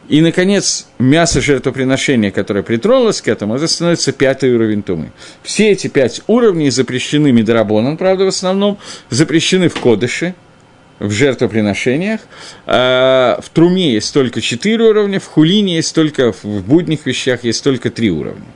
И, 0.09 0.21
наконец, 0.21 0.87
мясо 1.01 1.41
жертвоприношения, 1.41 2.31
которое 2.31 2.63
притронулось 2.63 3.21
к 3.21 3.27
этому, 3.27 3.57
это 3.57 3.67
становится 3.67 4.13
пятый 4.13 4.55
уровень 4.55 4.85
тумы. 4.85 5.11
Все 5.43 5.71
эти 5.73 5.89
пять 5.89 6.23
уровней 6.29 6.71
запрещены 6.71 7.33
медорабоном, 7.33 7.97
правда, 7.97 8.25
в 8.25 8.29
основном, 8.29 8.79
запрещены 9.11 9.69
в 9.69 9.75
кодыше, 9.75 10.37
в 10.99 11.11
жертвоприношениях. 11.11 12.21
А 12.67 13.41
в 13.43 13.49
труме 13.51 13.93
есть 13.93 14.13
только 14.13 14.41
четыре 14.41 14.85
уровня, 14.85 15.21
в 15.21 15.27
хулине 15.27 15.77
есть 15.77 15.95
только, 15.95 16.33
в 16.33 16.63
будних 16.67 17.07
вещах 17.07 17.45
есть 17.45 17.63
только 17.63 17.91
три 17.91 18.11
уровня. 18.11 18.47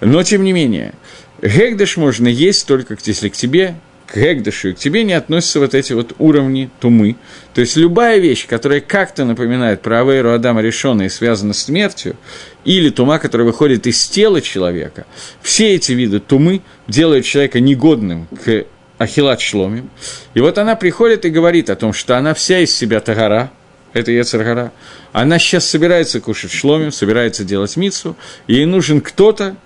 Но, 0.00 0.22
тем 0.22 0.44
не 0.44 0.52
менее, 0.52 0.94
гегдеш 1.42 1.96
можно 1.96 2.28
есть 2.28 2.66
только, 2.66 2.96
если 3.04 3.28
к 3.28 3.34
тебе 3.34 3.74
к 4.08 4.16
Гегдашу, 4.16 4.70
и 4.70 4.72
к 4.72 4.78
тебе 4.78 5.04
не 5.04 5.12
относятся 5.12 5.60
вот 5.60 5.74
эти 5.74 5.92
вот 5.92 6.14
уровни 6.18 6.70
тумы. 6.80 7.16
То 7.52 7.60
есть 7.60 7.76
любая 7.76 8.18
вещь, 8.18 8.46
которая 8.46 8.80
как-то 8.80 9.24
напоминает 9.24 9.82
про 9.82 10.00
Авейру 10.00 10.32
Адама 10.32 10.62
решенная 10.62 11.06
и 11.06 11.10
связана 11.10 11.52
с 11.52 11.64
смертью, 11.64 12.16
или 12.64 12.88
тума, 12.88 13.18
которая 13.18 13.46
выходит 13.46 13.86
из 13.86 14.06
тела 14.06 14.40
человека, 14.40 15.06
все 15.42 15.74
эти 15.74 15.92
виды 15.92 16.20
тумы 16.20 16.62
делают 16.86 17.26
человека 17.26 17.60
негодным 17.60 18.26
к 18.44 18.64
Ахилат 18.98 19.40
Шломим. 19.40 19.90
И 20.34 20.40
вот 20.40 20.58
она 20.58 20.76
приходит 20.76 21.24
и 21.24 21.30
говорит 21.30 21.70
о 21.70 21.76
том, 21.76 21.92
что 21.92 22.18
она 22.18 22.34
вся 22.34 22.58
из 22.58 22.74
себя 22.74 23.00
тагара, 23.00 23.50
это 23.92 24.12
Ецаргара, 24.12 24.72
она 25.12 25.38
сейчас 25.38 25.66
собирается 25.66 26.20
кушать 26.20 26.52
шломим, 26.52 26.92
собирается 26.92 27.44
делать 27.44 27.76
мицу, 27.76 28.16
ей 28.46 28.66
нужен 28.66 29.00
кто-то, 29.00 29.56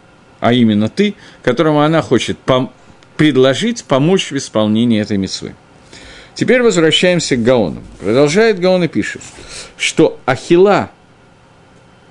а 0.40 0.52
именно 0.52 0.88
ты, 0.88 1.14
которому 1.42 1.80
она 1.80 2.02
хочет 2.02 2.38
пом- 2.46 2.70
предложить 3.16 3.84
помочь 3.84 4.30
в 4.30 4.36
исполнении 4.36 5.00
этой 5.00 5.16
мецвы. 5.16 5.54
Теперь 6.34 6.62
возвращаемся 6.62 7.36
к 7.36 7.42
Гаону. 7.42 7.82
Продолжает 8.00 8.58
Гаон 8.58 8.84
и 8.84 8.88
пишет, 8.88 9.22
что 9.76 10.18
Ахила, 10.24 10.90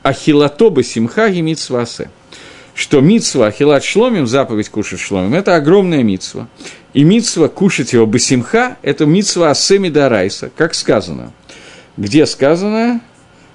Ахилатоба 0.04 0.84
Симха 0.84 1.28
и 1.28 1.42
Мицвасе, 1.42 2.12
что 2.76 3.02
мицва 3.02 3.48
Ахилат 3.48 3.84
Шломим, 3.84 4.28
заповедь 4.28 4.70
кушать 4.70 5.00
шломим, 5.00 5.34
это 5.34 5.56
огромная 5.56 6.04
мицва. 6.04 6.48
И 6.94 7.04
мицва 7.04 7.48
кушать 7.48 7.94
его 7.94 8.06
Басимха– 8.06 8.78
это 8.82 9.06
мицва 9.06 9.50
Асеми 9.50 9.90
Дарайса, 9.90 10.52
как 10.56 10.74
сказано. 10.74 11.32
Где 11.98 12.26
сказано? 12.26 13.02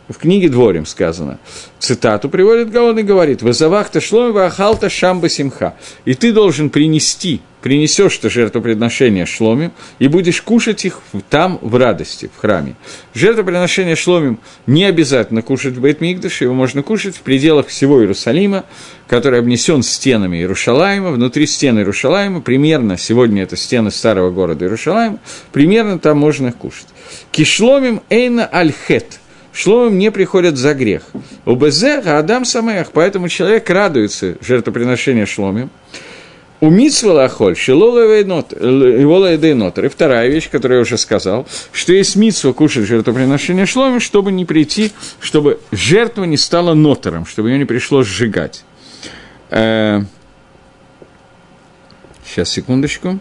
В 0.08 0.18
книге 0.18 0.48
Дворим 0.48 0.86
сказано, 0.86 1.38
цитату 1.78 2.28
приводит 2.28 2.70
Гаон 2.70 2.98
и 2.98 3.02
говорит, 3.02 3.42
«Вазавахта 3.42 4.00
шломи 4.00 4.30
вахалта 4.30 4.88
шамба 4.88 5.28
симха». 5.28 5.74
И 6.04 6.14
ты 6.14 6.32
должен 6.32 6.70
принести, 6.70 7.40
принесешь 7.60 8.16
ты 8.18 8.30
жертвоприношение 8.30 9.26
шломим, 9.26 9.72
и 9.98 10.06
будешь 10.06 10.40
кушать 10.42 10.84
их 10.84 11.00
там 11.28 11.58
в 11.60 11.74
радости, 11.74 12.30
в 12.32 12.40
храме. 12.40 12.76
Жертвоприношение 13.14 13.96
шломим 13.96 14.38
не 14.68 14.84
обязательно 14.84 15.42
кушать 15.42 15.74
в 15.74 15.80
Бейтмигдаше, 15.80 16.44
его 16.44 16.54
можно 16.54 16.84
кушать 16.84 17.16
в 17.16 17.22
пределах 17.22 17.66
всего 17.66 18.00
Иерусалима, 18.00 18.64
который 19.08 19.40
обнесен 19.40 19.82
стенами 19.82 20.36
Иерушалайма, 20.36 21.10
внутри 21.10 21.48
стены 21.48 21.80
Иерушалайма, 21.80 22.42
примерно, 22.42 22.96
сегодня 22.96 23.42
это 23.42 23.56
стены 23.56 23.90
старого 23.90 24.30
города 24.30 24.64
Иерушалайма, 24.64 25.18
примерно 25.50 25.98
там 25.98 26.18
можно 26.18 26.48
их 26.48 26.56
кушать. 26.56 26.86
Кишломим 27.32 28.02
эйна 28.08 28.46
альхет– 28.46 29.18
шломим 29.56 29.98
не 29.98 30.10
приходят 30.10 30.56
за 30.56 30.74
грех. 30.74 31.02
У 31.44 31.56
Безеха 31.56 32.18
Адам 32.18 32.44
Самех, 32.44 32.92
поэтому 32.92 33.28
человек 33.28 33.68
радуется 33.70 34.36
жертвоприношению 34.40 35.26
шломим. 35.26 35.70
У 36.60 36.70
митсва 36.70 37.12
шелола 37.54 38.06
нотер. 39.54 39.84
И 39.84 39.88
вторая 39.88 40.28
вещь, 40.28 40.48
которую 40.50 40.78
я 40.78 40.82
уже 40.82 40.96
сказал, 40.96 41.46
что 41.72 41.92
есть 41.92 42.16
митсва 42.16 42.52
кушать 42.52 42.86
жертвоприношение 42.86 43.66
шломи, 43.66 43.98
чтобы 43.98 44.32
не 44.32 44.44
прийти, 44.44 44.92
чтобы 45.20 45.60
жертва 45.70 46.24
не 46.24 46.36
стала 46.36 46.72
нотером, 46.74 47.26
чтобы 47.26 47.50
ее 47.50 47.58
не 47.58 47.66
пришлось 47.66 48.06
сжигать. 48.06 48.64
Э, 49.50 50.02
сейчас, 52.24 52.50
секундочку. 52.50 53.20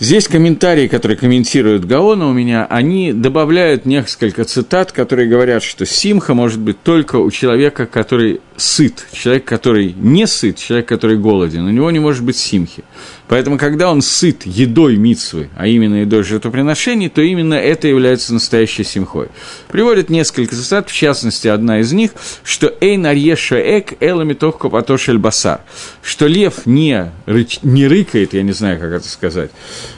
Здесь 0.00 0.28
комментарии, 0.28 0.88
которые 0.88 1.18
комментируют 1.18 1.84
Гаона 1.84 2.26
у 2.26 2.32
меня, 2.32 2.66
они 2.70 3.12
добавляют 3.12 3.84
несколько 3.84 4.44
цитат, 4.44 4.92
которые 4.92 5.28
говорят, 5.28 5.62
что 5.62 5.84
симха 5.84 6.32
может 6.32 6.58
быть 6.58 6.82
только 6.82 7.16
у 7.16 7.30
человека, 7.30 7.84
который 7.84 8.40
сыт, 8.60 9.06
человек, 9.12 9.44
который 9.44 9.94
не 9.96 10.26
сыт, 10.26 10.56
человек, 10.58 10.86
который 10.86 11.16
голоден, 11.16 11.66
у 11.66 11.70
него 11.70 11.90
не 11.90 11.98
может 11.98 12.22
быть 12.22 12.36
симхи. 12.36 12.84
Поэтому, 13.28 13.58
когда 13.58 13.90
он 13.90 14.02
сыт 14.02 14.44
едой 14.44 14.96
мицвы, 14.96 15.50
а 15.56 15.66
именно 15.66 16.02
едой 16.02 16.22
жертвоприношений, 16.24 17.08
то 17.08 17.22
именно 17.22 17.54
это 17.54 17.88
является 17.88 18.34
настоящей 18.34 18.84
симхой. 18.84 19.28
Приводит 19.68 20.10
несколько 20.10 20.54
цитат, 20.54 20.90
в 20.90 20.92
частности, 20.92 21.48
одна 21.48 21.80
из 21.80 21.92
них, 21.92 22.10
что 22.44 22.74
«Эйн 22.80 23.06
арьеша 23.06 23.56
эк 23.56 23.94
элами 24.00 24.34
тохко 24.34 24.68
патошель 24.68 25.18
басар», 25.18 25.60
что 26.02 26.26
лев 26.26 26.66
не, 26.66 27.12
рыч, 27.26 27.60
не 27.62 27.86
рыкает, 27.86 28.34
я 28.34 28.42
не 28.42 28.52
знаю, 28.52 28.78
как 28.78 28.92
это 28.92 29.08
сказать, 29.08 29.50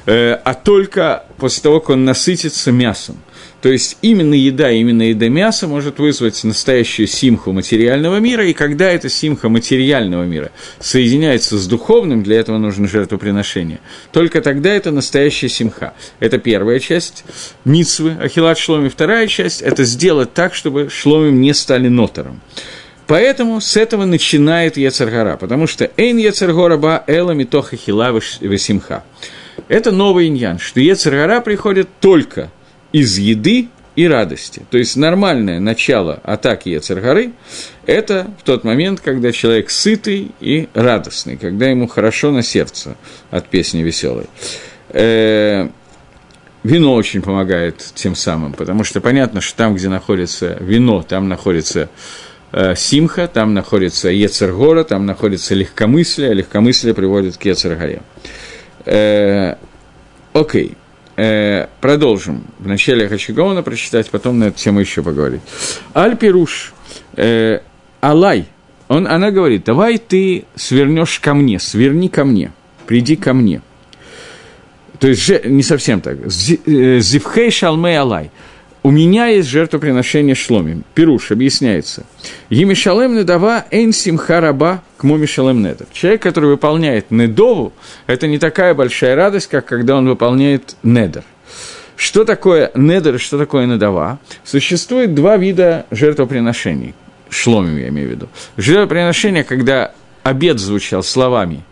э, 0.06 0.32
а 0.32 0.54
только 0.54 1.24
после 1.38 1.62
того, 1.62 1.80
как 1.80 1.90
он 1.90 2.04
насытится 2.04 2.70
мясом– 2.70 3.16
то 3.62 3.70
есть 3.70 3.96
именно 4.02 4.34
еда, 4.34 4.72
именно 4.72 5.02
еда 5.02 5.28
мяса 5.28 5.68
может 5.68 6.00
вызвать 6.00 6.42
настоящую 6.42 7.06
симху 7.06 7.52
материального 7.52 8.16
мира, 8.16 8.44
и 8.44 8.52
когда 8.52 8.90
эта 8.90 9.08
симха 9.08 9.48
материального 9.48 10.24
мира 10.24 10.50
соединяется 10.80 11.56
с 11.56 11.68
духовным, 11.68 12.24
для 12.24 12.40
этого 12.40 12.58
нужно 12.58 12.88
жертвоприношение, 12.88 13.78
только 14.10 14.40
тогда 14.42 14.70
это 14.74 14.90
настоящая 14.90 15.48
симха. 15.48 15.94
Это 16.18 16.38
первая 16.38 16.80
часть 16.80 17.24
мицвы, 17.64 18.16
ахилат 18.20 18.58
шломи. 18.58 18.88
Вторая 18.88 19.28
часть– 19.28 19.62
это 19.62 19.84
сделать 19.84 20.34
так, 20.34 20.56
чтобы 20.56 20.90
шломим 20.90 21.40
не 21.40 21.54
стали 21.54 21.86
нотором. 21.86 22.40
Поэтому 23.06 23.60
с 23.60 23.76
этого 23.76 24.06
начинает 24.06 24.76
Ецаргара, 24.76 25.36
потому 25.36 25.68
что 25.68 25.88
«Эйн 25.96 26.16
Ецаргора 26.16 26.78
ба 26.78 27.04
эла 27.06 27.30
митоха 27.30 27.76
хила 27.76 28.10
весимха». 28.40 29.04
Это 29.68 29.92
новый 29.92 30.26
иньян, 30.26 30.58
что 30.58 30.80
Ецаргара 30.80 31.40
приходит 31.40 31.88
только– 32.00 32.50
из 32.92 33.18
еды 33.18 33.68
и 33.96 34.06
радости. 34.06 34.62
То 34.70 34.78
есть 34.78 34.96
нормальное 34.96 35.60
начало 35.60 36.20
атаки 36.22 36.70
Ецаргары– 36.70 37.32
это 37.86 38.30
в 38.38 38.42
тот 38.42 38.64
момент, 38.64 39.00
когда 39.00 39.32
человек 39.32 39.70
сытый 39.70 40.30
и 40.40 40.68
радостный, 40.72 41.36
когда 41.36 41.66
ему 41.66 41.86
хорошо 41.86 42.30
на 42.30 42.42
сердце 42.42 42.96
от 43.30 43.48
песни 43.48 43.82
веселой. 43.82 44.26
Э, 44.90 45.68
вино 46.64 46.94
очень 46.94 47.22
помогает 47.22 47.84
тем 47.94 48.14
самым, 48.14 48.54
потому 48.54 48.84
что 48.84 49.00
понятно, 49.00 49.40
что 49.40 49.56
там, 49.56 49.74
где 49.74 49.88
находится 49.88 50.56
вино, 50.60 51.02
там 51.02 51.28
находится 51.28 51.90
э, 52.52 52.74
симха, 52.76 53.28
там 53.28 53.52
находится 53.52 54.08
Ецергора, 54.08 54.84
там 54.84 55.04
находится 55.04 55.54
легкомыслие, 55.54 56.30
а 56.30 56.34
легкомыслие 56.34 56.94
приводит 56.94 57.36
к 57.36 57.44
Ецергаре. 57.44 58.02
Э, 58.86 59.56
окей. 60.32 60.76
Э, 61.16 61.66
продолжим. 61.80 62.44
Вначале 62.58 63.02
я 63.02 63.08
хочу 63.08 63.34
Гаона 63.34 63.62
прочитать, 63.62 64.08
потом 64.10 64.38
на 64.38 64.44
эту 64.44 64.58
тему 64.58 64.80
еще 64.80 65.02
поговорить. 65.02 65.42
Аль-Пируш, 65.94 66.72
э, 67.16 67.60
Алай, 68.00 68.46
он, 68.88 69.06
она 69.06 69.30
говорит, 69.30 69.64
давай 69.64 69.98
ты 69.98 70.44
свернешь 70.54 71.20
ко 71.20 71.34
мне, 71.34 71.58
сверни 71.58 72.08
ко 72.08 72.24
мне, 72.24 72.52
приди 72.86 73.16
ко 73.16 73.34
мне. 73.34 73.60
То 74.98 75.08
есть 75.08 75.22
же, 75.22 75.42
не 75.44 75.62
совсем 75.62 76.00
так. 76.00 76.16
Э, 76.24 77.00
Зивхей 77.00 77.50
шалмей 77.50 77.98
алай 77.98 78.30
у 78.82 78.90
меня 78.90 79.26
есть 79.26 79.48
жертвоприношение 79.48 80.34
шломим. 80.34 80.84
Пируш 80.94 81.30
объясняется. 81.30 82.04
Емишалем 82.50 83.14
недава 83.14 83.64
эйн 83.70 83.92
симха 83.92 84.40
раба 84.40 84.82
к 84.96 85.04
мумишалем 85.04 85.62
недов. 85.62 85.86
Человек, 85.92 86.22
который 86.22 86.50
выполняет 86.50 87.10
недову, 87.10 87.72
это 88.06 88.26
не 88.26 88.38
такая 88.38 88.74
большая 88.74 89.14
радость, 89.14 89.48
как 89.48 89.66
когда 89.66 89.96
он 89.96 90.08
выполняет 90.08 90.76
недер. 90.82 91.22
Что 91.96 92.24
такое 92.24 92.72
недер 92.74 93.20
что 93.20 93.38
такое 93.38 93.66
недова? 93.66 94.18
Существует 94.44 95.14
два 95.14 95.36
вида 95.36 95.86
жертвоприношений. 95.92 96.94
Шломим, 97.30 97.78
я 97.78 97.88
имею 97.88 98.08
в 98.08 98.10
виду. 98.10 98.28
Жертвоприношение, 98.56 99.44
когда 99.44 99.92
обед 100.24 100.58
звучал 100.58 101.04
словами 101.04 101.62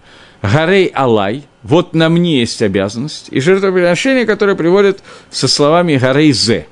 «Гарей 0.43 0.87
Алай», 0.95 1.45
вот 1.63 1.93
на 1.93 2.09
мне 2.09 2.41
есть 2.41 2.63
обязанность, 2.63 3.29
и 3.31 3.41
жертвоприношение, 3.41 4.25
которое 4.25 4.55
приводит 4.55 5.03
со 5.31 5.49
словами 5.49 5.97
«Гарей 5.97 6.33
Зе», 6.33 6.67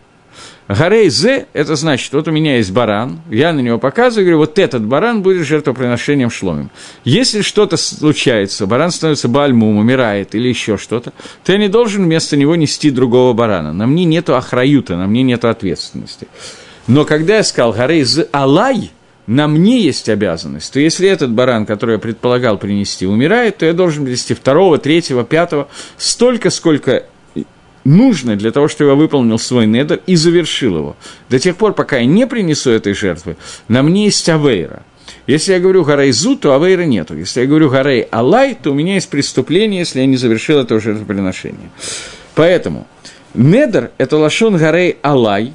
Гарей 0.69 1.09
зе– 1.09 1.47
это 1.55 1.77
значит, 1.77 2.13
вот 2.13 2.29
у 2.29 2.31
меня 2.31 2.57
есть 2.57 2.73
баран, 2.73 3.21
я 3.31 3.55
на 3.55 3.61
него 3.61 3.79
показываю, 3.79 4.27
говорю, 4.27 4.39
вот 4.39 4.59
этот 4.59 4.85
баран 4.85 5.23
будет 5.23 5.47
жертвоприношением 5.47 6.29
шломим. 6.31 6.71
Если 7.05 7.41
что-то 7.41 7.79
случается, 7.79 8.67
баран 8.67 8.91
становится 8.91 9.29
бальмум, 9.29 9.79
умирает 9.79 10.35
или 10.35 10.49
еще 10.49 10.77
что-то, 10.77 11.15
то 11.43 11.53
я 11.53 11.59
не 11.59 11.69
должен 11.69 12.05
вместо 12.05 12.37
него 12.37 12.55
нести 12.55 12.91
другого 12.91 13.33
барана. 13.33 13.73
На 13.73 13.87
мне 13.87 14.05
нету 14.05 14.37
охраюта, 14.37 14.97
на 14.97 15.07
мне 15.07 15.23
нету 15.23 15.49
ответственности. 15.49 16.29
Но 16.87 17.07
когда 17.07 17.37
я 17.37 17.45
сказал 17.45 17.73
Гарей 17.73 18.03
зе 18.03 18.29
алай, 18.31 18.91
на 19.27 19.49
мне 19.49 19.81
есть 19.81 20.09
обязанность, 20.11 20.73
то 20.73 20.81
если 20.81 21.09
этот 21.09 21.31
баран, 21.31 21.65
который 21.65 21.93
я 21.93 21.99
предполагал 21.99 22.59
принести, 22.59 23.07
умирает, 23.07 23.59
то 23.59 23.67
я 23.67 23.73
должен 23.73 24.05
принести 24.05 24.35
второго, 24.35 24.77
третьего, 24.77 25.25
пятого, 25.25 25.69
столько, 25.97 26.51
сколько 26.51 27.05
нужно 27.85 28.37
для 28.37 28.51
того, 28.51 28.69
чтобы 28.69 28.91
я 28.91 28.97
выполнил 28.97 29.39
свой 29.39 29.67
недер 29.67 30.01
и 30.07 30.17
завершил 30.17 30.77
его. 30.77 30.97
До 31.29 31.39
тех 31.39 31.57
пор, 31.57 31.73
пока 31.73 31.99
я 31.99 32.07
не 32.07 32.27
принесу 32.27 32.71
этой 32.71 32.95
жертвы, 32.95 33.37
на 33.69 33.83
мне 33.83 34.07
есть 34.07 34.29
авейра. 34.29 34.83
Если 35.27 35.53
я 35.53 35.61
говорю 35.61 35.85
гарайзу, 35.85 36.37
то 36.37 36.55
авейра 36.55 36.83
нету. 36.83 37.17
Если 37.17 37.41
я 37.41 37.47
говорю 37.47 37.71
гарай 37.71 38.01
алай, 38.11 38.57
то 38.61 38.71
у 38.71 38.75
меня 38.75 38.95
есть 38.95 39.09
преступление, 39.09 39.81
если 39.81 40.01
я 40.01 40.07
не 40.07 40.17
завершил 40.17 40.59
это 40.59 40.81
жертвоприношение. 40.81 41.71
Поэтому 42.35 42.87
недер– 43.35 43.91
это 43.99 44.17
лашон 44.17 44.57
гарай 44.57 44.97
алай, 45.03 45.53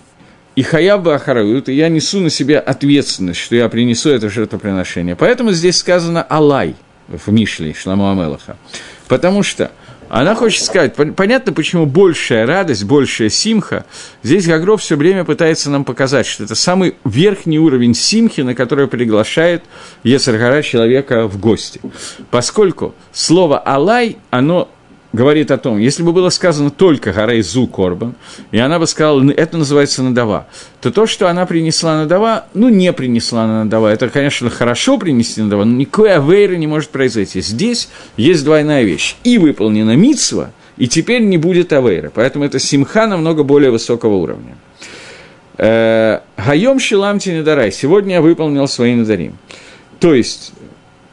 и 0.55 0.61
хаяв 0.61 1.01
бы 1.01 1.15
ахарают, 1.15 1.69
и 1.69 1.73
я 1.73 1.89
несу 1.89 2.19
на 2.19 2.29
себя 2.29 2.59
ответственность, 2.59 3.39
что 3.39 3.55
я 3.55 3.67
принесу 3.69 4.09
это 4.09 4.29
жертвоприношение. 4.29 5.15
Поэтому 5.15 5.51
здесь 5.51 5.77
сказано 5.77 6.21
алай 6.21 6.75
в 7.07 7.31
Мишле 7.31 7.73
Шламу 7.73 8.11
Амелаха. 8.11 8.57
Потому 9.07 9.43
что– 9.43 9.71
она 10.19 10.35
хочет 10.35 10.63
сказать, 10.63 10.93
понятно, 11.15 11.53
почему 11.53 11.87
большая 11.87 12.45
радость, 12.45 12.83
большая 12.83 13.29
симха. 13.29 13.85
Здесь 14.21 14.45
Гагров 14.45 14.79
все 14.79 14.95
время 14.95 15.25
пытается 15.25 15.71
нам 15.71 15.83
показать, 15.85 16.27
что 16.27 16.43
это 16.43 16.53
самый 16.53 16.97
верхний 17.03 17.57
уровень 17.57 17.95
симхи, 17.95 18.41
на 18.41 18.53
который 18.53 18.87
приглашает 18.87 19.63
Ецаргара 20.03 20.61
человека 20.61 21.27
в 21.27 21.39
гости. 21.39 21.81
Поскольку 22.29 22.93
слово 23.11 23.57
«алай», 23.57 24.17
оно 24.29 24.69
говорит 25.13 25.51
о 25.51 25.57
том, 25.57 25.77
если 25.77 26.03
бы 26.03 26.11
было 26.11 26.29
сказано 26.29 26.71
только 26.71 27.13
Гарей 27.13 27.41
Зу 27.43 27.67
Корбан, 27.67 28.15
и 28.51 28.57
она 28.57 28.79
бы 28.79 28.87
сказала, 28.87 29.23
это 29.31 29.57
называется 29.57 30.03
надава, 30.03 30.47
то 30.81 30.91
то, 30.91 31.05
что 31.05 31.29
она 31.29 31.45
принесла 31.45 31.97
надава, 31.97 32.45
ну, 32.53 32.69
не 32.69 32.91
принесла 32.91 33.45
надава, 33.47 33.93
это, 33.93 34.09
конечно, 34.09 34.49
хорошо 34.49 34.97
принести 34.97 35.41
надава, 35.41 35.63
но 35.63 35.75
никакой 35.75 36.15
авейры 36.15 36.57
не 36.57 36.67
может 36.67 36.89
произойти. 36.89 37.41
Здесь 37.41 37.89
есть 38.17 38.43
двойная 38.43 38.83
вещь. 38.83 39.15
И 39.23 39.37
выполнена 39.37 39.95
мицва, 39.95 40.51
и 40.77 40.87
теперь 40.87 41.21
не 41.21 41.37
будет 41.37 41.71
авейры. 41.71 42.11
Поэтому 42.13 42.43
это 42.43 42.57
симха 42.59 43.07
намного 43.07 43.43
более 43.43 43.69
высокого 43.69 44.15
уровня. 44.15 44.57
Э, 45.57 46.21
Хайом 46.35 46.79
Шиламти 46.79 47.29
Недарай. 47.29 47.71
Сегодня 47.71 48.15
я 48.15 48.21
выполнил 48.21 48.67
свои 48.67 48.95
надарим. 48.95 49.37
То 49.99 50.15
есть, 50.15 50.53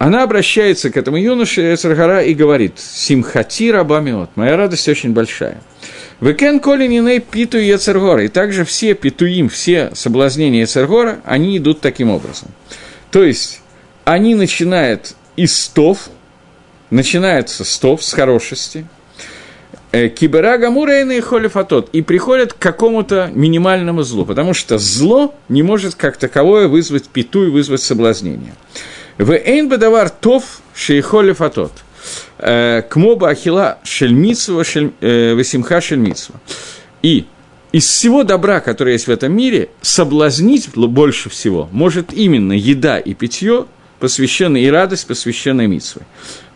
она 0.00 0.22
обращается 0.22 0.88
к 0.88 0.96
этому 0.96 1.18
юноше 1.18 1.74
Эцергара 1.74 2.22
и 2.22 2.32
говорит, 2.32 2.78
«Симхати 2.78 3.70
рабамиот, 3.70 4.30
моя 4.34 4.56
радость 4.56 4.88
очень 4.88 5.12
большая». 5.12 5.60
Векен 6.22 6.58
колининей 6.58 7.20
питу 7.20 7.58
Ецергора. 7.58 8.24
И 8.24 8.28
также 8.28 8.64
все 8.64 8.94
питуим, 8.94 9.50
все 9.50 9.90
соблазнения 9.94 10.62
Ецергора, 10.62 11.20
они 11.26 11.58
идут 11.58 11.82
таким 11.82 12.08
образом. 12.08 12.48
То 13.10 13.22
есть, 13.22 13.60
они 14.06 14.34
начинают 14.34 15.16
из 15.36 15.54
стов, 15.54 16.08
начинается 16.88 17.62
стов 17.64 18.02
с 18.02 18.14
хорошести, 18.14 18.86
э, 19.92 20.08
Кибера 20.08 20.56
Гамурейна 20.56 21.12
и 21.12 21.20
Холифатот, 21.20 21.90
и 21.92 22.00
приходят 22.00 22.54
к 22.54 22.58
какому-то 22.58 23.30
минимальному 23.34 24.02
злу, 24.02 24.24
потому 24.24 24.54
что 24.54 24.78
зло 24.78 25.34
не 25.50 25.62
может 25.62 25.94
как 25.94 26.16
таковое 26.16 26.68
вызвать 26.68 27.08
питу 27.08 27.46
и 27.46 27.50
вызвать 27.50 27.82
соблазнение. 27.82 28.54
В 29.20 29.32
эйн 29.32 29.68
бедавар 29.68 30.08
тов 30.08 30.62
шейхоли 30.74 31.32
фатот. 31.32 31.72
э, 32.38 32.80
к 32.88 32.96
моба 32.96 33.28
ахила 33.28 33.78
шельмицва, 33.84 34.64
шель, 34.64 34.92
э, 35.02 35.34
васимха 35.34 35.82
шельмицва. 35.82 36.36
И 37.02 37.26
из 37.70 37.84
всего 37.84 38.24
добра, 38.24 38.60
которое 38.60 38.92
есть 38.92 39.08
в 39.08 39.10
этом 39.10 39.36
мире, 39.36 39.68
соблазнить 39.82 40.70
больше 40.74 41.28
всего 41.28 41.68
может 41.70 42.14
именно 42.14 42.54
еда 42.54 42.98
и 42.98 43.12
питье, 43.12 43.66
посвященные 43.98 44.64
и 44.64 44.70
радость, 44.70 45.06
посвященная 45.06 45.66
митсве. 45.66 46.00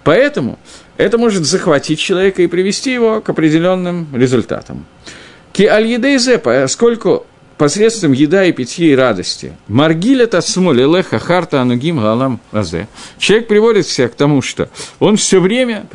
Поэтому 0.02 0.58
это 0.96 1.18
может 1.18 1.44
захватить 1.44 1.98
человека 1.98 2.40
и 2.40 2.46
привести 2.46 2.94
его 2.94 3.20
к 3.20 3.28
определенным 3.28 4.08
результатам. 4.14 4.86
Ки 5.52 5.64
аль 5.66 6.00
поскольку 6.42 7.26
посредством 7.64 8.12
еда 8.12 8.44
и 8.44 8.52
питья 8.52 8.88
и 8.88 8.94
радости. 8.94 9.54
Маргиль 9.68 10.20
это 10.20 10.42
смоли 10.42 10.82
леха 10.82 11.18
харта 11.18 11.62
анугим 11.62 11.98
галам 11.98 12.38
азе. 12.52 12.88
Человек 13.16 13.48
приводит 13.48 13.86
себя 13.86 14.08
к 14.08 14.14
тому, 14.14 14.42
что 14.42 14.68
он 14.98 15.16
все 15.16 15.40
время 15.40 15.86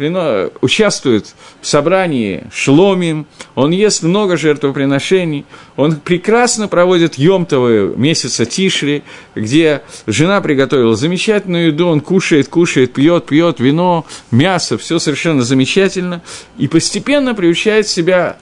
участвует 0.61 1.27
в 1.61 1.67
собрании 1.67 2.45
шломим, 2.51 3.27
он 3.53 3.69
ест 3.69 4.01
много 4.01 4.35
жертвоприношений, 4.35 5.45
он 5.75 5.97
прекрасно 5.97 6.67
проводит 6.67 7.19
емтовые 7.19 7.95
месяца 7.95 8.47
Тишри, 8.47 9.03
где 9.35 9.83
жена 10.07 10.41
приготовила 10.41 10.95
замечательную 10.95 11.67
еду, 11.67 11.85
он 11.85 12.01
кушает, 12.01 12.47
кушает, 12.47 12.93
пьет, 12.93 13.27
пьет 13.27 13.59
вино, 13.59 14.07
мясо, 14.31 14.79
все 14.79 14.97
совершенно 14.97 15.43
замечательно, 15.43 16.23
и 16.57 16.67
постепенно 16.67 17.35
приучает 17.35 17.87
себя 17.87 18.37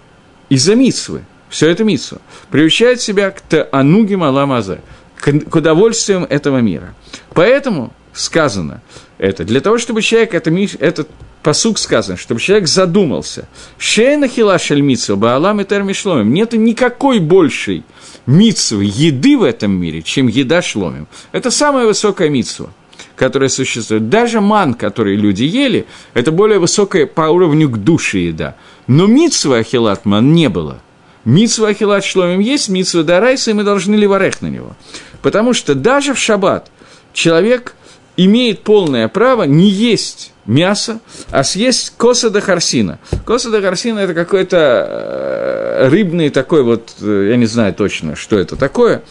из-за 0.47 0.75
митсвы, 0.75 1.23
все 1.49 1.69
это 1.69 1.83
митсва, 1.83 2.19
приучает 2.51 3.01
себя 3.01 3.31
к 3.31 3.41
таануги 3.41 4.15
маламазе, 4.15 4.81
к, 5.15 5.55
удовольствиям 5.55 6.25
этого 6.25 6.59
мира. 6.59 6.93
Поэтому 7.33 7.93
сказано 8.13 8.81
это, 9.17 9.43
для 9.43 9.61
того, 9.61 9.77
чтобы 9.77 10.01
человек, 10.01 10.33
это, 10.33 10.51
этот 10.79 11.09
посук 11.41 11.79
сказано, 11.79 12.17
чтобы 12.17 12.39
человек 12.41 12.67
задумался, 12.67 13.47
шейна 13.77 14.27
хила 14.27 14.59
шельмитсва, 14.59 15.15
баалам 15.15 15.61
и 15.61 15.63
термишломим, 15.63 16.33
нет 16.33 16.53
никакой 16.53 17.19
большей 17.19 17.83
митсвы, 18.25 18.83
еды 18.85 19.37
в 19.37 19.43
этом 19.43 19.71
мире, 19.71 20.01
чем 20.01 20.27
еда 20.27 20.61
шломим. 20.61 21.07
Это 21.31 21.51
самая 21.51 21.85
высокая 21.85 22.29
митсва 22.29 22.69
которая 23.15 23.49
существует. 23.49 24.09
Даже 24.09 24.41
ман, 24.41 24.75
который 24.75 25.15
люди 25.15 25.43
ели, 25.43 25.87
это 26.13 26.31
более 26.31 26.59
высокая 26.59 27.07
по 27.07 27.23
уровню 27.23 27.67
к 27.67 27.77
душе 27.77 28.19
еда. 28.19 28.55
Но 28.85 29.07
митсва 29.07 29.57
ахилатман 29.57 30.33
не 30.33 30.49
было. 30.49 30.81
Митсва 31.27 31.67
Ахилат 31.67 32.05
Шломим 32.05 32.39
есть, 32.39 32.69
митсва 32.69 33.03
Дарайса, 33.03 33.51
и 33.51 33.53
мы 33.53 33.65
должны 33.65 33.95
ливарех 33.95 34.41
на 34.41 34.47
него. 34.47 34.77
Потому 35.21 35.51
что 35.51 35.75
даже 35.75 36.13
в 36.13 36.17
шаббат 36.17 36.71
человек 37.11 37.75
имеет 38.15 38.63
полное 38.63 39.09
право 39.09 39.43
не 39.43 39.69
есть 39.69 40.31
мясо, 40.45 41.01
а 41.29 41.43
съесть 41.43 41.93
коса 41.97 42.29
до 42.29 42.39
харсина. 42.39 42.99
Коса 43.25 43.49
до 43.49 43.61
харсина– 43.61 43.99
это 43.99 44.13
какой-то 44.13 44.57
э, 44.57 45.89
рыбный 45.89 46.29
такой 46.29 46.63
вот, 46.63 46.93
э, 47.01 47.27
я 47.31 47.35
не 47.35 47.45
знаю 47.45 47.73
точно, 47.73 48.15
что 48.15 48.39
это 48.39 48.55
такое, 48.55 49.03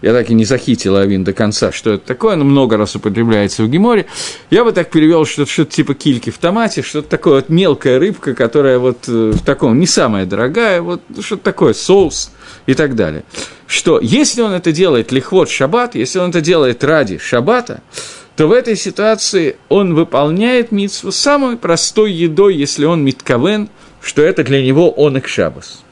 я 0.00 0.12
так 0.12 0.30
и 0.30 0.34
не 0.34 0.44
захитил 0.44 0.96
Авин 0.96 1.24
до 1.24 1.32
конца, 1.32 1.72
что 1.72 1.94
это 1.94 2.06
такое, 2.06 2.36
но 2.36 2.44
много 2.44 2.76
раз 2.76 2.94
употребляется 2.94 3.64
в 3.64 3.68
Геморе. 3.68 4.06
Я 4.50 4.64
бы 4.64 4.72
так 4.72 4.90
перевел 4.90 5.24
что-то, 5.24 5.50
что-то 5.50 5.72
типа 5.72 5.94
кильки 5.94 6.30
в 6.30 6.38
томате, 6.38 6.82
что-то 6.82 7.08
такое 7.08 7.36
вот 7.36 7.48
мелкая 7.48 7.98
рыбка, 7.98 8.34
которая 8.34 8.78
вот 8.78 9.08
э, 9.08 9.32
в 9.34 9.44
таком, 9.44 9.80
не 9.80 9.86
самая 9.86 10.24
дорогая, 10.24 10.82
вот 10.82 11.02
что-то 11.20 11.42
такое, 11.42 11.72
соус 11.72 12.30
и 12.66 12.74
так 12.74 12.94
далее. 12.94 13.24
Что 13.66 13.98
если 14.00 14.40
он 14.42 14.52
это 14.52 14.72
делает 14.72 15.10
лихвот 15.10 15.50
шаббат, 15.50 15.94
если 15.94 16.20
он 16.20 16.30
это 16.30 16.40
делает 16.40 16.84
ради 16.84 17.18
шаббата, 17.18 17.82
то 18.36 18.46
в 18.46 18.52
этой 18.52 18.76
ситуации 18.76 19.56
он 19.68 19.94
выполняет 19.94 20.70
митсву 20.70 21.10
самой 21.10 21.56
простой 21.56 22.12
едой, 22.12 22.54
если 22.54 22.84
он 22.84 23.02
митковен, 23.02 23.68
что 24.00 24.22
это 24.22 24.44
для 24.44 24.62
него 24.62 24.90
он 24.90 25.16
их 25.16 25.26
шабас. 25.26 25.82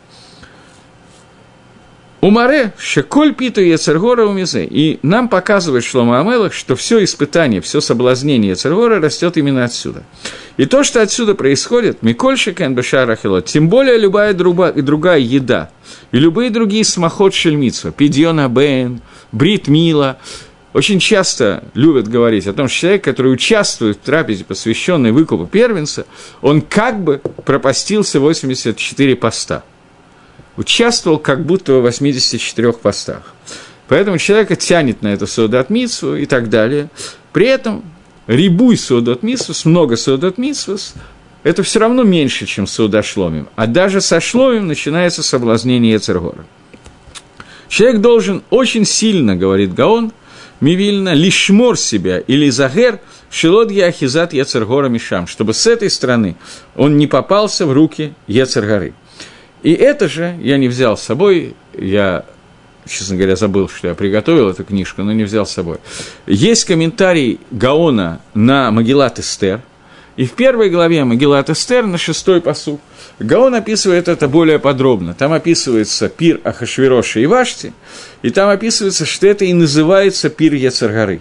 Умаре, 2.26 2.72
шеколь 2.76 3.34
питу 3.34 3.60
Ецергора 3.60 4.26
умизе. 4.26 4.64
И 4.64 4.98
нам 5.02 5.28
показывает 5.28 5.84
Шлома 5.84 6.18
Амелах, 6.18 6.52
что 6.52 6.74
все 6.74 7.04
испытание, 7.04 7.60
все 7.60 7.80
соблазнение 7.80 8.50
Ецергора 8.50 9.00
растет 9.00 9.36
именно 9.36 9.64
отсюда. 9.64 10.02
И 10.56 10.66
то, 10.66 10.82
что 10.82 11.00
отсюда 11.00 11.36
происходит, 11.36 12.02
Миколь 12.02 12.36
Шекен 12.36 12.74
Бешарахилот, 12.74 13.44
тем 13.44 13.68
более 13.68 13.96
любая 13.96 14.34
друга, 14.34 14.72
другая 14.72 15.20
еда, 15.20 15.70
и 16.10 16.18
любые 16.18 16.50
другие 16.50 16.82
смахот 16.82 17.32
шельмитсва, 17.32 17.92
Пидьона 17.92 18.48
Бен, 18.48 19.02
Брит 19.30 19.68
Мила, 19.68 20.18
очень 20.72 20.98
часто 20.98 21.62
любят 21.74 22.08
говорить 22.08 22.48
о 22.48 22.52
том, 22.52 22.66
что 22.66 22.80
человек, 22.80 23.04
который 23.04 23.32
участвует 23.32 23.98
в 23.98 24.00
трапезе, 24.00 24.42
посвященной 24.44 25.12
выкупу 25.12 25.46
первенца, 25.46 26.06
он 26.42 26.60
как 26.60 26.98
бы 27.04 27.20
пропастился 27.44 28.18
84 28.18 29.14
поста– 29.14 29.62
участвовал 30.56 31.18
как 31.18 31.44
будто 31.44 31.74
в 31.74 31.82
84 31.82 32.72
постах. 32.74 33.34
Поэтому 33.88 34.18
человека 34.18 34.56
тянет 34.56 35.02
на 35.02 35.08
эту 35.08 35.26
Содат 35.26 35.70
и 35.70 36.26
так 36.26 36.48
далее. 36.50 36.88
При 37.32 37.46
этом 37.46 37.84
рибуй 38.26 38.76
Содат 38.76 39.22
Митсвус, 39.22 39.64
много 39.64 39.96
Содат 39.96 40.38
это 41.46 41.62
все 41.62 41.78
равно 41.78 42.02
меньше, 42.02 42.44
чем 42.44 42.66
Суда 42.66 43.04
Шломим. 43.04 43.48
А 43.54 43.68
даже 43.68 44.00
со 44.00 44.20
Шломим 44.20 44.66
начинается 44.66 45.22
соблазнение 45.22 45.92
Ецергора. 45.92 46.44
Человек 47.68 48.00
должен 48.00 48.42
очень 48.50 48.84
сильно, 48.84 49.36
говорит 49.36 49.72
Гаон, 49.72 50.12
Мивильна, 50.60 51.12
лишмор 51.14 51.78
себя 51.78 52.18
или 52.18 52.50
загер, 52.50 52.98
шилот 53.30 53.70
яхизат 53.70 54.32
Ецергора 54.32 54.88
Мишам, 54.88 55.28
чтобы 55.28 55.54
с 55.54 55.68
этой 55.68 55.88
стороны 55.88 56.34
он 56.74 56.96
не 56.96 57.06
попался 57.06 57.64
в 57.64 57.72
руки 57.72 58.14
Ецергоры. 58.26 58.94
И 59.62 59.72
это 59.72 60.08
же 60.08 60.36
я 60.40 60.58
не 60.58 60.68
взял 60.68 60.96
с 60.96 61.02
собой, 61.02 61.54
я, 61.76 62.24
честно 62.86 63.16
говоря, 63.16 63.36
забыл, 63.36 63.68
что 63.68 63.88
я 63.88 63.94
приготовил 63.94 64.48
эту 64.48 64.64
книжку, 64.64 65.02
но 65.02 65.12
не 65.12 65.24
взял 65.24 65.46
с 65.46 65.52
собой. 65.52 65.78
Есть 66.26 66.64
комментарий 66.64 67.40
Гаона 67.50 68.20
на 68.34 68.70
Магеллат 68.70 69.18
Эстер, 69.18 69.62
и 70.16 70.24
в 70.24 70.32
первой 70.32 70.70
главе 70.70 71.04
Магеллат 71.04 71.50
Эстер 71.50 71.86
на 71.86 71.98
шестой 71.98 72.40
посуд 72.40 72.80
Гаон 73.18 73.54
описывает 73.54 74.08
это 74.08 74.28
более 74.28 74.58
подробно. 74.58 75.14
Там 75.14 75.32
описывается 75.32 76.08
пир 76.08 76.40
Ахашвироша 76.44 77.20
и 77.20 77.26
Вашти, 77.26 77.72
и 78.22 78.30
там 78.30 78.50
описывается, 78.50 79.06
что 79.06 79.26
это 79.26 79.44
и 79.44 79.52
называется 79.52 80.28
пир 80.28 80.54
Яцергары. 80.54 81.20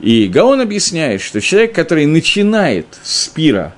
И 0.00 0.28
Гаон 0.28 0.60
объясняет, 0.60 1.22
что 1.22 1.40
человек, 1.40 1.74
который 1.74 2.06
начинает 2.06 2.86
с 3.02 3.28
пира, 3.28 3.74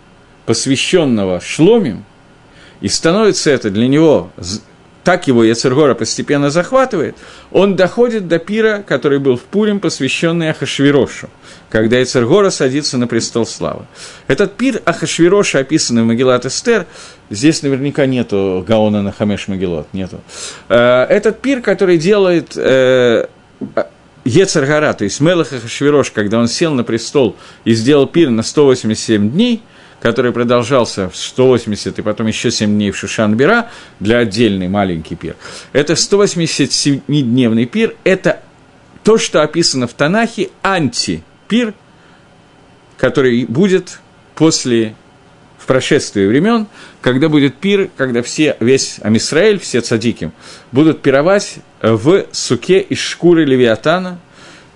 посвященного 0.47 1.41
Шломим, 1.41 2.05
и 2.83 2.89
становится 2.89 3.51
это 3.51 3.71
для 3.71 3.87
него, 3.87 4.31
так 5.05 5.29
его 5.29 5.45
Яцергора 5.45 5.95
постепенно 5.95 6.51
захватывает, 6.51 7.17
он 7.53 7.77
доходит 7.77 8.27
до 8.27 8.39
пира, 8.39 8.85
который 8.87 9.21
был 9.21 9.37
в 9.37 9.43
Пурим, 9.43 9.79
посвященный 9.79 10.51
Ахашвирошу, 10.51 11.31
когда 11.71 11.99
Яцергора 11.99 12.51
садится 12.51 12.99
на 12.99 13.07
престол 13.07 13.47
славы. 13.47 13.87
Этот 14.27 14.57
пир 14.57 14.83
Ахашвироша, 14.85 15.61
описанный 15.61 16.03
в 16.03 16.07
Магеллат 16.07 16.45
Эстер, 16.45 16.87
здесь 17.31 17.63
наверняка 17.63 18.07
нету 18.07 18.65
Гаона 18.67 19.03
на 19.03 19.13
Хамеш 19.13 19.47
Магеллот, 19.47 19.87
нету. 19.93 20.21
Э, 20.69 21.05
этот 21.05 21.41
пир, 21.41 21.63
который 21.63 21.99
делает 21.99 22.57
э, 22.57 23.27
Ецаргара, 24.25 24.93
то 24.93 25.05
есть 25.05 25.21
Мелах 25.21 25.53
Ахашвирош, 25.53 26.11
когда 26.11 26.41
он 26.41 26.49
сел 26.49 26.75
на 26.75 26.83
престол 26.83 27.37
и 27.65 27.75
сделал 27.75 28.09
пир 28.09 28.31
на 28.31 28.43
187 28.43 29.31
дней– 29.31 29.63
который 30.03 30.33
продолжался 30.33 31.09
в 31.09 31.17
180 31.17 32.01
и 32.01 32.03
потом 32.03 32.27
еще 32.27 32.51
7 32.51 32.69
дней 32.69 32.91
в 32.91 32.97
Шушан-Бера 32.97 33.71
для 34.01 34.19
отдельный 34.19 34.69
маленький 34.69 35.15
пир. 35.15 35.37
Это 35.73 35.93
187-дневный 35.93 37.67
пир, 37.67 37.95
это 38.03 38.41
то, 39.05 39.17
что 39.17 39.43
описано 39.43 39.87
в 39.87 39.93
Танахе, 39.93 40.51
антипир, 40.63 41.75
который 42.97 43.45
будет 43.45 44.01
после 44.35 44.97
в 45.57 45.67
прошествии 45.67 46.27
времен, 46.27 46.67
когда 47.01 47.29
будет 47.29 47.55
пир, 47.59 47.89
когда 47.97 48.25
все, 48.25 48.57
весь 48.59 48.99
Амисраэль, 49.03 49.61
все 49.61 49.83
цадики 49.83 50.33
будут 50.73 51.01
пировать 51.01 51.59
в 51.81 52.25
суке 52.33 52.81
из 52.81 52.99
шкуры 52.99 53.45
Левиатана, 53.45 54.19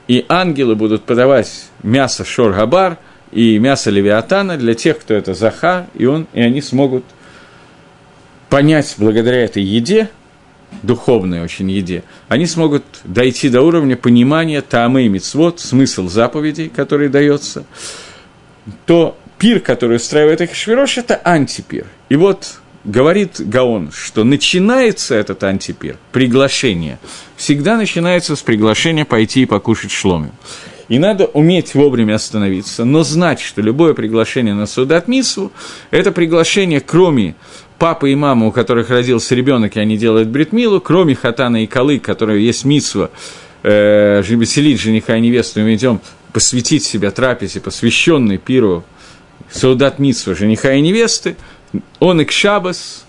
и 0.06 0.24
ангелы 0.28 0.76
будут 0.76 1.02
подавать 1.02 1.64
мясо 1.82 2.22
Шор-Габар– 2.24 2.98
и 3.32 3.58
мясо 3.58 3.90
левиатана 3.90 4.56
для 4.56 4.74
тех, 4.74 4.98
кто 4.98 5.14
это 5.14 5.34
заха, 5.34 5.86
и, 5.94 6.06
он, 6.06 6.26
и 6.32 6.40
они 6.40 6.60
смогут 6.60 7.04
понять 8.48 8.94
благодаря 8.98 9.44
этой 9.44 9.62
еде, 9.62 10.10
духовной 10.82 11.42
очень 11.42 11.70
еде, 11.70 12.04
они 12.28 12.46
смогут 12.46 12.84
дойти 13.04 13.48
до 13.48 13.62
уровня 13.62 13.96
понимания 13.96 14.62
таамы 14.62 15.06
и 15.06 15.08
мицвод, 15.08 15.60
смысл 15.60 16.08
заповедей, 16.08 16.68
который 16.68 17.08
дается, 17.08 17.64
то 18.84 19.16
пир, 19.38 19.60
который 19.60 19.96
устраивает 19.96 20.40
Ахашвирош, 20.40 20.98
это 20.98 21.20
антипир. 21.22 21.86
И 22.08 22.16
вот 22.16 22.58
говорит 22.84 23.40
Гаон, 23.40 23.90
что 23.92 24.24
начинается 24.24 25.14
этот 25.14 25.42
антипир, 25.44 25.96
приглашение, 26.12 26.98
всегда 27.36 27.76
начинается 27.76 28.36
с 28.36 28.42
приглашения 28.42 29.04
пойти 29.04 29.42
и 29.42 29.46
покушать 29.46 29.90
шломим. 29.90 30.32
И 30.88 30.98
надо 31.00 31.26
уметь 31.26 31.74
вовремя 31.74 32.14
остановиться, 32.14 32.84
но 32.84 33.02
знать, 33.02 33.40
что 33.40 33.60
любое 33.60 33.92
приглашение 33.92 34.54
на 34.54 34.66
Судат 34.66 35.08
Мису– 35.08 35.50
это 35.90 36.12
приглашение, 36.12 36.80
кроме 36.80 37.34
папы 37.78 38.12
и 38.12 38.14
мамы, 38.14 38.46
у 38.46 38.52
которых 38.52 38.88
родился 38.90 39.34
ребенок, 39.34 39.76
и 39.76 39.80
они 39.80 39.96
делают 39.96 40.28
бритмилу, 40.28 40.80
кроме 40.80 41.16
хатана 41.16 41.64
и 41.64 41.66
колы, 41.66 41.98
которые 41.98 42.44
есть 42.46 42.64
митсва, 42.64 43.10
э, 43.64 44.22
веселить 44.22 44.80
жениха 44.80 45.16
и 45.16 45.20
невесту, 45.20 45.60
мы 45.60 45.74
идем 45.74 46.00
посвятить 46.32 46.84
себя 46.84 47.10
трапезе, 47.10 47.60
посвященной 47.60 48.38
пиру 48.38 48.84
Саудат 49.50 49.98
Митсва, 49.98 50.34
жениха 50.34 50.72
и 50.72 50.80
невесты, 50.80 51.36
он 51.98 52.20
и 52.20 52.30
Шабас, 52.30 53.04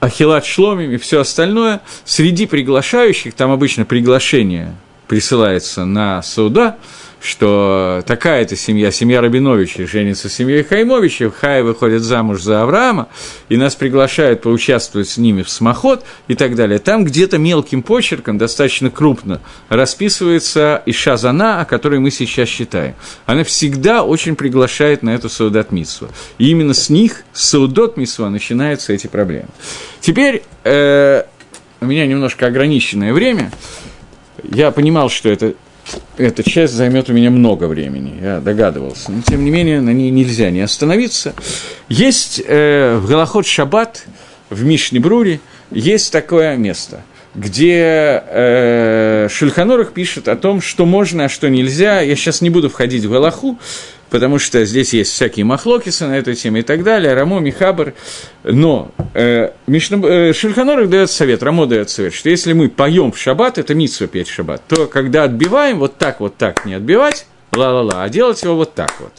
Ахилат 0.00 0.44
Шломим 0.44 0.90
и 0.90 0.98
все 0.98 1.20
остальное. 1.20 1.80
Среди 2.04 2.46
приглашающих, 2.46 3.32
там 3.34 3.50
обычно 3.50 3.86
приглашение 3.86 4.74
присылается 5.08 5.84
на 5.84 6.22
суда, 6.22 6.76
что 7.24 8.02
такая-то 8.06 8.54
семья, 8.54 8.90
семья 8.90 9.22
Рабиновича, 9.22 9.86
женится 9.86 10.28
с 10.28 10.34
семьей 10.34 10.62
Хаймовича, 10.62 11.30
Хай 11.30 11.62
выходит 11.62 12.02
замуж 12.02 12.42
за 12.42 12.62
Авраама, 12.62 13.08
и 13.48 13.56
нас 13.56 13.74
приглашают 13.74 14.42
поучаствовать 14.42 15.08
с 15.08 15.16
ними 15.16 15.42
в 15.42 15.48
смоход 15.48 16.04
и 16.28 16.34
так 16.34 16.54
далее. 16.54 16.78
Там 16.78 17.02
где-то 17.02 17.38
мелким 17.38 17.82
почерком, 17.82 18.36
достаточно 18.36 18.90
крупно, 18.90 19.40
расписывается 19.70 20.82
Иша 20.84 21.16
Зана, 21.16 21.62
о 21.62 21.64
которой 21.64 21.98
мы 21.98 22.10
сейчас 22.10 22.46
считаем. 22.46 22.94
Она 23.24 23.42
всегда 23.42 24.02
очень 24.02 24.36
приглашает 24.36 25.02
на 25.02 25.14
эту 25.14 25.30
Саудат. 25.30 25.68
И 25.72 26.50
именно 26.50 26.74
с 26.74 26.90
них, 26.90 27.24
с 27.32 27.48
Саудот 27.48 27.96
начинаются 27.96 28.92
эти 28.92 29.06
проблемы. 29.06 29.48
Теперь 30.00 30.42
э, 30.64 31.22
у 31.80 31.86
меня 31.86 32.06
немножко 32.06 32.46
ограниченное 32.46 33.14
время. 33.14 33.50
Я 34.50 34.70
понимал, 34.70 35.08
что 35.08 35.28
это 35.28 35.54
эта 36.16 36.42
часть 36.42 36.72
займет 36.72 37.10
у 37.10 37.12
меня 37.12 37.30
много 37.30 37.64
времени, 37.64 38.18
я 38.22 38.40
догадывался. 38.40 39.12
Но, 39.12 39.22
тем 39.22 39.44
не 39.44 39.50
менее, 39.50 39.80
на 39.80 39.90
ней 39.90 40.10
нельзя 40.10 40.50
не 40.50 40.60
остановиться. 40.60 41.34
Есть 41.88 42.42
э, 42.44 42.96
в 42.96 43.08
Галахот 43.08 43.46
Шаббат, 43.46 44.06
в 44.50 44.64
Мишне 44.64 45.00
Бруре, 45.00 45.40
есть 45.70 46.12
такое 46.12 46.56
место, 46.56 47.02
где 47.34 48.22
э, 48.26 49.28
Шульханорах 49.30 49.92
пишет 49.92 50.28
о 50.28 50.36
том, 50.36 50.60
что 50.60 50.86
можно, 50.86 51.24
а 51.24 51.28
что 51.28 51.50
нельзя. 51.50 52.00
Я 52.00 52.14
сейчас 52.16 52.40
не 52.40 52.50
буду 52.50 52.70
входить 52.70 53.04
в 53.04 53.10
Галаху, 53.10 53.58
потому 54.14 54.38
что 54.38 54.64
здесь 54.64 54.94
есть 54.94 55.10
всякие 55.10 55.44
махлокисы 55.44 56.06
на 56.06 56.16
эту 56.16 56.34
тему 56.34 56.58
и 56.58 56.62
так 56.62 56.84
далее, 56.84 57.14
Рамо, 57.14 57.40
Михабр. 57.40 57.94
Но 58.44 58.92
э, 59.12 59.50
э, 59.66 60.32
Шульханорах 60.32 60.88
дает 60.88 61.10
совет, 61.10 61.42
Рамо 61.42 61.66
дает 61.66 61.90
совет, 61.90 62.14
что 62.14 62.30
если 62.30 62.52
мы 62.52 62.68
поем 62.68 63.10
в 63.10 63.18
шаббат, 63.18 63.58
это 63.58 63.74
митсва 63.74 64.06
петь 64.06 64.28
в 64.28 64.32
шаббат, 64.32 64.62
то 64.68 64.86
когда 64.86 65.24
отбиваем, 65.24 65.80
вот 65.80 65.96
так, 65.98 66.20
вот 66.20 66.36
так 66.36 66.64
не 66.64 66.74
отбивать, 66.74 67.26
ла-ла-ла, 67.56 68.04
а 68.04 68.08
делать 68.08 68.40
его 68.44 68.54
вот 68.54 68.74
так 68.74 68.94
вот 69.00 69.10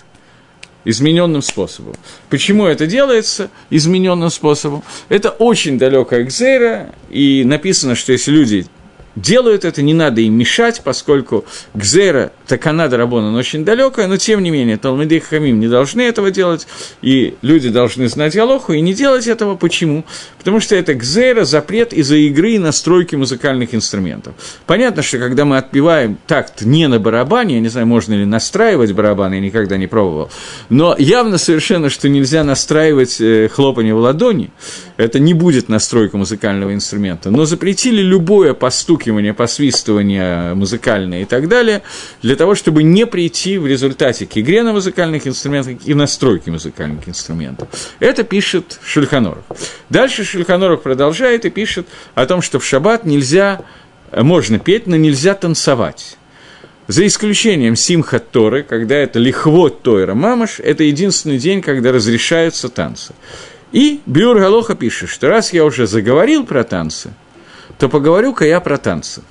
измененным 0.85 1.41
способом. 1.41 1.95
Почему 2.29 2.65
это 2.65 2.87
делается 2.87 3.49
измененным 3.69 4.29
способом? 4.29 4.81
Это 5.09 5.29
очень 5.29 5.77
далекая 5.77 6.23
экзейра, 6.23 6.91
и 7.09 7.43
написано, 7.43 7.95
что 7.95 8.13
если 8.13 8.31
люди 8.31 8.65
делают 9.15 9.65
это, 9.65 9.81
не 9.81 9.93
надо 9.93 10.21
им 10.21 10.33
мешать, 10.33 10.81
поскольку 10.83 11.45
Гзера, 11.73 12.31
Таканада 12.47 12.97
Рабона, 12.97 13.35
очень 13.37 13.65
далекая, 13.65 14.07
но 14.07 14.17
тем 14.17 14.43
не 14.43 14.51
менее, 14.51 14.77
Талмиды 14.77 15.19
Хамим 15.19 15.59
не 15.59 15.67
должны 15.67 16.01
этого 16.01 16.31
делать, 16.31 16.67
и 17.01 17.35
люди 17.41 17.69
должны 17.69 18.07
знать 18.07 18.35
Галоху 18.35 18.73
и 18.73 18.81
не 18.81 18.93
делать 18.93 19.27
этого. 19.27 19.55
Почему? 19.55 20.05
Потому 20.37 20.59
что 20.59 20.75
это 20.75 20.93
Гзера, 20.93 21.45
запрет 21.45 21.93
из-за 21.93 22.17
игры 22.17 22.53
и 22.53 22.59
настройки 22.59 23.15
музыкальных 23.15 23.73
инструментов. 23.73 24.35
Понятно, 24.65 25.01
что 25.01 25.17
когда 25.17 25.45
мы 25.45 25.57
отпеваем 25.57 26.17
такт 26.27 26.61
не 26.61 26.87
на 26.87 26.99
барабане, 26.99 27.55
я 27.55 27.61
не 27.61 27.69
знаю, 27.69 27.87
можно 27.87 28.13
ли 28.13 28.25
настраивать 28.25 28.91
барабан, 28.91 29.33
я 29.33 29.39
никогда 29.39 29.77
не 29.77 29.87
пробовал, 29.87 30.29
но 30.69 30.95
явно 30.97 31.37
совершенно, 31.37 31.89
что 31.89 32.09
нельзя 32.09 32.43
настраивать 32.43 33.19
э, 33.19 33.47
хлопание 33.47 33.95
в 33.95 33.99
ладони, 33.99 34.51
это 34.97 35.19
не 35.19 35.33
будет 35.33 35.69
настройка 35.69 36.17
музыкального 36.17 36.73
инструмента, 36.73 37.31
но 37.31 37.45
запретили 37.45 38.01
любое 38.01 38.53
постукивание, 39.05 39.33
посвистывание 39.33 40.53
музыкальное 40.55 41.21
и 41.21 41.25
так 41.25 41.47
далее, 41.47 41.81
для 42.21 42.35
того, 42.35 42.55
чтобы 42.55 42.83
не 42.83 43.05
прийти 43.05 43.57
в 43.57 43.67
результате 43.67 44.25
к 44.25 44.37
игре 44.37 44.63
на 44.63 44.73
музыкальных 44.73 45.27
инструментах 45.27 45.77
и 45.85 45.93
настройке 45.93 46.51
музыкальных 46.51 47.07
инструментов. 47.07 47.67
Это 47.99 48.23
пишет 48.23 48.79
Шульханоров. 48.83 49.43
Дальше 49.89 50.23
Шульханоров 50.23 50.81
продолжает 50.81 51.45
и 51.45 51.49
пишет 51.49 51.87
о 52.15 52.25
том, 52.25 52.41
что 52.41 52.59
в 52.59 52.65
шаббат 52.65 53.05
нельзя, 53.05 53.61
можно 54.11 54.57
петь, 54.59 54.87
но 54.87 54.95
нельзя 54.95 55.35
танцевать. 55.35 56.17
За 56.87 57.05
исключением 57.05 57.75
Симхат 57.75 58.29
Торы, 58.31 58.63
когда 58.63 58.95
это 58.95 59.19
лихвот 59.19 59.81
Тойра 59.81 60.13
Мамаш, 60.13 60.59
это 60.59 60.83
единственный 60.83 61.37
день, 61.37 61.61
когда 61.61 61.91
разрешаются 61.91 62.69
танцы. 62.69 63.13
И 63.71 64.01
Бюр 64.05 64.39
Галоха 64.39 64.75
пишет, 64.75 65.09
что 65.09 65.27
раз 65.27 65.51
я 65.51 65.65
уже 65.65 65.87
заговорил 65.87 66.45
про 66.45 66.63
танцы, 66.63 67.11
то 67.77 67.89
поговорю-ка 67.89 68.45
я 68.45 68.59
про 68.59 68.77
танцы. 68.77 69.21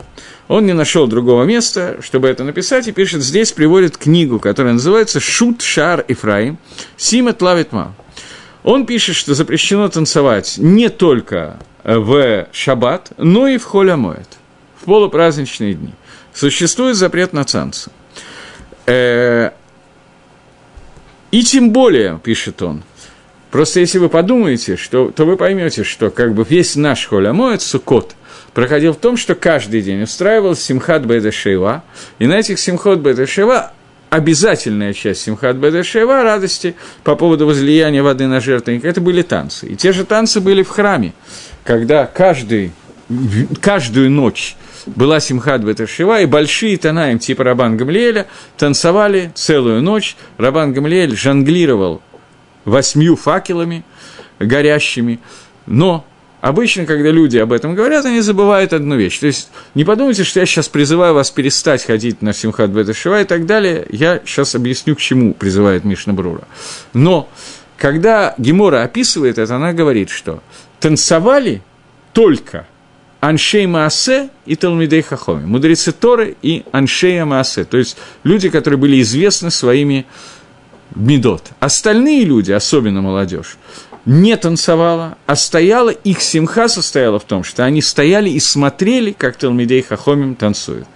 Он 0.48 0.66
не 0.66 0.74
нашел 0.74 1.06
другого 1.06 1.44
места, 1.44 1.98
чтобы 2.02 2.28
это 2.28 2.44
написать, 2.44 2.86
и 2.86 2.92
пишет, 2.92 3.22
здесь 3.22 3.52
приводит 3.52 3.96
книгу, 3.96 4.38
которая 4.38 4.74
называется 4.74 5.18
«Шут 5.18 5.62
Шар 5.62 6.04
Ифраим, 6.06 6.58
Симет 6.96 7.40
Лавитма». 7.40 7.94
Он 8.62 8.86
пишет, 8.86 9.16
что 9.16 9.34
запрещено 9.34 9.88
танцевать 9.88 10.54
не 10.58 10.88
только 10.88 11.58
в 11.82 12.46
шаббат, 12.52 13.12
но 13.16 13.46
и 13.46 13.58
в 13.58 13.64
холя 13.64 13.96
моет, 13.96 14.28
в 14.80 14.84
полупраздничные 14.84 15.74
дни. 15.74 15.92
Существует 16.32 16.96
запрет 16.96 17.32
на 17.32 17.44
танцы. 17.44 17.90
Э, 18.86 19.50
и 21.30 21.42
тем 21.42 21.70
более, 21.70 22.18
пишет 22.22 22.60
он, 22.62 22.82
Просто 23.54 23.78
если 23.78 23.98
вы 23.98 24.08
подумаете, 24.08 24.76
что, 24.76 25.12
то 25.12 25.24
вы 25.24 25.36
поймете, 25.36 25.84
что 25.84 26.10
как 26.10 26.34
бы 26.34 26.44
весь 26.48 26.74
наш 26.74 27.06
холямоет, 27.06 27.62
сукот, 27.62 28.16
проходил 28.54 28.92
в 28.92 28.96
том, 28.96 29.16
что 29.16 29.34
каждый 29.34 29.82
день 29.82 30.02
устраивал 30.02 30.54
Симхат 30.54 31.04
Беда 31.04 31.30
Шейва, 31.30 31.82
и 32.18 32.26
на 32.26 32.34
этих 32.34 32.58
Симхот 32.58 33.00
Беда 33.00 33.26
Шейва 33.26 33.72
обязательная 34.10 34.92
часть 34.94 35.22
Симхат 35.22 35.56
Беда 35.56 35.82
Шейва, 35.82 36.22
радости 36.22 36.76
по 37.02 37.16
поводу 37.16 37.46
возлияния 37.46 38.02
воды 38.02 38.26
на 38.26 38.40
жертвенник, 38.40 38.84
это 38.84 39.00
были 39.00 39.22
танцы. 39.22 39.66
И 39.66 39.76
те 39.76 39.92
же 39.92 40.04
танцы 40.04 40.40
были 40.40 40.62
в 40.62 40.68
храме, 40.68 41.12
когда 41.64 42.06
каждый, 42.06 42.72
каждую 43.60 44.10
ночь 44.10 44.56
была 44.86 45.20
Симхат 45.20 45.62
Беташева, 45.62 46.20
и 46.20 46.26
большие 46.26 46.76
Танаем 46.76 47.18
типа 47.18 47.44
Рабан 47.44 47.76
Гамлиэля 47.76 48.26
танцевали 48.56 49.32
целую 49.34 49.82
ночь. 49.82 50.16
Рабан 50.38 50.72
Гамлиэль 50.72 51.16
жонглировал 51.16 52.02
восьмью 52.64 53.16
факелами 53.16 53.84
горящими, 54.38 55.20
но 55.66 56.04
Обычно, 56.44 56.84
когда 56.84 57.10
люди 57.10 57.38
об 57.38 57.54
этом 57.54 57.74
говорят, 57.74 58.04
они 58.04 58.20
забывают 58.20 58.74
одну 58.74 58.96
вещь. 58.96 59.18
То 59.18 59.28
есть, 59.28 59.48
не 59.74 59.82
подумайте, 59.82 60.24
что 60.24 60.40
я 60.40 60.44
сейчас 60.44 60.68
призываю 60.68 61.14
вас 61.14 61.30
перестать 61.30 61.82
ходить 61.82 62.20
на 62.20 62.34
Симхат 62.34 62.68
Беташева 62.68 63.22
и 63.22 63.24
так 63.24 63.46
далее. 63.46 63.86
Я 63.88 64.20
сейчас 64.26 64.54
объясню, 64.54 64.94
к 64.94 65.00
чему 65.00 65.32
призывает 65.32 65.84
Мишна 65.84 66.12
Брура. 66.12 66.42
Но, 66.92 67.30
когда 67.78 68.34
Гемора 68.36 68.82
описывает 68.82 69.38
это, 69.38 69.56
она 69.56 69.72
говорит, 69.72 70.10
что 70.10 70.42
танцевали 70.80 71.62
только 72.12 72.66
Аншей 73.20 73.66
Маасе 73.66 74.28
и 74.44 74.54
Талмидей 74.54 75.00
Хахоми, 75.00 75.46
мудрецы 75.46 75.92
Торы 75.92 76.36
и 76.42 76.62
Аншея 76.72 77.24
Маасе, 77.24 77.64
то 77.64 77.78
есть 77.78 77.96
люди, 78.22 78.50
которые 78.50 78.78
были 78.78 79.00
известны 79.00 79.50
своими 79.50 80.04
медот. 80.94 81.52
Остальные 81.60 82.24
люди, 82.24 82.52
особенно 82.52 83.00
молодежь, 83.00 83.56
не 84.06 84.36
танцевала, 84.36 85.16
а 85.26 85.36
стояла, 85.36 85.90
их 85.90 86.20
симха 86.20 86.68
состояла 86.68 87.18
в 87.18 87.24
том, 87.24 87.44
что 87.44 87.64
они 87.64 87.80
стояли 87.80 88.30
и 88.30 88.40
смотрели, 88.40 89.12
как 89.12 89.36
Талмидей 89.36 89.82
Хахомим 89.82 90.34
танцует. 90.34 90.86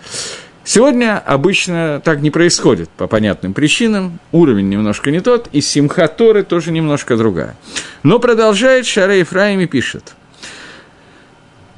Сегодня 0.64 1.18
обычно 1.18 2.02
так 2.04 2.20
не 2.20 2.30
происходит 2.30 2.90
по 2.90 3.06
понятным 3.06 3.54
причинам, 3.54 4.18
уровень 4.32 4.68
немножко 4.68 5.10
не 5.10 5.20
тот, 5.20 5.48
и 5.52 5.62
симха 5.62 6.08
Торы 6.08 6.42
тоже 6.42 6.72
немножко 6.72 7.16
другая. 7.16 7.56
Но 8.02 8.18
продолжает 8.18 8.84
Шаре 8.84 9.20
Ефраим 9.20 9.60
и 9.60 9.66
пишет. 9.66 10.14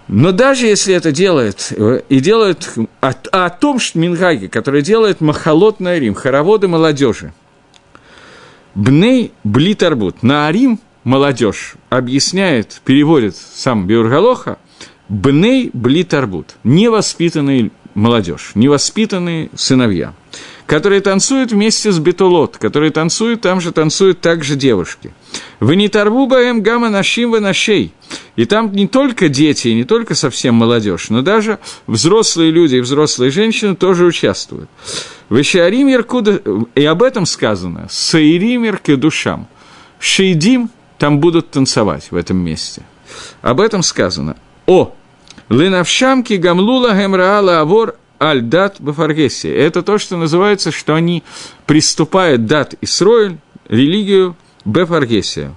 Но 0.09 0.33
даже 0.33 0.67
если 0.67 0.93
это 0.93 1.13
делает, 1.13 1.73
и 2.09 2.19
делает 2.19 2.69
о, 3.01 3.13
о 3.31 3.51
том, 3.51 3.79
что 3.79 3.97
Мингаги, 3.97 4.49
который 4.49 4.83
делает 4.83 5.21
Махалот 5.21 5.79
на 5.79 5.97
Рим, 5.97 6.15
хороводы 6.15 6.67
молодежи, 6.67 7.33
Бней 8.75 9.33
Блитарбут. 9.45 10.25
На 10.25 10.49
Арим 10.49 10.81
молодежь 11.05 11.75
объясняет, 11.89 12.81
переводит 12.85 13.37
сам 13.37 13.87
Биургалоха, 13.87 14.59
Бней 15.09 15.71
Блитарбут. 15.73 16.57
Невоспитанный 16.63 17.73
молодежь, 17.95 18.53
невоспитанные 18.55 19.51
сыновья. 19.55 20.15
которые 20.71 21.01
танцуют 21.01 21.51
вместе 21.51 21.91
с 21.91 21.99
бетулот, 21.99 22.57
которые 22.57 22.93
танцуют, 22.93 23.41
там 23.41 23.61
же 23.61 23.73
танцуют 23.73 24.21
также 24.21 24.55
девушки. 24.55 25.13
Вы 25.59 25.75
не 25.75 25.89
торбу 25.89 26.29
баем 26.29 26.63
гамма 26.63 26.91
нашим 26.91 27.33
вы 27.33 27.41
нашей. 27.41 27.93
И 28.37 28.45
там 28.45 28.71
не 28.71 28.87
только 28.87 29.29
дети, 29.29 29.67
и 29.67 29.75
не 29.75 29.83
только 29.83 30.15
совсем 30.15 30.55
молодежь, 30.55 31.11
но 31.11 31.23
даже 31.23 31.59
взрослые 31.89 32.53
люди 32.53 32.77
и 32.77 32.81
взрослые 32.81 33.33
женщины 33.33 33.75
тоже 33.75 34.05
участвуют. 34.05 34.71
Вы 35.29 35.43
шаримир 35.43 36.05
куда... 36.05 36.39
И 36.77 36.85
об 36.85 37.03
этом 37.03 37.27
сказано. 37.27 37.89
Саиримир 37.91 38.79
к 38.79 38.97
душам. 38.97 39.49
Шейдим 39.99 40.71
там 41.01 41.19
будут 41.19 41.51
танцевать 41.51 42.09
в 42.11 42.15
этом 42.15 42.37
месте. 42.37 42.83
Об 43.41 43.61
этом 43.63 43.83
сказано. 43.83 44.37
О, 44.67 44.95
Ленавшамки 45.49 46.35
гамлула 46.35 46.93
гемраала 46.93 47.61
авор 47.61 47.97
аль-дат 48.21 48.77
бафаргесия. 48.81 49.53
Это 49.57 49.83
то, 49.83 49.97
что 49.97 50.19
называется, 50.19 50.71
что 50.71 50.95
они 50.95 51.25
приступают 51.65 52.45
дат 52.45 52.75
Исроэль, 52.83 53.39
религию 53.67 54.37
бафаргесия, 54.67 55.55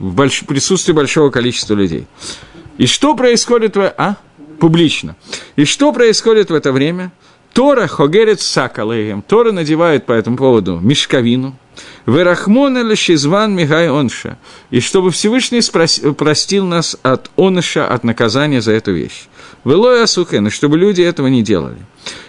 в 0.00 0.12
больш... 0.12 0.40
присутствии 0.40 0.92
большого 0.92 1.30
количества 1.30 1.74
людей. 1.74 2.08
И 2.76 2.86
что 2.86 3.14
происходит 3.14 3.76
в... 3.76 3.94
А? 3.96 4.16
Публично. 4.58 5.14
И 5.54 5.66
что 5.66 5.92
происходит 5.92 6.50
в 6.50 6.54
это 6.54 6.72
время? 6.72 7.12
Тора 7.52 7.86
хогерет 7.86 8.40
сакалеем. 8.40 9.22
Тора 9.22 9.52
надевает 9.52 10.04
по 10.04 10.12
этому 10.12 10.36
поводу 10.36 10.80
мешковину. 10.80 11.56
Верахмона 12.06 12.82
лешизван 12.82 13.54
мигай 13.54 13.88
онша. 13.88 14.38
И 14.70 14.80
чтобы 14.80 15.10
Всевышний 15.10 15.62
спрос... 15.62 16.00
простил 16.16 16.66
нас 16.66 16.96
от 17.02 17.30
оныша, 17.36 17.86
от 17.86 18.04
наказания 18.04 18.60
за 18.60 18.72
эту 18.72 18.92
вещь. 18.92 19.28
Велоя 19.64 20.06
сухена, 20.06 20.50
чтобы 20.50 20.78
люди 20.78 21.02
этого 21.02 21.26
не 21.26 21.42
делали. 21.42 21.78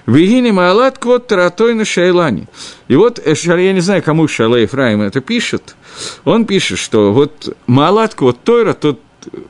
Вегини 0.05 0.51
маалат 0.51 0.97
квот 0.97 1.27
таратой 1.27 1.73
на 1.73 1.85
шайлани. 1.85 2.47
И 2.87 2.95
вот, 2.95 3.19
э, 3.19 3.33
я 3.45 3.73
не 3.73 3.79
знаю, 3.79 4.03
кому 4.03 4.27
Шалей 4.27 4.63
Ефраим 4.63 5.01
это 5.01 5.21
пишет, 5.21 5.75
он 6.25 6.45
пишет, 6.45 6.79
что 6.79 7.13
вот 7.13 7.55
маалат 7.67 8.15
квот 8.15 8.43
тойра, 8.43 8.73
тот 8.73 8.99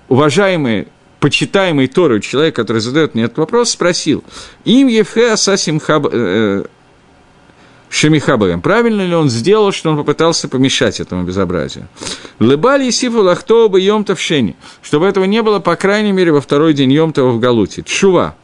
уважаемый 0.10 0.88
почитаемый 1.20 1.88
Тору 1.88 2.20
человек, 2.20 2.56
который 2.56 2.82
задает 2.82 3.14
мне 3.14 3.26
этот 3.26 3.38
вопрос, 3.38 3.72
спросил, 3.72 4.24
им 4.66 4.88
Ефе 4.88 5.34
Асасим 5.34 5.80
Хаб, 5.80 6.08
э, 6.12 6.66
Шемихабарем. 7.92 8.62
Правильно 8.62 9.06
ли 9.06 9.14
он 9.14 9.30
сделал, 9.30 9.74
что 9.74 9.92
он 9.92 9.98
попытался 9.98 10.48
помешать 10.48 11.02
этому 11.02 11.24
безобразию? 11.24 11.90
Лыбали 12.40 12.90
Исифу 12.90 13.22
Лахтоба 13.22 13.78
Йомта 13.78 14.16
в 14.16 14.22
Шене, 14.22 14.56
чтобы 14.82 15.06
этого 15.06 15.26
не 15.26 15.44
было, 15.44 15.60
по 15.60 15.76
крайней 15.76 16.14
мере, 16.14 16.32
во 16.32 16.40
второй 16.40 16.74
день 16.74 16.92
Йомтова 16.94 17.32
в 17.32 17.40
Галуте. 17.40 17.84
Чува. 17.84 18.36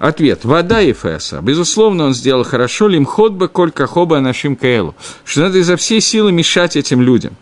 Ответ. 0.00 0.44
Вода 0.44 0.80
Ефеса. 0.80 1.40
Безусловно, 1.40 2.06
он 2.06 2.14
сделал 2.14 2.42
хорошо. 2.42 2.88
Лимхот 2.88 3.32
бы 3.32 3.46
коль 3.48 3.70
кахоба 3.70 4.18
нашим 4.18 4.56
каэлу. 4.56 4.96
Что 5.24 5.42
надо 5.42 5.58
изо 5.58 5.76
всей 5.76 6.00
силы 6.00 6.32
мешать 6.32 6.74
этим 6.74 7.00
людям. 7.00 7.36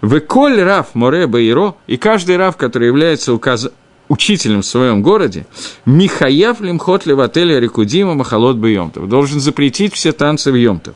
Вы 0.00 0.20
коль 0.20 0.62
рав 0.62 0.94
море 0.94 1.26
баиро, 1.26 1.74
и 1.86 1.96
каждый 1.96 2.36
рав, 2.36 2.56
который 2.56 2.88
является 2.88 3.34
указ 3.34 3.68
учителем 4.08 4.62
в 4.62 4.66
своем 4.66 5.02
городе, 5.02 5.46
Михаев 5.86 6.60
лимхот 6.60 7.06
левателя 7.06 7.58
рекудима 7.58 8.14
махалот 8.14 8.56
бы 8.56 8.70
Йомтов. 8.70 9.08
Должен 9.08 9.40
запретить 9.40 9.94
все 9.94 10.12
танцы 10.12 10.52
в 10.52 10.54
Йомтов. 10.54 10.94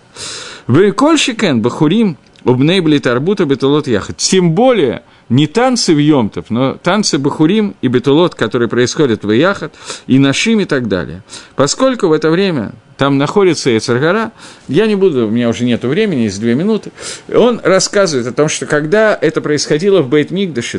Вы 0.66 0.92
кольщикен 0.92 1.62
бахурим 1.62 2.16
обнейбли 2.44 2.98
тарбута 2.98 3.44
бетулот 3.44 3.88
яхат. 3.88 4.16
Тем 4.16 4.52
более, 4.52 5.02
не 5.28 5.46
танцы 5.46 5.94
в 5.94 5.98
Йомтов, 5.98 6.46
но 6.50 6.74
танцы 6.74 7.18
Бахурим 7.18 7.74
и 7.82 7.88
Бетулот, 7.88 8.34
которые 8.34 8.68
происходят 8.68 9.24
в 9.24 9.30
Яхат, 9.30 9.74
и 10.06 10.18
Нашим 10.18 10.61
и 10.61 10.64
так 10.64 10.88
далее. 10.88 11.22
Поскольку 11.54 12.09
в 12.09 12.12
это 12.12 12.30
время 12.30 12.72
там 12.99 13.16
находится 13.16 13.74
Эцергара, 13.78 14.32
я 14.66 14.86
не 14.86 14.96
буду, 14.96 15.28
у 15.28 15.30
меня 15.30 15.49
уже 15.49 15.64
нет 15.64 15.84
времени, 15.84 16.22
есть 16.22 16.40
две 16.40 16.55
минуты, 16.55 16.90
он 17.32 17.61
рассказывает 17.62 18.26
о 18.26 18.32
том, 18.32 18.49
что 18.49 18.66
когда 18.66 19.16
это 19.18 19.40
происходило 19.40 20.03
в 20.03 20.09
бейт 20.09 20.28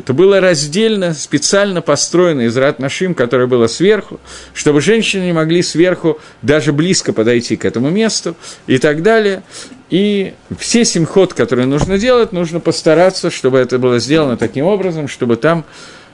то 0.04 0.12
было 0.12 0.38
раздельно, 0.38 1.14
специально 1.14 1.80
построено 1.80 2.42
из 2.42 2.56
Рат 2.56 2.78
Нашим, 2.78 3.14
которое 3.14 3.46
было 3.46 3.66
сверху, 3.66 4.20
чтобы 4.52 4.82
женщины 4.82 5.24
не 5.24 5.32
могли 5.32 5.62
сверху 5.62 6.20
даже 6.42 6.74
близко 6.74 7.14
подойти 7.14 7.56
к 7.56 7.64
этому 7.64 7.88
месту 7.88 8.36
и 8.66 8.76
так 8.76 9.02
далее. 9.02 9.42
И 9.88 10.34
все 10.58 10.84
симход, 10.84 11.32
которые 11.32 11.66
нужно 11.66 11.98
делать, 11.98 12.32
нужно 12.32 12.60
постараться, 12.60 13.30
чтобы 13.30 13.58
это 13.58 13.78
было 13.78 13.98
сделано 13.98 14.36
таким 14.36 14.66
образом, 14.66 15.08
чтобы 15.08 15.36
там 15.36 15.64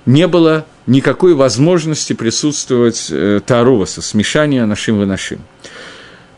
не 0.06 0.28
было 0.28 0.64
никакой 0.86 1.34
возможности 1.34 2.12
присутствовать 2.12 3.08
э, 3.10 3.40
Таруваса, 3.44 4.00
смешания 4.02 4.64
нашим 4.64 5.02
и 5.02 5.04
нашим. 5.04 5.40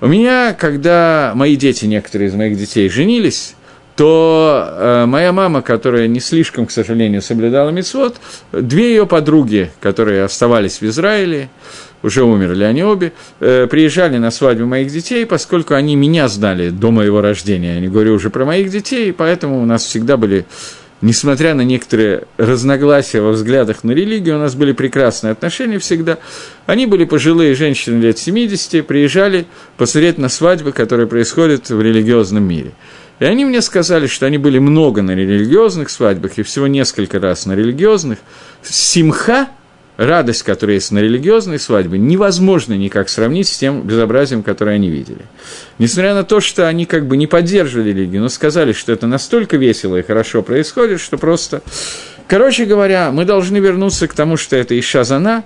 У 0.00 0.06
меня, 0.06 0.54
когда 0.54 1.32
мои 1.34 1.56
дети, 1.56 1.86
некоторые 1.86 2.28
из 2.28 2.34
моих 2.34 2.56
детей, 2.56 2.88
женились, 2.88 3.56
то 3.96 4.64
э, 4.70 5.06
моя 5.06 5.32
мама, 5.32 5.60
которая 5.60 6.06
не 6.06 6.20
слишком, 6.20 6.66
к 6.66 6.70
сожалению, 6.70 7.20
соблюдала 7.20 7.70
мицвод, 7.70 8.16
две 8.52 8.90
ее 8.90 9.06
подруги, 9.06 9.72
которые 9.80 10.22
оставались 10.22 10.80
в 10.80 10.84
Израиле, 10.84 11.48
уже 12.04 12.22
умерли 12.22 12.62
они 12.62 12.84
обе, 12.84 13.12
э, 13.40 13.66
приезжали 13.68 14.18
на 14.18 14.30
свадьбу 14.30 14.66
моих 14.66 14.92
детей, 14.92 15.26
поскольку 15.26 15.74
они 15.74 15.96
меня 15.96 16.28
знали 16.28 16.70
до 16.70 16.92
моего 16.92 17.20
рождения, 17.20 17.74
я 17.74 17.80
не 17.80 17.88
говорю 17.88 18.14
уже 18.14 18.30
про 18.30 18.44
моих 18.44 18.70
детей, 18.70 19.12
поэтому 19.12 19.60
у 19.60 19.64
нас 19.64 19.82
всегда 19.82 20.16
были 20.16 20.46
несмотря 21.00 21.54
на 21.54 21.62
некоторые 21.62 22.24
разногласия 22.36 23.20
во 23.20 23.30
взглядах 23.30 23.84
на 23.84 23.92
религию, 23.92 24.36
у 24.36 24.38
нас 24.38 24.54
были 24.54 24.72
прекрасные 24.72 25.32
отношения 25.32 25.78
всегда. 25.78 26.18
Они 26.66 26.86
были 26.86 27.04
пожилые 27.04 27.54
женщины 27.54 28.00
лет 28.00 28.18
70, 28.18 28.86
приезжали 28.86 29.46
посмотреть 29.76 30.18
на 30.18 30.28
свадьбы, 30.28 30.72
которые 30.72 31.06
происходят 31.06 31.70
в 31.70 31.80
религиозном 31.80 32.44
мире. 32.44 32.72
И 33.20 33.24
они 33.24 33.44
мне 33.44 33.62
сказали, 33.62 34.06
что 34.06 34.26
они 34.26 34.38
были 34.38 34.58
много 34.58 35.02
на 35.02 35.12
религиозных 35.12 35.90
свадьбах 35.90 36.38
и 36.38 36.42
всего 36.42 36.66
несколько 36.66 37.18
раз 37.18 37.46
на 37.46 37.54
религиозных. 37.54 38.18
Симха 38.62 39.48
радость, 39.98 40.44
которая 40.44 40.76
есть 40.76 40.92
на 40.92 41.00
религиозной 41.00 41.58
свадьбе, 41.58 41.98
невозможно 41.98 42.72
никак 42.74 43.08
сравнить 43.08 43.48
с 43.48 43.58
тем 43.58 43.82
безобразием, 43.82 44.42
которое 44.42 44.76
они 44.76 44.88
видели. 44.88 45.26
Несмотря 45.78 46.14
на 46.14 46.22
то, 46.24 46.40
что 46.40 46.68
они 46.68 46.86
как 46.86 47.06
бы 47.06 47.16
не 47.16 47.26
поддерживали 47.26 47.90
религию, 47.90 48.22
но 48.22 48.28
сказали, 48.28 48.72
что 48.72 48.92
это 48.92 49.06
настолько 49.08 49.56
весело 49.56 49.96
и 49.96 50.02
хорошо 50.02 50.42
происходит, 50.42 51.00
что 51.00 51.18
просто... 51.18 51.62
Короче 52.28 52.66
говоря, 52.66 53.10
мы 53.10 53.24
должны 53.24 53.56
вернуться 53.56 54.06
к 54.06 54.14
тому, 54.14 54.36
что 54.36 54.54
это 54.54 54.78
Ишазана, 54.78 55.44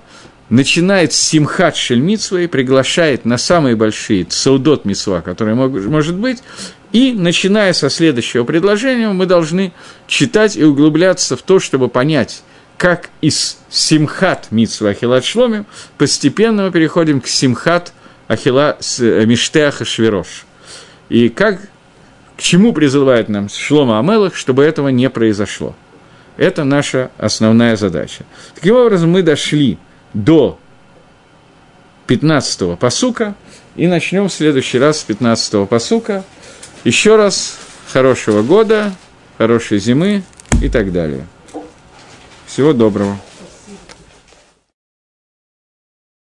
начинает 0.49 1.13
с 1.13 1.19
Симхат 1.19 1.75
Шельмитсва 1.75 2.41
и 2.41 2.47
приглашает 2.47 3.25
на 3.25 3.37
самые 3.37 3.75
большие 3.75 4.25
цаудот 4.25 4.85
Мисва, 4.85 5.21
которые 5.21 5.55
мог, 5.55 5.71
может 5.71 6.15
быть, 6.15 6.43
и, 6.91 7.13
начиная 7.13 7.73
со 7.73 7.89
следующего 7.89 8.43
предложения, 8.43 9.07
мы 9.09 9.25
должны 9.25 9.73
читать 10.05 10.57
и 10.57 10.63
углубляться 10.63 11.35
в 11.35 11.41
то, 11.41 11.59
чтобы 11.59 11.87
понять, 11.87 12.43
как 12.77 13.09
из 13.21 13.57
Симхат 13.69 14.51
Митсва 14.51 14.89
Ахилат 14.89 15.23
Шломим 15.23 15.65
постепенно 15.97 16.65
мы 16.65 16.71
переходим 16.71 17.21
к 17.21 17.27
Симхат 17.27 17.93
Ахила 18.27 18.77
э, 18.99 19.25
Миштеаха 19.25 19.85
Швирош. 19.85 20.45
И 21.09 21.29
как, 21.29 21.61
к 22.37 22.41
чему 22.41 22.73
призывает 22.73 23.29
нам 23.29 23.49
Шлома 23.49 23.99
Амелах, 23.99 24.35
чтобы 24.35 24.63
этого 24.63 24.89
не 24.89 25.09
произошло. 25.09 25.75
Это 26.37 26.63
наша 26.63 27.11
основная 27.17 27.75
задача. 27.75 28.25
Таким 28.55 28.75
образом, 28.75 29.11
мы 29.11 29.21
дошли 29.21 29.77
до 30.13 30.59
15-го 32.07 32.75
посука, 32.75 33.35
и 33.75 33.87
начнем 33.87 34.29
в 34.29 34.33
следующий 34.33 34.79
раз 34.79 34.99
с 34.99 35.05
15-го 35.07 35.65
посука. 35.65 36.23
Еще 36.83 37.15
раз 37.15 37.57
хорошего 37.91 38.43
года, 38.43 38.93
хорошей 39.37 39.79
зимы 39.79 40.23
и 40.61 40.69
так 40.69 40.91
далее. 40.91 41.25
Всего 42.53 42.71
доброго. 42.71 43.17